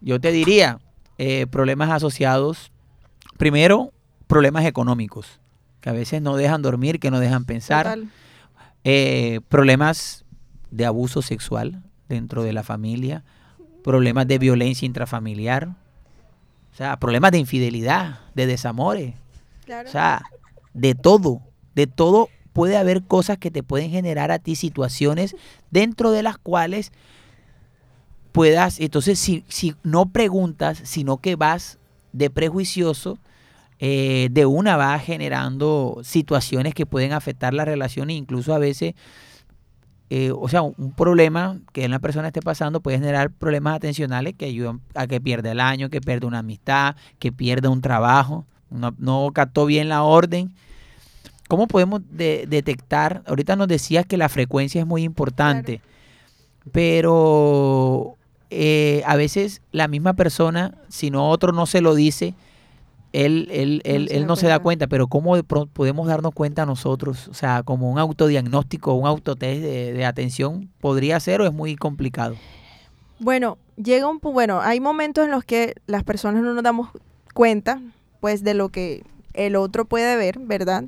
Yo 0.00 0.20
te 0.20 0.30
diría, 0.30 0.78
eh, 1.18 1.46
problemas 1.50 1.90
asociados, 1.90 2.70
primero, 3.36 3.90
problemas 4.28 4.64
económicos, 4.66 5.40
que 5.80 5.88
a 5.90 5.92
veces 5.92 6.22
no 6.22 6.36
dejan 6.36 6.62
dormir, 6.62 7.00
que 7.00 7.10
no 7.10 7.18
dejan 7.18 7.44
pensar. 7.44 7.98
Eh, 8.84 9.40
problemas 9.48 10.24
de 10.70 10.86
abuso 10.86 11.22
sexual 11.22 11.82
dentro 12.08 12.42
de 12.42 12.52
la 12.52 12.62
familia, 12.62 13.24
problemas 13.82 14.26
de 14.28 14.38
violencia 14.38 14.86
intrafamiliar, 14.86 15.68
o 15.68 16.76
sea, 16.76 16.96
problemas 16.98 17.32
de 17.32 17.38
infidelidad, 17.38 18.20
de 18.34 18.46
desamores, 18.46 19.14
Claro. 19.64 19.88
o 19.88 19.92
sea, 19.92 20.22
de 20.74 20.94
todo, 20.94 21.40
de 21.74 21.86
todo 21.86 22.28
puede 22.58 22.76
haber 22.76 23.04
cosas 23.04 23.38
que 23.38 23.52
te 23.52 23.62
pueden 23.62 23.88
generar 23.88 24.32
a 24.32 24.40
ti 24.40 24.56
situaciones 24.56 25.36
dentro 25.70 26.10
de 26.10 26.24
las 26.24 26.38
cuales 26.38 26.90
puedas, 28.32 28.80
entonces 28.80 29.20
si, 29.20 29.44
si 29.46 29.76
no 29.84 30.06
preguntas, 30.06 30.80
sino 30.82 31.18
que 31.18 31.36
vas 31.36 31.78
de 32.12 32.30
prejuicioso, 32.30 33.16
eh, 33.78 34.26
de 34.32 34.44
una 34.44 34.76
va 34.76 34.98
generando 34.98 36.00
situaciones 36.02 36.74
que 36.74 36.84
pueden 36.84 37.12
afectar 37.12 37.54
la 37.54 37.64
relación 37.64 38.10
e 38.10 38.14
incluso 38.14 38.52
a 38.52 38.58
veces, 38.58 38.94
eh, 40.10 40.32
o 40.36 40.48
sea, 40.48 40.62
un 40.62 40.92
problema 40.96 41.60
que 41.72 41.86
una 41.86 42.00
persona 42.00 42.26
esté 42.26 42.42
pasando 42.42 42.80
puede 42.80 42.98
generar 42.98 43.30
problemas 43.30 43.76
atencionales 43.76 44.34
que 44.34 44.46
ayudan 44.46 44.80
a 44.96 45.06
que 45.06 45.20
pierda 45.20 45.52
el 45.52 45.60
año, 45.60 45.90
que 45.90 46.00
pierda 46.00 46.26
una 46.26 46.40
amistad, 46.40 46.96
que 47.20 47.30
pierda 47.30 47.70
un 47.70 47.82
trabajo, 47.82 48.46
no, 48.68 48.96
no 48.98 49.30
captó 49.32 49.64
bien 49.64 49.88
la 49.88 50.02
orden. 50.02 50.56
¿Cómo 51.48 51.66
podemos 51.66 52.02
de- 52.10 52.44
detectar? 52.48 53.22
Ahorita 53.26 53.56
nos 53.56 53.66
decías 53.68 54.06
que 54.06 54.16
la 54.16 54.28
frecuencia 54.28 54.80
es 54.80 54.86
muy 54.86 55.02
importante, 55.02 55.80
pero 56.72 58.16
eh, 58.50 59.02
a 59.06 59.16
veces 59.16 59.62
la 59.72 59.88
misma 59.88 60.14
persona, 60.14 60.74
si 60.88 61.10
no 61.10 61.30
otro 61.30 61.52
no 61.52 61.66
se 61.66 61.80
lo 61.80 61.94
dice, 61.94 62.34
él, 63.12 63.48
él, 63.50 63.82
No 63.84 63.90
él, 63.94 64.08
se 64.08 64.16
él 64.16 64.26
no 64.26 64.36
se 64.36 64.46
da 64.46 64.58
cuenta. 64.58 64.86
pero 64.86 65.06
¿cómo 65.06 65.42
podemos 65.42 66.06
darnos 66.06 66.34
cuenta 66.34 66.66
nosotros? 66.66 67.28
O 67.28 67.34
sea, 67.34 67.62
como 67.62 67.90
un 67.90 67.98
autodiagnóstico, 67.98 68.92
un 68.94 69.06
autotest 69.06 69.62
de, 69.62 69.92
de 69.94 70.04
atención, 70.04 70.68
¿podría 70.80 71.18
ser 71.20 71.40
o 71.40 71.46
es 71.46 71.52
muy 71.52 71.74
complicado? 71.76 72.36
Bueno, 73.18 73.58
llega 73.82 74.08
un 74.08 74.20
bueno, 74.20 74.60
hay 74.60 74.78
momentos 74.80 75.24
en 75.24 75.30
los 75.30 75.44
que 75.44 75.74
las 75.86 76.04
personas 76.04 76.42
no 76.42 76.52
nos 76.54 76.62
damos 76.62 76.90
cuenta, 77.34 77.80
pues, 78.20 78.44
de 78.44 78.54
lo 78.54 78.68
que 78.68 79.02
el 79.34 79.56
otro 79.56 79.86
puede 79.86 80.16
ver, 80.16 80.38
¿verdad? 80.38 80.84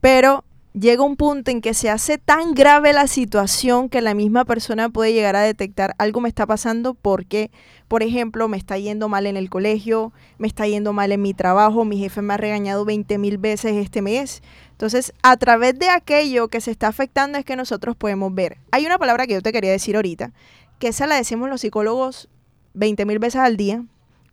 Pero 0.00 0.44
llega 0.72 1.02
un 1.02 1.16
punto 1.16 1.50
en 1.50 1.60
que 1.60 1.74
se 1.74 1.90
hace 1.90 2.16
tan 2.16 2.54
grave 2.54 2.92
la 2.92 3.06
situación 3.06 3.88
que 3.88 4.00
la 4.00 4.14
misma 4.14 4.44
persona 4.44 4.88
puede 4.88 5.12
llegar 5.12 5.36
a 5.36 5.42
detectar 5.42 5.94
algo 5.98 6.20
me 6.20 6.28
está 6.28 6.46
pasando 6.46 6.94
porque, 6.94 7.50
por 7.88 8.02
ejemplo, 8.02 8.48
me 8.48 8.56
está 8.56 8.78
yendo 8.78 9.08
mal 9.08 9.26
en 9.26 9.36
el 9.36 9.50
colegio, 9.50 10.12
me 10.38 10.46
está 10.46 10.66
yendo 10.66 10.92
mal 10.92 11.12
en 11.12 11.22
mi 11.22 11.34
trabajo, 11.34 11.84
mi 11.84 11.98
jefe 11.98 12.22
me 12.22 12.34
ha 12.34 12.36
regañado 12.36 12.84
20 12.84 13.18
mil 13.18 13.38
veces 13.38 13.72
este 13.76 14.00
mes. 14.00 14.42
Entonces, 14.72 15.12
a 15.22 15.36
través 15.36 15.78
de 15.78 15.88
aquello 15.88 16.48
que 16.48 16.60
se 16.60 16.70
está 16.70 16.88
afectando 16.88 17.38
es 17.38 17.44
que 17.44 17.56
nosotros 17.56 17.96
podemos 17.96 18.34
ver. 18.34 18.58
Hay 18.70 18.86
una 18.86 18.98
palabra 18.98 19.26
que 19.26 19.34
yo 19.34 19.42
te 19.42 19.52
quería 19.52 19.72
decir 19.72 19.96
ahorita, 19.96 20.32
que 20.78 20.88
esa 20.88 21.06
la 21.06 21.16
decimos 21.16 21.50
los 21.50 21.60
psicólogos 21.60 22.28
20 22.74 23.04
mil 23.04 23.18
veces 23.18 23.40
al 23.40 23.56
día, 23.56 23.84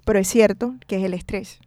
pero 0.05 0.19
es 0.19 0.27
cierto 0.27 0.75
que 0.87 0.97
es 0.97 1.03
el 1.03 1.13
estrés. 1.13 1.59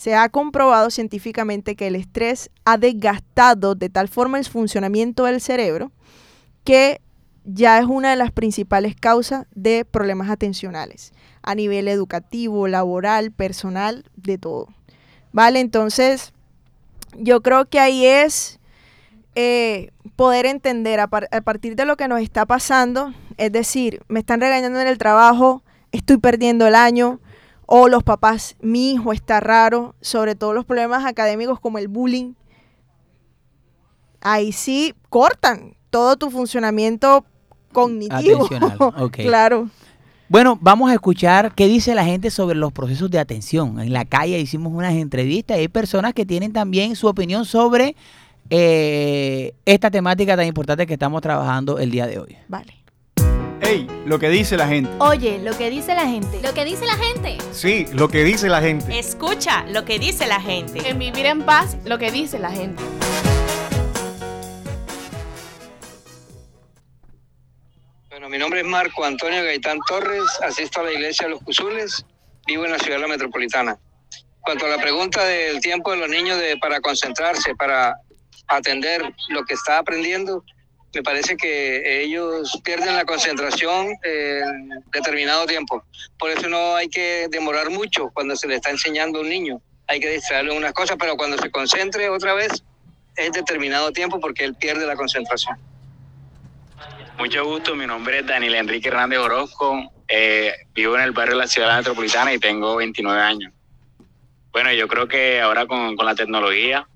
Se 0.00 0.14
ha 0.14 0.30
comprobado 0.30 0.88
científicamente 0.88 1.76
que 1.76 1.88
el 1.88 1.94
estrés 1.94 2.48
ha 2.64 2.78
desgastado 2.78 3.74
de 3.74 3.90
tal 3.90 4.08
forma 4.08 4.38
el 4.38 4.46
funcionamiento 4.46 5.26
del 5.26 5.42
cerebro 5.42 5.92
que 6.64 7.02
ya 7.44 7.78
es 7.78 7.84
una 7.84 8.08
de 8.08 8.16
las 8.16 8.32
principales 8.32 8.96
causas 8.98 9.44
de 9.54 9.84
problemas 9.84 10.30
atencionales 10.30 11.12
a 11.42 11.54
nivel 11.54 11.86
educativo, 11.86 12.66
laboral, 12.66 13.30
personal, 13.30 14.06
de 14.16 14.38
todo. 14.38 14.68
¿Vale? 15.32 15.60
Entonces, 15.60 16.32
yo 17.18 17.42
creo 17.42 17.66
que 17.66 17.78
ahí 17.78 18.06
es 18.06 18.58
eh, 19.34 19.90
poder 20.16 20.46
entender 20.46 20.98
a, 20.98 21.08
par- 21.08 21.28
a 21.30 21.42
partir 21.42 21.76
de 21.76 21.84
lo 21.84 21.98
que 21.98 22.08
nos 22.08 22.22
está 22.22 22.46
pasando, 22.46 23.12
es 23.36 23.52
decir, 23.52 24.00
me 24.08 24.20
están 24.20 24.40
regañando 24.40 24.80
en 24.80 24.88
el 24.88 24.96
trabajo, 24.96 25.62
estoy 25.92 26.16
perdiendo 26.16 26.66
el 26.66 26.74
año, 26.74 27.20
o 27.72 27.86
los 27.86 28.02
papás, 28.02 28.56
mi 28.60 28.90
hijo 28.90 29.12
está 29.12 29.38
raro, 29.38 29.94
sobre 30.00 30.34
todo 30.34 30.52
los 30.52 30.64
problemas 30.64 31.04
académicos 31.04 31.60
como 31.60 31.78
el 31.78 31.86
bullying. 31.86 32.32
Ahí 34.20 34.50
sí 34.50 34.92
cortan 35.08 35.76
todo 35.88 36.16
tu 36.16 36.30
funcionamiento 36.30 37.24
cognitivo. 37.72 38.48
Claro. 39.12 39.70
Bueno, 40.28 40.58
vamos 40.60 40.90
a 40.90 40.94
escuchar 40.94 41.54
qué 41.54 41.68
dice 41.68 41.94
la 41.94 42.04
gente 42.04 42.32
sobre 42.32 42.56
los 42.56 42.72
procesos 42.72 43.08
de 43.08 43.20
atención. 43.20 43.78
En 43.78 43.92
la 43.92 44.04
calle 44.04 44.40
hicimos 44.40 44.72
unas 44.72 44.94
entrevistas 44.94 45.56
y 45.56 45.60
hay 45.60 45.68
personas 45.68 46.12
que 46.12 46.26
tienen 46.26 46.52
también 46.52 46.96
su 46.96 47.06
opinión 47.06 47.44
sobre 47.44 47.94
eh, 48.50 49.54
esta 49.64 49.92
temática 49.92 50.36
tan 50.36 50.46
importante 50.46 50.88
que 50.88 50.94
estamos 50.94 51.22
trabajando 51.22 51.78
el 51.78 51.92
día 51.92 52.08
de 52.08 52.18
hoy. 52.18 52.36
Vale. 52.48 52.79
Ey, 53.70 53.86
lo 54.04 54.18
que 54.18 54.30
dice 54.30 54.56
la 54.56 54.66
gente. 54.66 54.90
Oye, 54.98 55.38
lo 55.38 55.56
que 55.56 55.70
dice 55.70 55.94
la 55.94 56.04
gente. 56.04 56.40
Lo 56.42 56.52
que 56.52 56.64
dice 56.64 56.84
la 56.86 56.96
gente. 56.96 57.38
Sí, 57.52 57.86
lo 57.92 58.08
que 58.08 58.24
dice 58.24 58.48
la 58.48 58.60
gente. 58.60 58.98
Escucha 58.98 59.64
lo 59.68 59.84
que 59.84 60.00
dice 60.00 60.26
la 60.26 60.40
gente. 60.40 60.90
En 60.90 60.98
vivir 60.98 61.24
en 61.26 61.46
paz, 61.46 61.76
lo 61.84 61.96
que 61.96 62.10
dice 62.10 62.40
la 62.40 62.50
gente. 62.50 62.82
Bueno, 68.08 68.28
mi 68.28 68.38
nombre 68.38 68.62
es 68.62 68.66
Marco 68.66 69.04
Antonio 69.04 69.44
Gaitán 69.44 69.78
Torres, 69.86 70.24
asisto 70.42 70.80
a 70.80 70.82
la 70.82 70.92
iglesia 70.92 71.28
de 71.28 71.34
los 71.34 71.42
Cusules, 71.44 72.04
vivo 72.48 72.64
en 72.64 72.72
la 72.72 72.78
ciudad 72.80 72.96
de 72.96 73.02
la 73.02 73.08
metropolitana. 73.08 73.78
Cuanto 74.40 74.66
a 74.66 74.68
la 74.68 74.78
pregunta 74.78 75.24
del 75.24 75.60
tiempo 75.60 75.92
de 75.92 75.98
los 75.98 76.08
niños 76.08 76.40
de, 76.40 76.56
para 76.56 76.80
concentrarse, 76.80 77.54
para 77.54 77.94
atender 78.48 79.14
lo 79.28 79.44
que 79.44 79.54
está 79.54 79.78
aprendiendo, 79.78 80.42
me 80.92 81.02
parece 81.02 81.36
que 81.36 82.02
ellos 82.02 82.60
pierden 82.64 82.96
la 82.96 83.04
concentración 83.04 83.88
en 84.02 84.70
determinado 84.92 85.46
tiempo. 85.46 85.84
Por 86.18 86.30
eso 86.30 86.48
no 86.48 86.74
hay 86.74 86.88
que 86.88 87.28
demorar 87.30 87.70
mucho 87.70 88.10
cuando 88.12 88.34
se 88.34 88.48
le 88.48 88.56
está 88.56 88.70
enseñando 88.70 89.18
a 89.18 89.22
un 89.22 89.28
niño. 89.28 89.60
Hay 89.86 90.00
que 90.00 90.10
distraerlo 90.10 90.54
unas 90.54 90.72
cosas, 90.72 90.96
pero 90.98 91.16
cuando 91.16 91.38
se 91.38 91.50
concentre 91.50 92.08
otra 92.08 92.34
vez, 92.34 92.64
es 93.16 93.32
determinado 93.32 93.92
tiempo 93.92 94.20
porque 94.20 94.44
él 94.44 94.54
pierde 94.54 94.86
la 94.86 94.96
concentración. 94.96 95.56
Mucho 97.18 97.44
gusto, 97.44 97.74
mi 97.76 97.86
nombre 97.86 98.20
es 98.20 98.26
Daniel 98.26 98.54
Enrique 98.54 98.88
Hernández 98.88 99.18
Orozco, 99.18 99.92
eh, 100.08 100.54
vivo 100.74 100.96
en 100.96 101.02
el 101.02 101.12
barrio 101.12 101.34
de 101.34 101.40
la 101.40 101.46
ciudad 101.46 101.76
metropolitana 101.76 102.32
y 102.32 102.38
tengo 102.38 102.76
29 102.76 103.20
años. 103.20 103.52
Bueno, 104.52 104.72
yo 104.72 104.88
creo 104.88 105.06
que 105.06 105.40
ahora 105.40 105.66
con, 105.66 105.96
con 105.96 106.06
la 106.06 106.14
tecnología, 106.14 106.88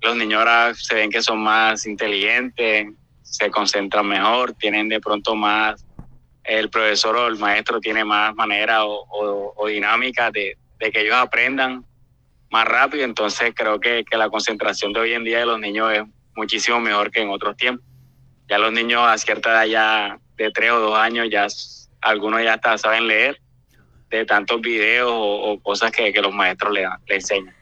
los 0.00 0.16
niños 0.16 0.38
ahora 0.38 0.74
se 0.74 0.94
ven 0.94 1.10
que 1.10 1.22
son 1.22 1.38
más 1.38 1.86
inteligentes, 1.86 2.88
se 3.36 3.50
concentran 3.50 4.06
mejor, 4.06 4.54
tienen 4.54 4.88
de 4.88 4.98
pronto 4.98 5.34
más, 5.34 5.84
el 6.42 6.70
profesor 6.70 7.16
o 7.16 7.26
el 7.26 7.36
maestro 7.36 7.80
tiene 7.80 8.04
más 8.04 8.34
manera 8.34 8.84
o, 8.84 9.66
dinámica 9.68 10.30
de, 10.30 10.56
que 10.78 11.00
ellos 11.00 11.16
aprendan 11.16 11.84
más 12.50 12.64
rápido, 12.66 13.04
entonces 13.04 13.52
creo 13.54 13.78
que, 13.78 14.04
que 14.08 14.16
la 14.16 14.30
concentración 14.30 14.92
de 14.92 15.00
hoy 15.00 15.12
en 15.12 15.24
día 15.24 15.40
de 15.40 15.46
los 15.46 15.58
niños 15.58 15.92
es 15.92 16.02
muchísimo 16.34 16.80
mejor 16.80 17.10
que 17.10 17.20
en 17.20 17.30
otros 17.30 17.56
tiempos. 17.56 17.84
Ya 18.48 18.58
los 18.58 18.72
niños 18.72 19.02
a 19.04 19.18
cierta 19.18 19.50
edad 19.50 19.66
ya 19.66 20.18
de 20.36 20.50
tres 20.50 20.70
o 20.70 20.78
dos 20.78 20.96
años, 20.96 21.28
ya 21.30 21.46
algunos 22.00 22.42
ya 22.42 22.54
hasta 22.54 22.78
saben 22.78 23.08
leer 23.08 23.40
de 24.08 24.24
tantos 24.24 24.60
videos 24.60 25.10
o, 25.12 25.58
cosas 25.60 25.90
que, 25.90 26.12
que 26.12 26.22
los 26.22 26.32
maestros 26.32 26.72
le, 26.72 26.86
le 27.06 27.14
enseñan. 27.16 27.55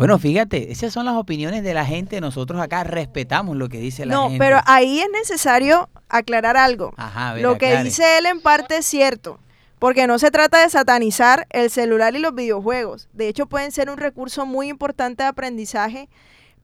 Bueno, 0.00 0.18
fíjate, 0.18 0.72
esas 0.72 0.94
son 0.94 1.04
las 1.04 1.14
opiniones 1.14 1.62
de 1.62 1.74
la 1.74 1.84
gente. 1.84 2.22
Nosotros 2.22 2.58
acá 2.58 2.84
respetamos 2.84 3.54
lo 3.54 3.68
que 3.68 3.76
dice 3.76 4.06
la 4.06 4.14
No, 4.14 4.30
gente. 4.30 4.38
pero 4.38 4.58
ahí 4.64 4.98
es 4.98 5.10
necesario 5.12 5.90
aclarar 6.08 6.56
algo. 6.56 6.94
Ajá, 6.96 7.28
a 7.28 7.34
ver, 7.34 7.42
Lo 7.42 7.58
que 7.58 7.66
aclare. 7.66 7.84
dice 7.84 8.16
él 8.16 8.24
en 8.24 8.40
parte 8.40 8.78
es 8.78 8.86
cierto, 8.86 9.40
porque 9.78 10.06
no 10.06 10.18
se 10.18 10.30
trata 10.30 10.62
de 10.62 10.70
satanizar 10.70 11.46
el 11.50 11.68
celular 11.68 12.16
y 12.16 12.18
los 12.18 12.34
videojuegos. 12.34 13.10
De 13.12 13.28
hecho, 13.28 13.44
pueden 13.44 13.72
ser 13.72 13.90
un 13.90 13.98
recurso 13.98 14.46
muy 14.46 14.68
importante 14.68 15.22
de 15.22 15.28
aprendizaje, 15.28 16.08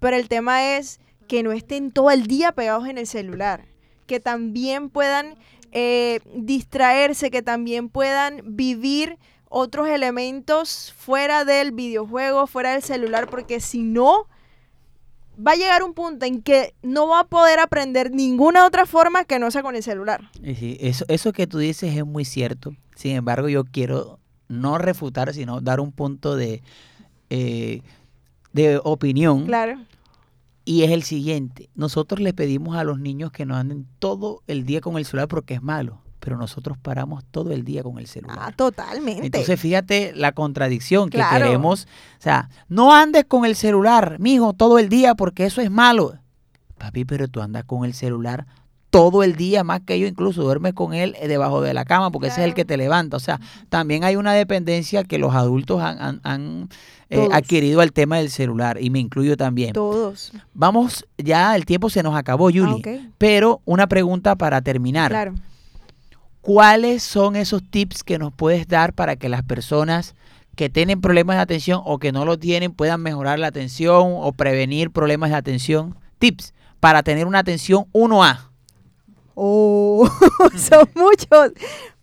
pero 0.01 0.16
el 0.16 0.28
tema 0.30 0.76
es 0.78 0.99
que 1.28 1.43
no 1.43 1.53
estén 1.53 1.91
todo 1.91 2.11
el 2.11 2.26
día 2.26 2.53
pegados 2.53 2.89
en 2.89 2.97
el 2.97 3.07
celular, 3.07 3.66
que 4.07 4.18
también 4.18 4.89
puedan 4.89 5.34
eh, 5.72 6.20
distraerse, 6.34 7.30
que 7.30 7.43
también 7.43 7.91
puedan 7.91 8.41
vivir 8.47 9.18
otros 9.49 9.88
elementos 9.88 10.92
fuera 10.97 11.44
del 11.44 11.72
videojuego, 11.72 12.47
fuera 12.47 12.72
del 12.72 12.82
celular, 12.82 13.28
porque 13.28 13.61
si 13.61 13.82
no, 13.82 14.26
va 15.44 15.53
a 15.53 15.57
llegar 15.57 15.82
un 15.82 15.94
punto 15.94 16.26
en 16.26 16.42
que 16.42 16.74
no 16.82 17.09
va 17.09 17.20
a 17.20 17.24
poder 17.24 17.59
aprender 17.59 18.11
ninguna 18.11 18.66
otra 18.66 18.86
forma 18.86 19.24
que 19.24 19.38
no 19.38 19.51
sea 19.51 19.62
con 19.62 19.76
el 19.76 19.82
celular. 19.82 20.30
Sí, 20.42 20.76
eso, 20.80 21.05
eso 21.09 21.32
que 21.32 21.47
tú 21.47 21.59
dices 21.59 21.94
es 21.94 22.07
muy 22.07 22.24
cierto. 22.24 22.74
Sin 22.94 23.12
embargo, 23.12 23.49
yo 23.49 23.64
quiero 23.64 24.18
no 24.49 24.78
refutar, 24.78 25.32
sino 25.34 25.61
dar 25.61 25.80
un 25.80 25.92
punto 25.92 26.36
de, 26.36 26.62
eh, 27.30 27.82
de 28.53 28.80
opinión. 28.82 29.47
Claro. 29.47 29.80
Y 30.64 30.82
es 30.82 30.90
el 30.90 31.03
siguiente. 31.05 31.68
Nosotros 31.74 32.20
le 32.20 32.32
pedimos 32.32 32.76
a 32.76 32.84
los 32.84 32.99
niños 32.99 33.30
que 33.30 33.47
no 33.47 33.55
anden 33.55 33.86
todo 33.99 34.42
el 34.47 34.64
día 34.64 34.80
con 34.80 34.97
el 34.97 35.05
celular 35.05 35.28
porque 35.28 35.55
es 35.55 35.62
malo. 35.62 36.01
Pero 36.20 36.36
nosotros 36.36 36.76
paramos 36.80 37.24
todo 37.30 37.52
el 37.52 37.64
día 37.64 37.82
con 37.82 37.98
el 37.98 38.06
celular. 38.06 38.38
Ah, 38.40 38.52
totalmente. 38.52 39.26
Entonces, 39.26 39.60
fíjate 39.60 40.12
la 40.14 40.32
contradicción 40.32 41.08
que 41.10 41.18
Claro. 41.18 41.44
queremos. 41.44 41.86
O 42.18 42.22
sea, 42.22 42.48
no 42.68 42.94
andes 42.94 43.24
con 43.26 43.44
el 43.44 43.54
celular, 43.54 44.16
mijo, 44.18 44.52
todo 44.52 44.78
el 44.78 44.88
día 44.88 45.14
porque 45.14 45.44
eso 45.46 45.60
es 45.60 45.70
malo. 45.70 46.14
Papi, 46.78 47.04
pero 47.04 47.28
tú 47.28 47.40
andas 47.42 47.64
con 47.64 47.84
el 47.84 47.94
celular 47.94 48.46
todo 48.90 49.22
el 49.22 49.36
día, 49.36 49.62
más 49.62 49.80
que 49.82 49.98
yo, 50.00 50.06
incluso 50.06 50.42
duermes 50.42 50.72
con 50.72 50.94
él 50.94 51.16
eh, 51.20 51.28
debajo 51.28 51.60
de 51.60 51.74
la 51.74 51.84
cama 51.84 52.10
porque 52.10 52.28
ese 52.28 52.40
es 52.40 52.46
el 52.46 52.54
que 52.54 52.64
te 52.64 52.76
levanta. 52.78 53.16
O 53.18 53.20
sea, 53.20 53.38
también 53.68 54.04
hay 54.04 54.16
una 54.16 54.32
dependencia 54.32 55.04
que 55.04 55.18
los 55.18 55.34
adultos 55.34 55.82
han, 55.82 56.00
han- 56.00 56.20
han, 56.22 56.68
eh, 57.10 57.28
adquirido 57.30 57.82
al 57.82 57.92
tema 57.92 58.16
del 58.16 58.30
celular 58.30 58.78
y 58.80 58.88
me 58.90 58.98
incluyo 58.98 59.36
también. 59.36 59.74
Todos. 59.74 60.32
Vamos, 60.54 61.04
ya 61.18 61.54
el 61.56 61.66
tiempo 61.66 61.90
se 61.90 62.02
nos 62.02 62.16
acabó, 62.16 62.48
Yuli. 62.48 62.82
Ah. 62.86 63.10
Pero 63.18 63.60
una 63.66 63.86
pregunta 63.86 64.34
para 64.34 64.62
terminar. 64.62 65.10
Claro. 65.10 65.34
¿Cuáles 66.47 67.03
son 67.03 67.34
esos 67.34 67.61
tips 67.68 68.05
que 68.05 68.20
nos 68.20 68.32
puedes 68.32 68.68
dar 68.68 68.92
para 68.92 69.16
que 69.16 69.28
las 69.28 69.42
personas 69.42 70.14
que 70.55 70.70
tienen 70.70 71.01
problemas 71.01 71.34
de 71.34 71.42
atención 71.42 71.82
o 71.84 71.99
que 71.99 72.12
no 72.12 72.24
lo 72.24 72.38
tienen 72.38 72.72
puedan 72.72 73.03
mejorar 73.03 73.40
la 73.40 73.49
atención 73.49 74.12
o 74.14 74.30
prevenir 74.30 74.92
problemas 74.92 75.30
de 75.30 75.36
atención? 75.36 75.97
Tips 76.20 76.55
para 76.78 77.03
tener 77.03 77.26
una 77.26 77.40
atención 77.40 77.86
1A. 77.92 78.38
Oh, 79.34 80.09
son 80.57 80.88
muchos. 80.94 81.51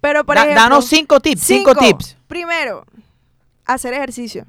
Pero 0.01 0.25
por 0.25 0.35
Da- 0.35 0.41
ejemplo, 0.43 0.61
danos 0.61 0.85
cinco 0.87 1.21
tips, 1.21 1.41
cinco 1.41 1.73
tips. 1.73 2.17
Primero, 2.27 2.85
hacer 3.63 3.93
ejercicio. 3.93 4.45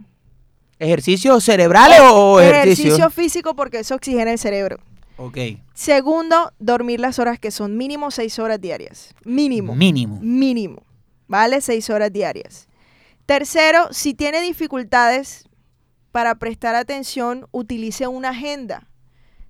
¿Ejercicios 0.80 1.45
cerebrales 1.45 2.01
o 2.03 2.40
ejercicios? 2.40 2.78
Ejercicio 2.99 3.11
físico 3.11 3.55
porque 3.55 3.78
eso 3.78 3.95
oxigena 3.95 4.32
el 4.32 4.40
cerebro. 4.40 4.80
Ok. 5.16 5.38
Segundo, 5.74 6.52
dormir 6.58 7.00
las 7.00 7.18
horas 7.18 7.38
que 7.38 7.50
son 7.50 7.76
mínimo 7.76 8.10
seis 8.10 8.38
horas 8.38 8.60
diarias. 8.60 9.14
Mínimo. 9.24 9.74
Mínimo. 9.74 10.18
Mínimo. 10.20 10.82
¿Vale? 11.28 11.60
Seis 11.60 11.88
horas 11.90 12.12
diarias. 12.12 12.68
Tercero, 13.26 13.88
si 13.92 14.14
tiene 14.14 14.42
dificultades 14.42 15.48
para 16.12 16.34
prestar 16.34 16.74
atención, 16.74 17.46
utilice 17.52 18.06
una 18.06 18.30
agenda 18.30 18.88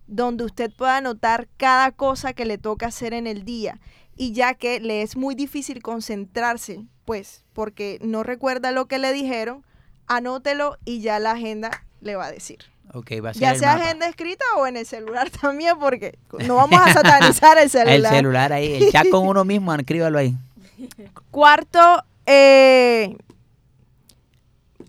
donde 0.07 0.45
usted 0.45 0.71
pueda 0.71 0.99
anotar 0.99 1.49
cada 1.57 1.91
cosa 1.93 2.35
que 2.35 2.45
le 2.45 2.59
toca 2.59 2.87
hacer 2.87 3.15
en 3.15 3.27
el 3.27 3.45
día. 3.45 3.81
Y 4.17 4.33
ya 4.33 4.55
que 4.55 4.79
le 4.79 5.03
es 5.03 5.17
muy 5.17 5.35
difícil 5.35 5.83
concentrarse, 5.83 6.85
pues, 7.05 7.45
porque 7.53 7.99
no 8.01 8.23
recuerda 8.23 8.71
lo 8.71 8.87
que 8.87 8.99
le 8.99 9.13
dijeron, 9.13 9.65
anótelo 10.07 10.79
y 10.85 11.01
ya 11.01 11.19
la 11.19 11.33
agenda 11.33 11.85
le 12.01 12.15
va 12.15 12.27
a 12.27 12.33
decir. 12.33 12.74
Ok, 12.95 13.11
va 13.25 13.31
a 13.31 13.35
ser 13.35 13.43
Ya 13.43 13.55
sea 13.57 13.73
mapa. 13.75 13.85
agenda 13.85 14.09
escrita 14.09 14.45
o 14.57 14.67
en 14.67 14.77
el 14.77 14.87
celular 14.87 15.29
también, 15.41 15.79
porque 15.79 16.17
no 16.47 16.57
vamos 16.57 16.81
a 16.81 16.93
satanizar 16.93 17.59
el 17.59 17.69
celular. 17.71 17.95
El 17.95 18.07
celular 18.07 18.53
ahí, 18.53 18.73
el 18.75 18.91
chat 18.93 19.09
con 19.11 19.27
uno 19.27 19.45
mismo, 19.45 19.75
escríbalo 19.75 20.19
ahí. 20.19 20.35
Cuarto, 21.31 22.05
eh, 22.27 23.17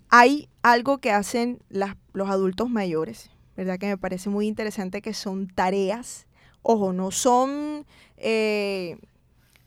hay 0.09 0.47
algo 0.63 0.99
que 0.99 1.11
hacen 1.11 1.59
las- 1.69 1.95
los 2.13 2.29
adultos 2.29 2.69
mayores, 2.69 3.29
¿verdad? 3.57 3.77
Que 3.79 3.87
me 3.87 3.97
parece 3.97 4.29
muy 4.29 4.47
interesante, 4.47 5.01
que 5.01 5.13
son 5.13 5.47
tareas. 5.47 6.25
Ojo, 6.61 6.93
no 6.93 7.11
son, 7.11 7.85
eh, 8.17 8.97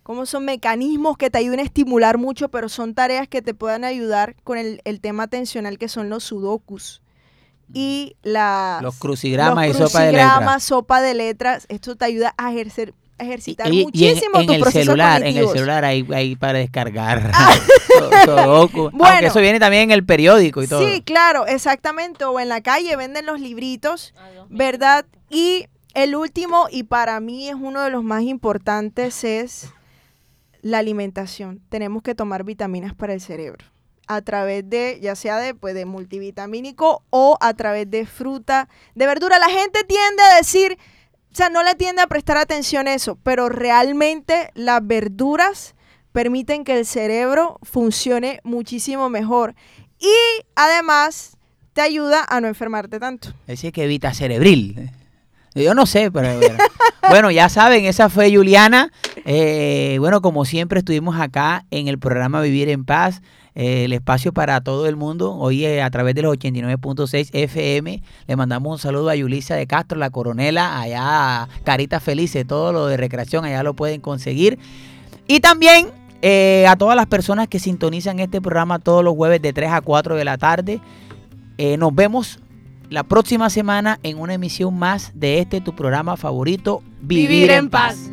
¿cómo 0.03 0.27
son 0.27 0.45
mecanismos 0.45 1.17
que 1.17 1.31
te 1.31 1.39
ayuden 1.39 1.61
a 1.61 1.63
estimular 1.65 2.19
mucho, 2.19 2.49
pero 2.49 2.69
son 2.69 2.95
tareas 2.95 3.29
que 3.29 3.43
te 3.43 3.55
puedan 3.55 3.85
ayudar 3.85 4.35
con 4.45 4.59
el, 4.59 4.81
el 4.85 5.01
tema 5.01 5.25
atencional, 5.25 5.79
que 5.79 5.89
son 5.89 6.09
los 6.09 6.25
sudokus. 6.25 7.03
Y 7.73 8.17
las, 8.23 8.83
Los 8.83 8.97
crucigramas 8.97 9.69
los 9.69 9.77
y 9.77 9.79
sopa 9.79 10.01
de 10.03 10.13
letras. 10.13 10.31
crucigramas, 10.31 10.65
sopa 10.65 11.01
de 11.03 11.15
letras. 11.15 11.67
Esto 11.69 11.97
te 11.97 12.05
ayuda 12.07 12.35
a 12.39 12.51
ejercer, 12.51 12.95
a 13.19 13.25
ejercitar 13.25 13.73
Y, 13.73 13.77
y 13.77 13.81
en, 13.81 13.85
muchísimo 13.85 14.41
en 14.41 14.47
tu 14.47 14.53
el 14.55 14.61
proceso 14.61 14.85
celular, 14.85 15.23
en 15.23 15.37
el 15.37 15.49
celular 15.49 15.85
hay, 15.85 16.07
hay 16.15 16.37
para 16.37 16.59
descargar. 16.59 17.31
Sudoku. 18.25 18.91
Bueno. 18.91 19.07
Aunque 19.07 19.27
eso 19.27 19.41
viene 19.41 19.61
también 19.61 19.85
en 19.85 19.91
el 19.91 20.05
periódico 20.05 20.63
y 20.63 20.67
todo. 20.67 20.83
Sí, 20.83 21.03
claro, 21.03 21.47
exactamente. 21.47 22.25
O 22.25 22.41
en 22.41 22.49
la 22.49 22.61
calle 22.63 22.97
venden 22.97 23.27
los 23.27 23.41
libritos, 23.41 24.15
¿verdad? 24.49 25.05
Y 25.31 25.67
el 25.95 26.15
último, 26.15 26.69
y 26.71 26.85
para 26.85 27.19
mí 27.21 27.49
es 27.49 27.55
uno 27.55 27.83
de 27.83 27.91
los 27.91 28.05
más 28.05 28.23
importantes, 28.23 29.25
es 29.25 29.69
la 30.63 30.79
alimentación. 30.79 31.61
Tenemos 31.69 32.03
que 32.03 32.15
tomar 32.15 32.45
vitaminas 32.45 32.95
para 32.95 33.13
el 33.15 33.21
cerebro. 33.21 33.65
A 34.09 34.23
través 34.23 34.69
de, 34.69 34.99
ya 35.03 35.15
sea 35.15 35.37
de, 35.39 35.55
pues, 35.55 35.75
de 35.75 35.85
multivitamínico 35.85 37.05
o 37.11 37.37
a 37.41 37.55
través 37.55 37.91
de 37.91 38.07
fruta, 38.07 38.69
de 38.95 39.07
verdura. 39.07 39.39
La 39.39 39.51
gente 39.51 39.85
tiende 39.85 40.23
a 40.23 40.37
decir, 40.37 40.79
o 41.31 41.37
sea, 41.37 41.51
no 41.51 41.63
le 41.63 41.75
tiende 41.75 42.03
a 42.03 42.07
prestar 42.07 42.39
atención 42.39 42.89
a 42.89 42.95
eso, 42.95 43.19
pero 43.23 43.49
realmente 43.49 44.51
las 44.55 44.85
verduras 44.87 45.75
permiten 46.13 46.65
que 46.65 46.79
el 46.79 46.87
cerebro 46.87 47.59
funcione 47.63 48.41
muchísimo 48.45 49.11
mejor. 49.11 49.55
Y 50.01 50.45
además 50.57 51.37
te 51.75 51.83
ayuda 51.83 52.25
a 52.29 52.41
no 52.41 52.49
enfermarte 52.49 52.99
tanto. 52.99 53.33
Ese 53.47 53.73
que 53.73 53.85
evita 53.85 54.15
cerebril. 54.15 54.91
Yo 55.55 55.75
no 55.75 55.87
sé, 55.87 56.11
pero 56.11 56.37
bueno. 56.37 56.59
Bueno, 57.09 57.31
ya 57.31 57.49
saben, 57.49 57.87
esa 57.87 58.11
fue 58.11 58.31
Juliana. 58.35 58.93
Eh, 59.25 59.97
bueno, 59.99 60.21
como 60.21 60.45
siempre 60.45 60.81
estuvimos 60.81 61.19
acá 61.19 61.65
en 61.71 61.89
el 61.89 61.99
programa 61.99 62.43
Vivir 62.43 62.69
en 62.69 62.85
Paz, 62.85 63.23
el 63.59 63.93
espacio 63.93 64.33
para 64.33 64.61
todo 64.61 64.87
el 64.87 64.95
mundo. 64.95 65.35
Hoy 65.35 65.67
eh, 65.67 65.83
a 65.83 65.91
través 65.91 66.15
de 66.15 66.23
los 66.23 66.39
89.6 66.39 67.31
FM 67.33 68.03
le 68.29 68.37
mandamos 68.37 68.73
un 68.73 68.79
saludo 68.79 69.11
a 69.11 69.17
Yulisa 69.17 69.57
de 69.57 69.67
Castro, 69.67 69.99
la 69.99 70.11
coronela, 70.11 70.81
allá 70.81 71.49
Caritas 71.65 72.01
Felices, 72.01 72.47
todo 72.47 72.73
lo 72.73 72.87
de 72.87 72.97
recreación, 72.97 73.45
allá 73.45 73.65
lo 73.65 73.75
pueden 73.75 74.01
conseguir. 74.01 74.61
Y 75.27 75.41
también 75.41 75.89
eh, 76.23 76.67
a 76.69 76.77
todas 76.77 76.95
las 76.95 77.07
personas 77.07 77.49
que 77.49 77.59
sintonizan 77.59 78.21
este 78.21 78.41
programa 78.41 78.79
todos 78.79 79.03
los 79.03 79.17
jueves 79.17 79.43
de 79.43 79.53
3 79.53 79.73
a 79.73 79.81
4 79.81 80.15
de 80.15 80.25
la 80.25 80.39
tarde. 80.39 80.81
Eh, 81.59 81.77
nos 81.79 81.93
vemos 81.93 82.39
la 82.91 83.03
próxima 83.03 83.51
semana 83.51 83.99
en 84.05 84.21
una 84.21 84.35
emisión 84.35 84.79
más 84.79 85.11
de 85.15 85.41
este 85.41 85.61
tu 85.61 85.75
programa 85.75 86.17
favorito, 86.17 86.85
Vivir, 87.01 87.51
en 87.51 87.69
paz. 87.69 88.09